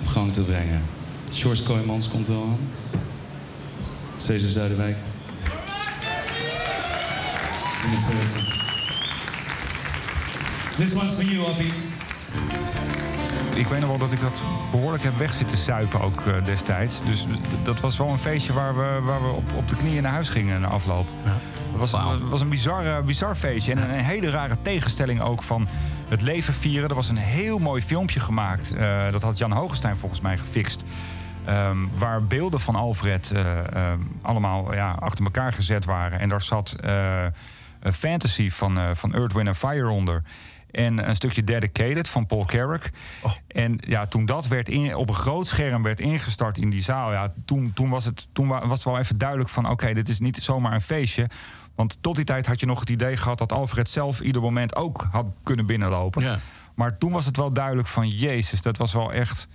op 0.00 0.06
gang 0.06 0.32
te 0.32 0.40
brengen. 0.40 0.82
George 1.30 1.62
Kooijmans 1.62 2.08
komt 2.08 2.28
er 2.28 2.34
al 2.34 2.42
aan. 2.42 2.58
Cesar 4.16 4.48
Zuiderwijk. 4.50 4.96
This 10.76 10.94
one's 10.94 11.12
for 11.12 11.24
you, 11.24 11.46
Appie. 11.46 11.72
Ik 13.54 13.66
weet 13.66 13.80
nog 13.80 13.88
wel 13.88 13.98
dat 13.98 14.12
ik 14.12 14.20
dat 14.20 14.44
behoorlijk 14.70 15.02
heb 15.02 15.18
weg 15.18 15.32
zitten 15.34 15.58
zuipen 15.58 16.00
ook 16.00 16.20
eh, 16.20 16.44
destijds. 16.44 17.04
Dus 17.04 17.26
dat 17.62 17.80
was 17.80 17.96
wel 17.96 18.08
een 18.08 18.18
feestje 18.18 18.52
waar 18.52 18.76
we, 18.76 19.00
waar 19.04 19.22
we 19.22 19.28
op, 19.28 19.52
op 19.56 19.68
de 19.68 19.76
knieën 19.76 20.02
naar 20.02 20.12
huis 20.12 20.28
gingen 20.28 20.60
na 20.60 20.68
afloop. 20.68 21.08
Het 21.22 21.90
was, 21.90 21.92
het 21.92 22.28
was 22.28 22.40
een 22.40 22.48
bizar, 22.48 22.86
eh, 22.96 23.04
bizar 23.04 23.36
feestje. 23.36 23.72
En 23.72 23.78
een, 23.82 23.90
een 23.90 24.04
hele 24.04 24.30
rare 24.30 24.56
tegenstelling 24.62 25.20
ook 25.20 25.42
van 25.42 25.66
het 26.08 26.22
leven 26.22 26.54
vieren. 26.54 26.88
Er 26.88 26.94
was 26.94 27.08
een 27.08 27.16
heel 27.16 27.58
mooi 27.58 27.82
filmpje 27.82 28.20
gemaakt. 28.20 28.72
eh, 28.72 29.10
dat 29.10 29.22
had 29.22 29.38
Jan 29.38 29.52
Hogenstein 29.52 29.96
volgens 29.96 30.20
mij 30.20 30.38
gefixt. 30.38 30.84
Ehm, 31.44 31.76
waar 31.94 32.24
beelden 32.24 32.60
van 32.60 32.74
Alfred 32.76 33.30
eh, 33.30 33.92
eh, 33.92 33.98
allemaal 34.22 34.74
ja, 34.74 34.90
achter 34.92 35.24
elkaar 35.24 35.52
gezet 35.52 35.84
waren. 35.84 36.18
En 36.20 36.28
daar 36.28 36.42
zat 36.42 36.72
eh, 36.80 37.24
een 37.80 37.92
fantasy 37.92 38.50
van, 38.50 38.78
eh, 38.78 38.90
van 38.92 39.14
Earth, 39.14 39.32
Wind 39.32 39.56
Fire 39.56 39.88
onder. 39.88 40.22
En 40.70 41.08
een 41.08 41.16
stukje 41.16 41.44
Dedicated 41.44 42.08
van 42.08 42.26
Paul 42.26 42.44
Carrick. 42.44 42.90
En 43.48 43.76
ja, 43.80 44.06
toen 44.06 44.26
dat 44.26 44.46
werd 44.46 44.68
in, 44.68 44.94
op 44.96 45.08
een 45.08 45.14
groot 45.14 45.46
scherm 45.46 45.82
werd 45.82 46.00
ingestart 46.00 46.56
in 46.58 46.70
die 46.70 46.82
zaal... 46.82 47.12
Ja, 47.12 47.32
toen, 47.44 47.72
toen, 47.74 47.88
was 47.90 48.04
het, 48.04 48.26
toen 48.32 48.48
wa- 48.48 48.66
was 48.66 48.84
het 48.84 48.84
wel 48.92 48.98
even 48.98 49.18
duidelijk 49.18 49.48
van... 49.50 49.68
oké, 49.70 49.92
dit 49.94 50.08
is 50.08 50.20
niet 50.20 50.36
zomaar 50.36 50.72
een 50.72 50.80
feestje. 50.80 51.26
Want 51.74 51.98
tot 52.00 52.16
die 52.16 52.24
tijd 52.24 52.46
had 52.46 52.60
je 52.60 52.66
nog 52.66 52.80
het 52.80 52.90
idee 52.90 53.16
gehad... 53.16 53.38
dat 53.38 53.52
Alfred 53.52 53.88
zelf 53.88 54.20
ieder 54.20 54.42
moment 54.42 54.76
ook 54.76 55.08
had 55.10 55.26
kunnen 55.42 55.66
binnenlopen. 55.66 56.22
Maar 56.74 56.98
toen 56.98 57.12
was 57.12 57.26
het 57.26 57.36
wel 57.36 57.52
duidelijk 57.52 57.88
van... 57.88 58.08
jezus, 58.08 58.62
dat 58.62 58.76
was 58.76 58.92
wel 58.92 59.12
echt... 59.12 59.48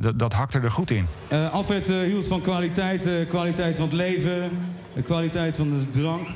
Dat, 0.00 0.18
dat 0.18 0.32
hakte 0.32 0.60
er 0.60 0.70
goed 0.70 0.90
in. 0.90 1.06
Eh, 1.28 1.52
Alfred 1.52 1.88
eh, 1.88 1.98
hield 1.98 2.26
van 2.26 2.40
kwaliteit, 2.40 3.06
eh, 3.06 3.28
kwaliteit 3.28 3.76
van 3.76 3.84
het 3.84 3.92
leven, 3.92 4.50
de 4.94 5.02
kwaliteit 5.02 5.56
van 5.56 5.70
de 5.70 5.90
drank, 5.90 6.28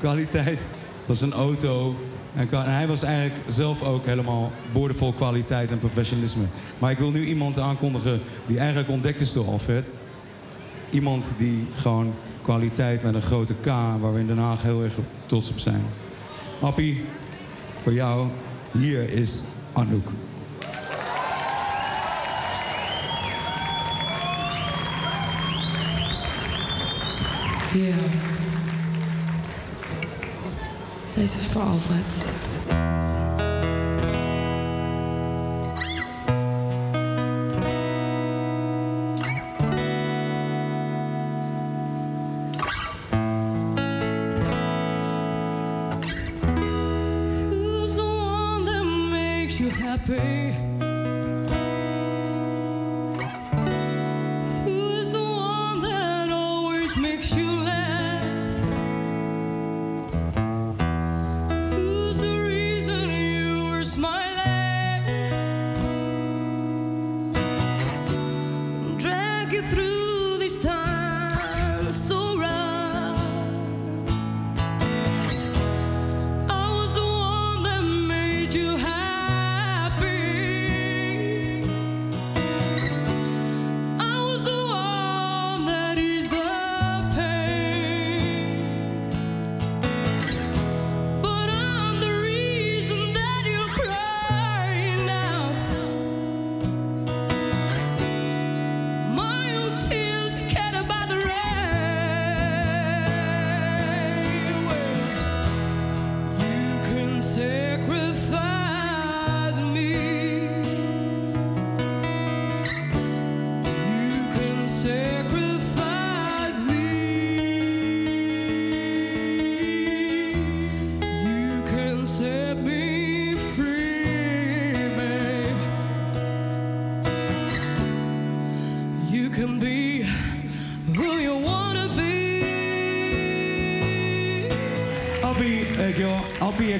kwaliteit 0.00 0.68
van 1.06 1.14
zijn 1.14 1.32
auto. 1.32 1.96
En 2.34 2.48
hij 2.50 2.86
was 2.86 3.02
eigenlijk 3.02 3.34
zelf 3.46 3.82
ook 3.82 4.06
helemaal 4.06 4.52
boordevol 4.72 5.12
kwaliteit 5.12 5.70
en 5.70 5.78
professionalisme. 5.78 6.44
Maar 6.78 6.90
ik 6.90 6.98
wil 6.98 7.10
nu 7.10 7.24
iemand 7.24 7.58
aankondigen 7.58 8.20
die 8.46 8.58
eigenlijk 8.58 8.88
ontdekt 8.88 9.20
is 9.20 9.32
door 9.32 9.46
Alfred. 9.46 9.90
Iemand 10.90 11.34
die 11.38 11.66
gewoon 11.74 12.14
kwaliteit 12.42 13.02
met 13.02 13.14
een 13.14 13.22
grote 13.22 13.54
K, 13.54 13.66
waar 14.00 14.14
we 14.14 14.20
in 14.20 14.26
Den 14.26 14.38
Haag 14.38 14.62
heel 14.62 14.82
erg 14.82 14.94
trots 15.26 15.50
op 15.50 15.58
zijn. 15.58 15.82
Appie, 16.60 17.04
voor 17.82 17.92
jou, 17.92 18.28
hier 18.72 19.10
is 19.10 19.42
Anouk. 19.72 20.08
Ja. 27.74 27.96
Deze 31.14 31.38
is 31.38 31.46
voor 31.46 31.62
Alfred. 31.62 32.32
Who's 47.48 47.92
the 47.94 48.02
one 48.02 48.64
that 48.64 48.84
makes 48.84 49.58
you 49.58 49.70
happy? 49.70 50.69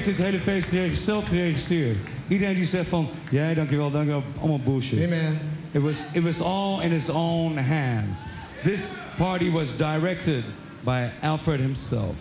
Heeft 0.05 0.19
dit 0.19 0.27
hele 0.27 0.39
feest 0.39 1.03
zelf 1.05 1.29
geregistreerd. 1.29 1.97
Iedereen 2.29 2.55
die 2.55 2.65
zegt 2.65 2.89
van, 2.89 3.09
jij 3.31 3.55
dankjewel, 3.55 3.91
dankjewel, 3.91 4.23
allemaal 4.39 4.61
bullshit. 4.61 4.99
Hey, 4.99 5.09
man. 5.09 5.39
It 5.73 5.83
was, 5.83 5.97
it 6.13 6.23
was 6.23 6.41
all 6.41 6.81
in 6.83 6.91
his 6.91 7.11
own 7.11 7.57
hands. 7.59 8.17
This 8.63 8.93
party 9.17 9.51
was 9.51 9.77
directed 9.77 10.45
by 10.85 11.11
Alfred 11.23 11.61
himself. 11.61 12.15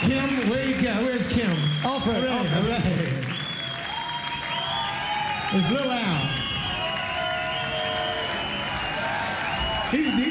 Kim, 0.00 0.48
where 0.48 0.64
you 0.68 0.80
got? 0.80 1.02
Where's 1.02 1.26
Kim? 1.26 1.50
Alfred, 1.84 2.16
All 2.16 2.22
right, 2.22 2.30
Alfred. 2.30 2.62
all 2.64 2.70
right. 2.70 2.77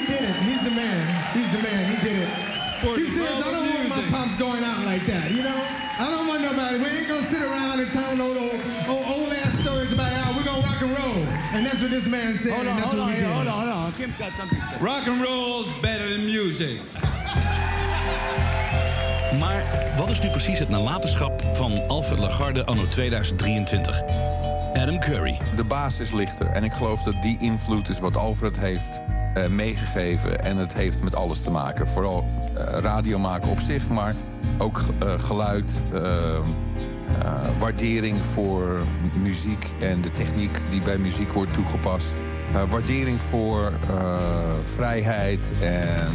Did 0.08 0.24
it. 0.30 0.36
He's 0.47 0.64
the 0.64 0.72
man. 0.72 0.99
He's 1.38 1.51
the 1.55 1.62
man. 1.64 1.82
He 1.93 1.97
did 2.08 2.18
it. 2.24 2.30
he 2.97 3.05
says, 3.05 3.45
I 3.45 3.51
don't 3.51 3.70
want 3.76 3.89
my 3.89 4.01
pops 4.12 4.38
going 4.39 4.64
out 4.64 4.86
like 4.86 5.05
that, 5.05 5.32
you 5.32 5.43
know? 5.43 5.60
I 5.99 6.05
don't 6.12 6.28
want 6.28 6.41
nobody. 6.41 6.78
We 6.78 6.86
ain't 6.97 7.08
gonna 7.08 7.24
sit 7.24 7.41
around 7.41 7.80
and 7.80 7.91
tell 7.91 8.22
old, 8.22 8.38
old, 8.38 8.62
old, 8.88 9.05
old 9.14 9.34
ass 9.34 9.53
stories 9.60 9.91
about 9.91 10.12
Al. 10.14 10.36
We're 10.38 10.45
gonna 10.45 10.62
rock 10.62 10.82
and 10.82 10.91
roll. 10.97 11.24
And 11.53 11.66
that's 11.66 11.82
what 11.82 11.89
this 11.91 12.08
man 12.08 12.36
said, 12.38 12.53
Hold 12.53 12.68
on, 12.68 12.74
and 12.74 12.78
that's 12.80 12.91
hold 12.91 12.99
what 12.99 13.10
on, 13.10 13.14
we 13.14 13.20
did. 13.20 13.30
hold 13.34 13.47
on, 13.47 13.53
hold 13.68 13.70
on. 13.70 13.93
Kim's 13.93 14.18
got 14.18 14.36
something 14.36 14.60
to 14.60 14.66
say. 14.68 14.78
Rock 14.80 15.08
and 15.08 15.22
roll's 15.22 15.72
better 15.82 16.10
than 16.10 16.26
music. 16.26 16.80
Maar 19.39 19.64
wat 19.97 20.10
is 20.10 20.20
nu 20.22 20.30
precies 20.30 20.60
het 20.60 20.70
nalatenschap 20.70 21.43
van 21.53 21.88
Alfred 21.88 22.20
Lagarde 22.20 22.66
anno 22.66 22.88
2023? 22.88 24.01
Adam 24.74 24.99
Curry. 24.99 25.38
De 25.55 25.64
basis 25.64 26.12
ligt 26.12 26.39
er. 26.39 26.45
En 26.51 26.64
ik 26.64 26.72
geloof 26.74 27.01
dat 27.03 27.22
die 27.22 27.38
invloed 27.39 27.89
is 27.89 27.99
wat 27.99 28.18
Alfred 28.18 28.60
heeft 28.60 29.01
eh, 29.43 29.49
meegegeven. 29.49 30.43
En 30.43 30.57
het 30.57 30.73
heeft 30.73 31.03
met 31.03 31.15
alles 31.15 31.41
te 31.41 31.49
maken. 31.49 31.88
Vooral 31.88 32.25
eh, 32.53 32.79
radio 32.79 33.19
maken 33.19 33.49
op 33.49 33.59
zich, 33.59 33.89
maar 33.89 34.15
ook 34.57 34.81
eh, 34.99 35.19
geluid, 35.19 35.83
waardering 37.59 38.25
voor 38.25 38.85
muziek 39.13 39.71
en 39.79 40.01
de 40.01 40.13
techniek 40.13 40.59
die 40.69 40.81
bij 40.81 40.97
muziek 40.97 41.33
wordt 41.33 41.53
toegepast. 41.53 42.13
Waardering 42.69 43.21
voor 43.21 43.73
eh, 43.89 44.53
vrijheid 44.63 45.53
en 45.61 46.11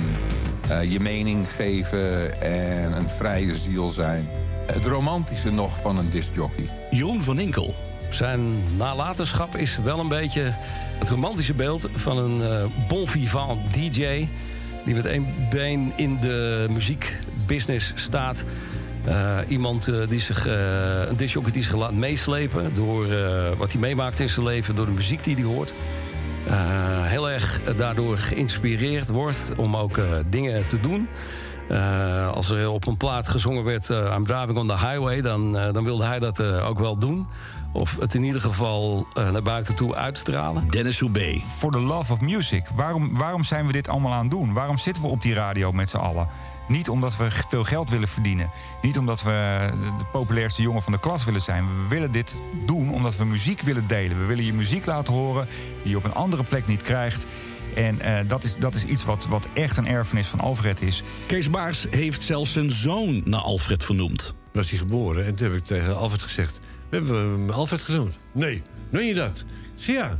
eh, 0.68 0.92
je 0.92 1.00
mening 1.00 1.52
geven 1.54 2.40
en 2.40 2.96
een 2.96 3.08
vrije 3.08 3.56
ziel 3.56 3.88
zijn. 3.88 4.28
Het 4.66 4.86
romantische 4.86 5.52
nog 5.52 5.80
van 5.80 5.98
een 5.98 6.10
discjockey. 6.10 6.68
Jeroen 6.90 7.22
van 7.22 7.38
Inkel. 7.38 7.74
Zijn 8.10 8.76
nalatenschap 8.76 9.56
is 9.56 9.78
wel 9.84 9.98
een 9.98 10.08
beetje 10.08 10.54
het 11.02 11.10
romantische 11.10 11.54
beeld 11.54 11.88
van 11.94 12.18
een 12.18 12.42
eh 12.42 12.64
bon 12.88 13.08
vivant 13.08 13.74
DJ. 13.74 14.28
Die 14.84 14.94
met 14.94 15.04
één 15.04 15.26
been 15.50 15.92
in 15.96 16.20
de 16.20 16.66
muziekbusiness 16.70 17.92
staat. 17.94 18.44
Eh, 19.04 19.38
iemand 19.48 19.88
eh, 19.88 20.08
die 20.08 20.20
zich, 20.20 20.46
een 20.46 21.16
discjockey 21.16 21.52
die 21.52 21.62
zich 21.62 21.74
laat 21.74 21.92
meeslepen 21.92 22.74
door 22.74 23.06
wat 23.56 23.72
hij 23.72 23.80
meemaakt 23.80 24.20
in 24.20 24.28
zijn 24.28 24.46
leven, 24.46 24.76
door 24.76 24.86
de 24.86 24.92
muziek 24.92 25.24
die 25.24 25.34
hij 25.34 25.44
hoort. 25.44 25.74
Heel 27.02 27.30
erg 27.30 27.60
daardoor 27.76 28.18
geïnspireerd 28.18 29.08
wordt 29.08 29.52
om 29.56 29.76
ook 29.76 30.00
dingen 30.30 30.66
te 30.66 30.80
doen. 30.80 31.08
Als 32.34 32.50
er 32.50 32.70
op 32.70 32.86
een 32.86 32.96
plaat 32.96 33.28
gezongen 33.28 33.64
werd, 33.64 33.88
I'm 33.88 34.26
driving 34.26 34.58
on 34.58 34.68
the 34.68 34.78
highway, 34.78 35.20
dan, 35.20 35.52
dan 35.52 35.84
wilde 35.84 36.04
hij 36.04 36.18
dat 36.18 36.42
ook 36.42 36.78
wel 36.78 36.98
doen. 36.98 37.26
Of 37.72 37.96
het 38.00 38.14
in 38.14 38.24
ieder 38.24 38.40
geval 38.40 39.06
eh, 39.14 39.30
naar 39.30 39.42
buiten 39.42 39.74
toe 39.74 39.94
uitstralen. 39.94 40.68
Dennis 40.68 41.00
Hoebe. 41.00 41.40
For 41.56 41.70
the 41.70 41.80
love 41.80 42.12
of 42.12 42.20
music. 42.20 42.68
Waarom, 42.74 43.14
waarom 43.14 43.44
zijn 43.44 43.66
we 43.66 43.72
dit 43.72 43.88
allemaal 43.88 44.12
aan 44.12 44.22
het 44.22 44.30
doen? 44.30 44.52
Waarom 44.52 44.78
zitten 44.78 45.02
we 45.02 45.08
op 45.08 45.22
die 45.22 45.34
radio 45.34 45.72
met 45.72 45.90
z'n 45.90 45.96
allen? 45.96 46.28
Niet 46.68 46.88
omdat 46.88 47.16
we 47.16 47.30
veel 47.48 47.64
geld 47.64 47.90
willen 47.90 48.08
verdienen. 48.08 48.50
Niet 48.82 48.98
omdat 48.98 49.22
we 49.22 49.68
de 49.98 50.04
populairste 50.12 50.62
jongen 50.62 50.82
van 50.82 50.92
de 50.92 51.00
klas 51.00 51.24
willen 51.24 51.40
zijn. 51.40 51.66
We 51.66 51.88
willen 51.88 52.12
dit 52.12 52.36
doen 52.66 52.90
omdat 52.90 53.16
we 53.16 53.24
muziek 53.24 53.60
willen 53.60 53.86
delen. 53.86 54.18
We 54.18 54.24
willen 54.24 54.44
je 54.44 54.52
muziek 54.52 54.86
laten 54.86 55.14
horen 55.14 55.48
die 55.82 55.90
je 55.90 55.96
op 55.96 56.04
een 56.04 56.14
andere 56.14 56.42
plek 56.42 56.66
niet 56.66 56.82
krijgt. 56.82 57.26
En 57.74 58.00
eh, 58.00 58.28
dat, 58.28 58.44
is, 58.44 58.56
dat 58.56 58.74
is 58.74 58.84
iets 58.84 59.04
wat, 59.04 59.26
wat 59.26 59.46
echt 59.52 59.76
een 59.76 59.86
erfenis 59.86 60.26
van 60.26 60.40
Alfred 60.40 60.80
is. 60.80 61.02
Kees 61.26 61.50
Baars 61.50 61.86
heeft 61.90 62.22
zelfs 62.22 62.52
zijn 62.52 62.70
zoon 62.70 63.22
naar 63.24 63.40
Alfred 63.40 63.84
vernoemd. 63.84 64.34
Was 64.52 64.70
hij 64.70 64.78
geboren 64.78 65.24
en 65.24 65.34
toen 65.34 65.48
heb 65.48 65.56
ik 65.56 65.64
tegen 65.64 65.96
Alfred 65.96 66.22
gezegd... 66.22 66.60
We 66.92 66.98
hebben 66.98 67.16
hem 67.30 67.50
Alfred 67.50 67.82
genoemd. 67.82 68.18
Nee, 68.32 68.62
meen 68.90 69.06
je 69.06 69.14
dat? 69.14 69.44
Zei 69.74 69.96
ja. 69.96 70.18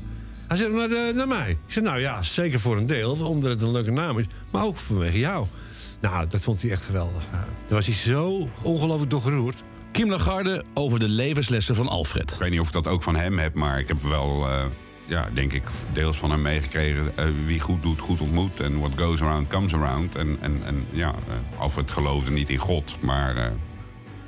Hij 0.48 0.56
zei 0.56 0.72
naar, 0.74 0.88
de- 0.88 1.12
naar 1.14 1.28
mij. 1.28 1.50
Ik 1.50 1.56
zei 1.66 1.84
nou 1.84 2.00
ja, 2.00 2.22
zeker 2.22 2.60
voor 2.60 2.76
een 2.76 2.86
deel, 2.86 3.12
omdat 3.16 3.50
het 3.50 3.62
een 3.62 3.70
leuke 3.72 3.90
naam 3.90 4.18
is. 4.18 4.24
Maar 4.50 4.64
ook 4.64 4.76
vanwege 4.76 5.18
jou. 5.18 5.46
Nou, 6.00 6.26
dat 6.28 6.40
vond 6.42 6.62
hij 6.62 6.70
echt 6.70 6.82
geweldig. 6.82 7.24
Daar 7.30 7.46
was 7.68 7.86
hij 7.86 7.94
zo 7.94 8.48
ongelooflijk 8.62 9.10
door 9.10 9.20
geroerd. 9.20 9.62
Kim 9.90 10.10
Lagarde 10.10 10.64
over 10.74 10.98
de 10.98 11.08
levenslessen 11.08 11.74
van 11.74 11.88
Alfred. 11.88 12.32
Ik 12.32 12.38
weet 12.40 12.50
niet 12.50 12.60
of 12.60 12.66
ik 12.66 12.72
dat 12.72 12.86
ook 12.88 13.02
van 13.02 13.16
hem 13.16 13.38
heb, 13.38 13.54
maar 13.54 13.78
ik 13.78 13.88
heb 13.88 14.02
wel, 14.02 14.48
eh, 14.48 14.64
ja, 15.06 15.28
denk 15.34 15.52
ik, 15.52 15.62
deels 15.92 16.16
van 16.16 16.30
hem 16.30 16.42
meegekregen. 16.42 17.16
eh, 17.16 17.26
wie 17.46 17.60
goed 17.60 17.82
doet, 17.82 18.00
goed 18.00 18.20
ontmoet. 18.20 18.60
En 18.60 18.78
what 18.78 18.92
goes 18.96 19.22
around, 19.22 19.48
comes 19.48 19.74
around. 19.74 20.14
En, 20.16 20.36
en, 20.40 20.60
en 20.64 20.86
ja, 20.90 21.08
eh, 21.28 21.60
Alfred 21.60 21.90
geloofde 21.90 22.30
niet 22.30 22.48
in 22.50 22.58
God, 22.58 22.96
maar 23.00 23.36
eh, 23.36 23.50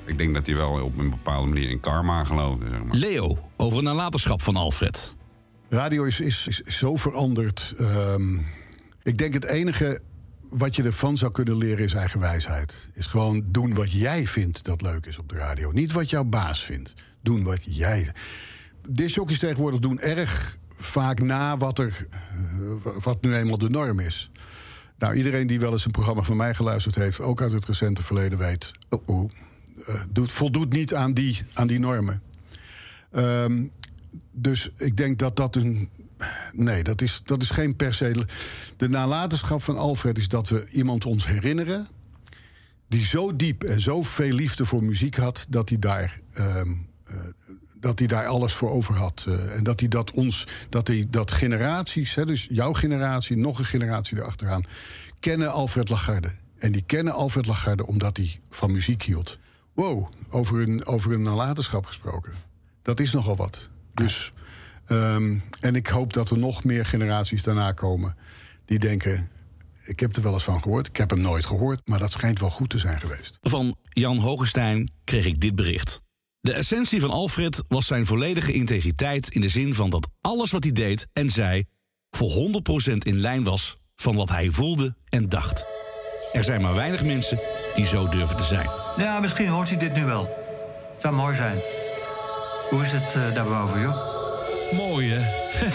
ik 0.05 0.19
denk 0.19 0.35
dat 0.35 0.47
hij 0.47 0.57
wel 0.57 0.83
op 0.83 0.99
een 0.99 1.11
bepaalde 1.11 1.49
manier 1.49 1.71
in 1.71 1.81
karma 1.81 2.25
geloofde. 2.25 2.69
Zeg 2.71 2.85
maar. 2.85 2.97
Leo 2.97 3.39
over 3.57 3.79
een 3.79 3.85
nalatenschap 3.85 4.43
van 4.43 4.57
Alfred. 4.57 5.15
Radio 5.69 6.05
is, 6.05 6.21
is, 6.21 6.49
is 6.49 6.79
zo 6.79 6.97
veranderd. 6.97 7.75
Ehm, 7.79 8.39
ik 9.03 9.19
denk 9.19 9.33
het 9.33 9.45
enige 9.45 10.01
wat 10.49 10.77
je 10.77 10.83
ervan 10.83 11.17
zou 11.17 11.33
kunnen 11.33 11.57
leren 11.57 11.85
is 11.85 11.95
eigen 11.95 12.21
wijsheid. 12.21 12.75
Is 12.93 13.07
gewoon 13.07 13.45
doen 13.47 13.75
wat 13.75 13.93
jij 13.93 14.27
vindt 14.27 14.65
dat 14.65 14.83
leuk 14.83 15.07
is 15.07 15.19
op 15.19 15.29
de 15.29 15.35
radio. 15.35 15.71
Niet 15.71 15.93
wat 15.93 16.11
jouw 16.11 16.25
baas 16.25 16.65
vindt. 16.65 16.95
Doen 17.23 17.43
wat 17.43 17.77
jij. 17.77 18.13
Discjockeys 18.89 19.39
tegenwoordig 19.39 19.81
doen 19.81 20.01
erg 20.01 20.57
vaak 20.77 21.21
na 21.21 21.57
wat, 21.57 21.79
er, 21.79 22.07
eh, 22.11 23.03
wat 23.03 23.23
nu 23.23 23.35
eenmaal 23.35 23.59
de 23.59 23.71
norm 23.71 23.99
is. 23.99 24.31
Nou, 24.99 25.15
iedereen 25.15 25.47
die 25.47 25.61
wel 25.61 25.73
eens 25.73 25.85
een 25.85 25.91
programma 25.91 26.23
van 26.23 26.37
mij 26.37 26.55
geluisterd 26.55 26.95
heeft, 26.95 27.21
ook 27.21 27.41
uit 27.43 27.53
het 27.53 27.67
recente 27.67 28.03
verleden, 28.03 28.39
weet. 28.39 28.73
Oh, 28.89 29.09
oh, 29.09 29.31
doet, 30.09 30.33
voldoet 30.33 30.73
niet 30.73 30.95
aan 30.95 31.15
die, 31.15 31.43
aan 31.53 31.67
die 31.67 31.79
normen. 31.79 32.23
Ehm, 33.11 33.65
dus 34.33 34.71
ik 34.77 34.97
denk 34.97 35.19
dat 35.19 35.37
dat 35.37 35.57
een. 35.57 35.89
Nee, 36.53 36.83
dat 36.83 37.03
is, 37.03 37.21
dat 37.25 37.43
is 37.43 37.51
geen 37.51 37.77
per 37.77 37.95
se. 37.95 38.27
De 38.77 38.89
nalatenschap 38.89 39.63
van 39.63 39.79
Alfred 39.79 40.19
is 40.19 40.29
dat 40.29 40.49
we 40.49 40.67
iemand 40.71 41.05
ons 41.05 41.27
herinneren. 41.27 41.89
die 42.89 43.05
zo 43.05 43.37
diep 43.37 43.63
en 43.65 43.81
zo 43.81 44.03
veel 44.03 44.33
liefde 44.33 44.67
voor 44.67 44.85
muziek 44.85 45.17
had. 45.17 45.47
dat 45.49 45.69
hij 45.69 45.79
daar. 45.79 46.21
ehm, 46.33 46.73
eh, 47.05 47.17
dat 47.81 47.99
hij 47.99 48.09
daar 48.09 48.27
alles 48.27 48.53
voor 48.53 48.71
over 48.71 48.95
had. 48.95 49.25
Eh, 49.29 49.57
en 49.57 49.65
dat 49.65 49.81
hij 49.81 49.89
dat 49.89 50.11
ons. 50.11 50.47
dat 50.69 50.89
hij 50.89 51.07
dat 51.11 51.31
generaties. 51.31 52.15
Hè, 52.15 52.27
dus 52.27 52.47
jouw 52.51 52.73
generatie, 52.73 53.37
nog 53.37 53.59
een 53.59 53.65
generatie 53.65 54.17
erachteraan. 54.17 54.65
kennen 55.21 55.53
Alfred 55.53 55.89
Lagarde. 55.89 56.31
En 56.59 56.73
die 56.73 56.83
kennen 56.87 57.13
Alfred 57.13 57.47
Lagarde 57.47 57.87
omdat 57.87 58.17
hij 58.17 58.41
van 58.51 58.73
muziek 58.73 59.03
hield. 59.03 59.39
Wow, 59.75 60.09
over 60.31 60.61
een, 60.61 60.87
over 60.87 61.13
een 61.13 61.23
nalatenschap 61.23 61.87
gesproken. 61.87 62.33
Dat 62.83 63.01
is 63.01 63.13
nogal 63.13 63.37
wat. 63.37 63.69
Dus, 63.95 64.33
ehm, 64.87 65.39
en 65.61 65.75
ik 65.75 65.87
hoop 65.87 66.13
dat 66.13 66.31
er 66.31 66.39
nog 66.39 66.65
meer 66.65 66.87
generaties 66.87 67.43
daarna 67.43 67.73
komen 67.73 68.17
die 68.65 68.79
denken: 68.79 69.29
ik 69.85 70.01
heb 70.01 70.17
er 70.17 70.23
wel 70.23 70.33
eens 70.33 70.45
van 70.45 70.63
gehoord, 70.63 70.87
ik 70.87 70.97
heb 70.97 71.11
hem 71.11 71.21
nooit 71.21 71.47
gehoord, 71.47 71.81
maar 71.85 71.99
dat 71.99 72.13
schijnt 72.13 72.41
wel 72.41 72.51
goed 72.51 72.71
te 72.71 72.79
zijn 72.79 73.01
geweest. 73.01 73.39
Van 73.41 73.77
Jan 73.89 74.19
Hogestein 74.19 74.91
kreeg 75.05 75.27
ik 75.27 75.41
dit 75.41 75.55
bericht. 75.55 76.03
De 76.41 76.53
essentie 76.53 77.01
van 77.01 77.11
Alfred 77.11 77.63
was 77.69 77.87
zijn 77.87 78.07
volledige 78.07 78.53
integriteit 78.53 79.29
in 79.29 79.41
de 79.41 79.49
zin 79.49 79.75
van 79.75 79.91
dat 79.91 80.11
alles 80.21 80.51
wat 80.51 80.63
hij 80.63 80.73
deed 80.73 81.07
en 81.13 81.31
zei 81.31 81.65
voor 82.11 82.31
100% 82.31 82.97
in 82.99 83.17
lijn 83.17 83.45
was 83.45 83.77
van 83.97 84.17
wat 84.17 84.29
hij 84.29 84.51
voelde 84.51 84.97
en 85.09 85.29
dacht. 85.29 85.67
Er 86.33 86.45
zijn 86.45 86.61
maar 86.61 86.75
weinig 86.75 87.05
mensen 87.05 87.41
die 87.75 87.87
zo 87.87 88.09
durven 88.09 88.37
te 88.37 88.45
zijn. 88.45 88.71
Ja, 88.97 89.21
misschien 89.21 89.49
hoort 89.49 89.69
hij 89.69 89.79
dit 89.79 89.95
nu 89.95 90.05
wel. 90.05 90.23
Het 90.93 91.03
zou 91.03 91.15
mooi 91.15 91.35
zijn. 91.35 91.59
Hoe 92.71 92.83
is 92.83 92.93
het 92.93 93.15
eh, 93.15 93.35
daarboven, 93.35 93.81
joh? 93.81 94.13
Mooi, 94.73 95.13
hè? 95.13 95.23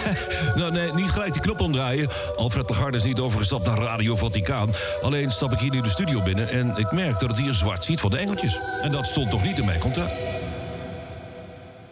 nou, 0.59 0.71
nee, 0.71 0.93
niet 0.93 1.09
gelijk 1.09 1.33
die 1.33 1.41
knop 1.41 1.59
omdraaien. 1.59 2.09
Alfred 2.35 2.69
Lagarde 2.69 2.97
is 2.97 3.03
niet 3.03 3.19
overgestapt 3.19 3.65
naar 3.65 3.77
Radio 3.77 4.15
Vaticaan. 4.15 4.69
Alleen 5.01 5.31
stap 5.31 5.51
ik 5.51 5.59
hier 5.59 5.71
nu 5.71 5.81
de 5.81 5.89
studio 5.89 6.21
binnen... 6.21 6.49
en 6.49 6.75
ik 6.75 6.91
merk 6.91 7.19
dat 7.19 7.29
het 7.29 7.39
hier 7.39 7.53
zwart 7.53 7.83
ziet 7.83 7.99
van 7.99 8.11
de 8.11 8.17
engeltjes. 8.17 8.59
En 8.81 8.91
dat 8.91 9.07
stond 9.07 9.29
toch 9.29 9.43
niet 9.43 9.57
in 9.57 9.65
mijn 9.65 9.79
contract? 9.79 10.19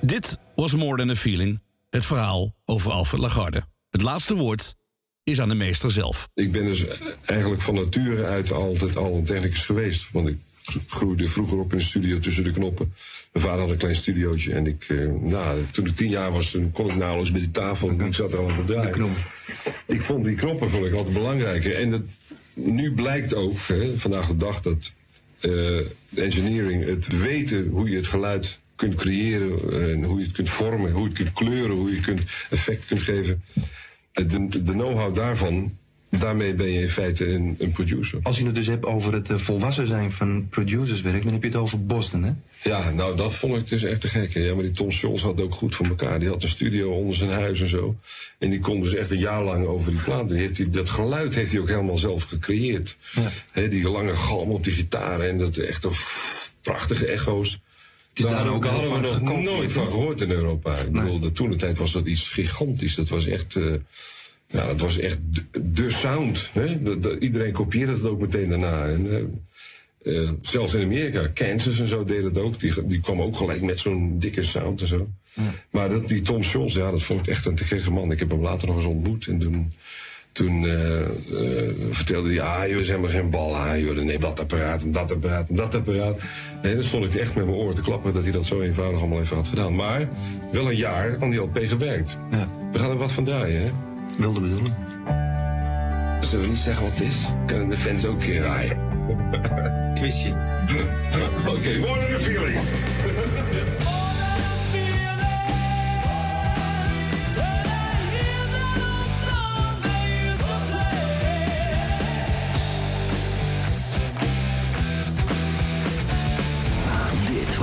Dit 0.01 0.37
was 0.55 0.75
More 0.75 0.97
Than 0.97 1.09
a 1.09 1.15
Feeling, 1.15 1.61
het 1.89 2.05
verhaal 2.05 2.53
over 2.65 2.91
Alfred 2.91 3.21
Lagarde. 3.21 3.63
Het 3.89 4.01
laatste 4.01 4.35
woord 4.35 4.75
is 5.27 5.41
aan 5.41 5.49
de 5.49 5.55
meester 5.55 5.91
zelf. 5.91 6.29
Ik 6.33 6.51
ben 6.51 6.63
dus 6.63 6.85
eigenlijk 7.25 7.61
van 7.61 7.75
nature 7.75 8.25
uit 8.25 8.51
altijd 8.51 8.97
al 8.97 9.15
een 9.15 9.23
technicus 9.23 9.65
geweest. 9.65 10.07
Want 10.11 10.27
ik 10.27 10.37
groeide 10.87 11.27
vroeger 11.27 11.57
op 11.59 11.71
in 11.71 11.77
de 11.77 11.83
studio 11.83 12.19
tussen 12.19 12.43
de 12.43 12.51
knoppen. 12.51 12.93
Mijn 13.33 13.45
vader 13.45 13.61
had 13.61 13.69
een 13.69 13.77
klein 13.77 13.95
studiootje. 13.95 14.53
En 14.53 14.67
ik, 14.67 14.85
eh, 14.87 15.11
nou, 15.21 15.65
toen 15.71 15.85
ik 15.85 15.95
tien 15.95 16.09
jaar 16.09 16.31
was, 16.31 16.51
toen 16.51 16.71
kon 16.71 16.89
ik 16.89 16.95
nauwelijks 16.95 17.31
bij 17.31 17.41
die 17.41 17.51
tafel. 17.51 17.89
En 17.89 18.01
ik 18.01 18.13
zat 18.13 18.33
er 18.33 18.39
al 18.39 18.47
te 18.47 18.65
draaien. 18.65 19.11
Ik 19.87 20.01
vond 20.01 20.25
die 20.25 20.35
knoppen 20.35 20.69
vond 20.69 20.85
ik 20.85 20.93
altijd 20.93 21.13
belangrijker. 21.13 21.75
En 21.75 21.89
dat, 21.89 22.01
nu 22.53 22.91
blijkt 22.91 23.35
ook, 23.35 23.57
hè, 23.67 23.97
vandaag 23.97 24.27
de 24.27 24.37
dag, 24.37 24.61
dat 24.61 24.91
eh, 25.39 25.79
engineering, 26.15 26.85
het 26.85 27.19
weten 27.19 27.67
hoe 27.67 27.89
je 27.89 27.95
het 27.95 28.07
geluid 28.07 28.59
kunt 28.75 28.95
creëren, 28.95 29.81
en 29.91 30.03
hoe 30.03 30.19
je 30.19 30.25
het 30.25 30.35
kunt 30.35 30.49
vormen, 30.49 30.91
hoe 30.91 31.01
je 31.01 31.07
het 31.07 31.17
kunt 31.17 31.33
kleuren, 31.33 31.75
hoe 31.75 31.89
je 31.89 31.95
het 31.95 32.05
kunt 32.05 32.21
effect 32.49 32.85
kunt 32.85 33.01
geven. 33.01 33.43
De, 34.25 34.47
de 34.63 34.71
know-how 34.71 35.15
daarvan, 35.15 35.77
daarmee 36.09 36.53
ben 36.53 36.71
je 36.71 36.79
in 36.81 36.89
feite 36.89 37.27
een, 37.33 37.55
een 37.59 37.71
producer. 37.71 38.19
Als 38.23 38.37
je 38.37 38.45
het 38.45 38.55
dus 38.55 38.67
hebt 38.67 38.85
over 38.85 39.13
het 39.13 39.29
eh, 39.29 39.37
volwassen 39.37 39.87
zijn 39.87 40.11
van 40.11 40.47
producerswerk, 40.49 41.23
dan 41.23 41.33
heb 41.33 41.41
je 41.41 41.47
het 41.49 41.57
over 41.57 41.85
Boston, 41.85 42.23
hè? 42.23 42.31
Ja, 42.63 42.91
nou 42.91 43.15
dat 43.15 43.33
vond 43.33 43.55
ik 43.55 43.67
dus 43.67 43.83
echt 43.83 44.01
te 44.01 44.07
gek. 44.07 44.33
hè. 44.33 44.39
Ja, 44.39 44.53
maar 44.53 44.63
die 44.63 44.71
Tom 44.71 44.91
Scholz 44.91 45.21
had 45.21 45.41
ook 45.41 45.53
goed 45.53 45.75
voor 45.75 45.85
elkaar. 45.85 46.19
Die 46.19 46.29
had 46.29 46.43
een 46.43 46.49
studio 46.49 46.91
onder 46.91 47.15
zijn 47.15 47.29
huis 47.29 47.61
en 47.61 47.67
zo. 47.69 47.95
En 48.37 48.49
die 48.49 48.59
kon 48.59 48.81
dus 48.81 48.93
echt 48.93 49.11
een 49.11 49.19
jaar 49.19 49.43
lang 49.43 49.65
over 49.65 49.91
die 49.91 50.01
platen. 50.01 50.27
Die 50.27 50.37
heeft 50.37 50.73
dat 50.73 50.89
geluid 50.89 51.35
heeft 51.35 51.51
hij 51.51 51.61
ook 51.61 51.69
helemaal 51.69 51.97
zelf 51.97 52.23
gecreëerd. 52.23 52.97
Die 53.53 53.89
lange 53.89 54.15
galm 54.15 54.51
op 54.51 54.63
die 54.63 54.73
gitaren 54.73 55.29
en 55.29 55.37
dat 55.37 55.57
echt 55.57 55.87
prachtige 56.61 57.05
echo's. 57.05 57.59
Is 58.17 58.25
Daar 58.25 58.49
ook 58.49 58.65
hadden 58.65 59.01
we 59.01 59.19
nog 59.21 59.43
nooit 59.43 59.71
van 59.71 59.87
gehoord 59.87 60.21
in 60.21 60.31
Europa. 60.31 60.77
Ik 60.77 60.91
bedoel, 60.91 61.31
toen 61.31 61.49
de 61.49 61.55
tijd 61.55 61.77
was 61.77 61.91
dat 61.91 62.05
iets 62.05 62.27
gigantisch. 62.27 62.95
Dat 62.95 63.09
was 63.09 63.25
echt... 63.25 63.55
eh, 63.55 63.73
dat 64.47 64.79
was 64.79 64.97
echt 64.97 65.19
de, 65.61 65.89
sound. 65.89 66.49
Hè? 66.53 66.79
Iedereen 67.19 67.51
kopieerde 67.51 67.91
het 67.91 68.05
ook 68.05 68.19
meteen 68.19 68.49
daarna. 68.49 68.85
En, 68.85 69.11
eh, 69.11 70.21
eh, 70.21 70.29
zelfs 70.41 70.73
in 70.73 70.83
Amerika, 70.83 71.27
Kansas 71.33 71.79
en 71.79 71.87
zo 71.87 72.03
deed 72.03 72.23
het 72.23 72.37
ook. 72.37 72.59
Die, 72.59 72.85
die 72.85 72.99
kwam 72.99 73.21
ook 73.21 73.37
gelijk 73.37 73.61
met 73.61 73.79
zo'n 73.79 74.19
dikke 74.19 74.43
sound 74.43 74.81
en 74.81 74.87
zo. 74.87 75.09
Maar 75.69 75.89
dat, 75.89 76.07
die 76.07 76.21
Tom 76.21 76.43
Scholz, 76.43 76.75
ja, 76.75 76.91
dat 76.91 77.03
vond 77.03 77.19
ik 77.19 77.27
echt 77.27 77.45
een 77.45 77.55
te 77.55 77.63
gekke 77.63 77.91
man. 77.91 78.11
Ik 78.11 78.19
heb 78.19 78.29
hem 78.29 78.41
later 78.41 78.67
nog 78.67 78.75
eens 78.75 78.85
ontmoet. 78.85 79.27
En 79.27 79.39
toen, 79.39 79.73
toen 80.37 80.65
eh, 80.65 81.01
eh, 81.01 81.09
vertelde 81.91 82.27
hij, 82.27 82.41
ah, 82.41 82.67
joh, 82.67 82.79
is 82.79 82.87
helemaal 82.87 83.09
geen 83.09 83.29
bal 83.29 83.57
aan. 83.57 83.79
Joh, 83.79 83.95
neem 83.95 84.19
dat 84.19 84.39
apparaat 84.39 84.81
en 84.81 84.91
dat 84.91 85.11
apparaat 85.11 85.49
en 85.49 85.55
dat 85.55 85.75
apparaat. 85.75 86.19
Nee, 86.61 86.73
dan 86.73 86.83
stond 86.83 87.05
ik 87.05 87.15
echt 87.15 87.35
met 87.35 87.45
mijn 87.45 87.57
oren 87.57 87.75
te 87.75 87.81
klappen 87.81 88.13
dat 88.13 88.23
hij 88.23 88.31
dat 88.31 88.45
zo 88.45 88.61
eenvoudig 88.61 88.99
allemaal 88.99 89.21
even 89.21 89.35
had 89.35 89.47
gedaan. 89.47 89.75
Maar 89.75 90.07
wel 90.51 90.69
een 90.69 90.75
jaar 90.75 91.17
aan 91.19 91.29
die 91.29 91.39
LP 91.39 91.59
gewerkt. 91.61 92.17
We 92.71 92.79
gaan 92.79 92.89
er 92.89 92.97
wat 92.97 93.11
van 93.11 93.23
draaien, 93.23 93.61
hè? 93.61 93.69
Wilde 94.17 94.39
bedoelen. 94.39 94.75
Zullen 96.19 96.43
we 96.43 96.47
niet 96.47 96.57
zeggen 96.57 96.83
wat 96.83 96.91
het 96.91 97.01
is? 97.01 97.25
Kunnen 97.45 97.69
de 97.69 97.77
fans 97.77 98.05
ook 98.05 98.19
keer 98.19 98.41
draaien? 98.41 98.77
Quizje. 99.99 100.29
Oké, 101.47 101.77
more 101.79 101.99
than 101.99 102.13
a 102.13 102.19
feeling. 102.19 102.59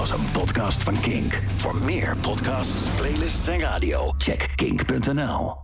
Was 0.08 0.18
een 0.18 0.30
podcast 0.32 0.82
van 0.82 1.00
Kink. 1.00 1.42
Voor 1.56 1.74
meer 1.84 2.16
podcasts, 2.16 2.88
playlists 2.88 3.46
en 3.46 3.58
radio, 3.60 4.14
check 4.18 4.48
kink.nl. 4.54 5.63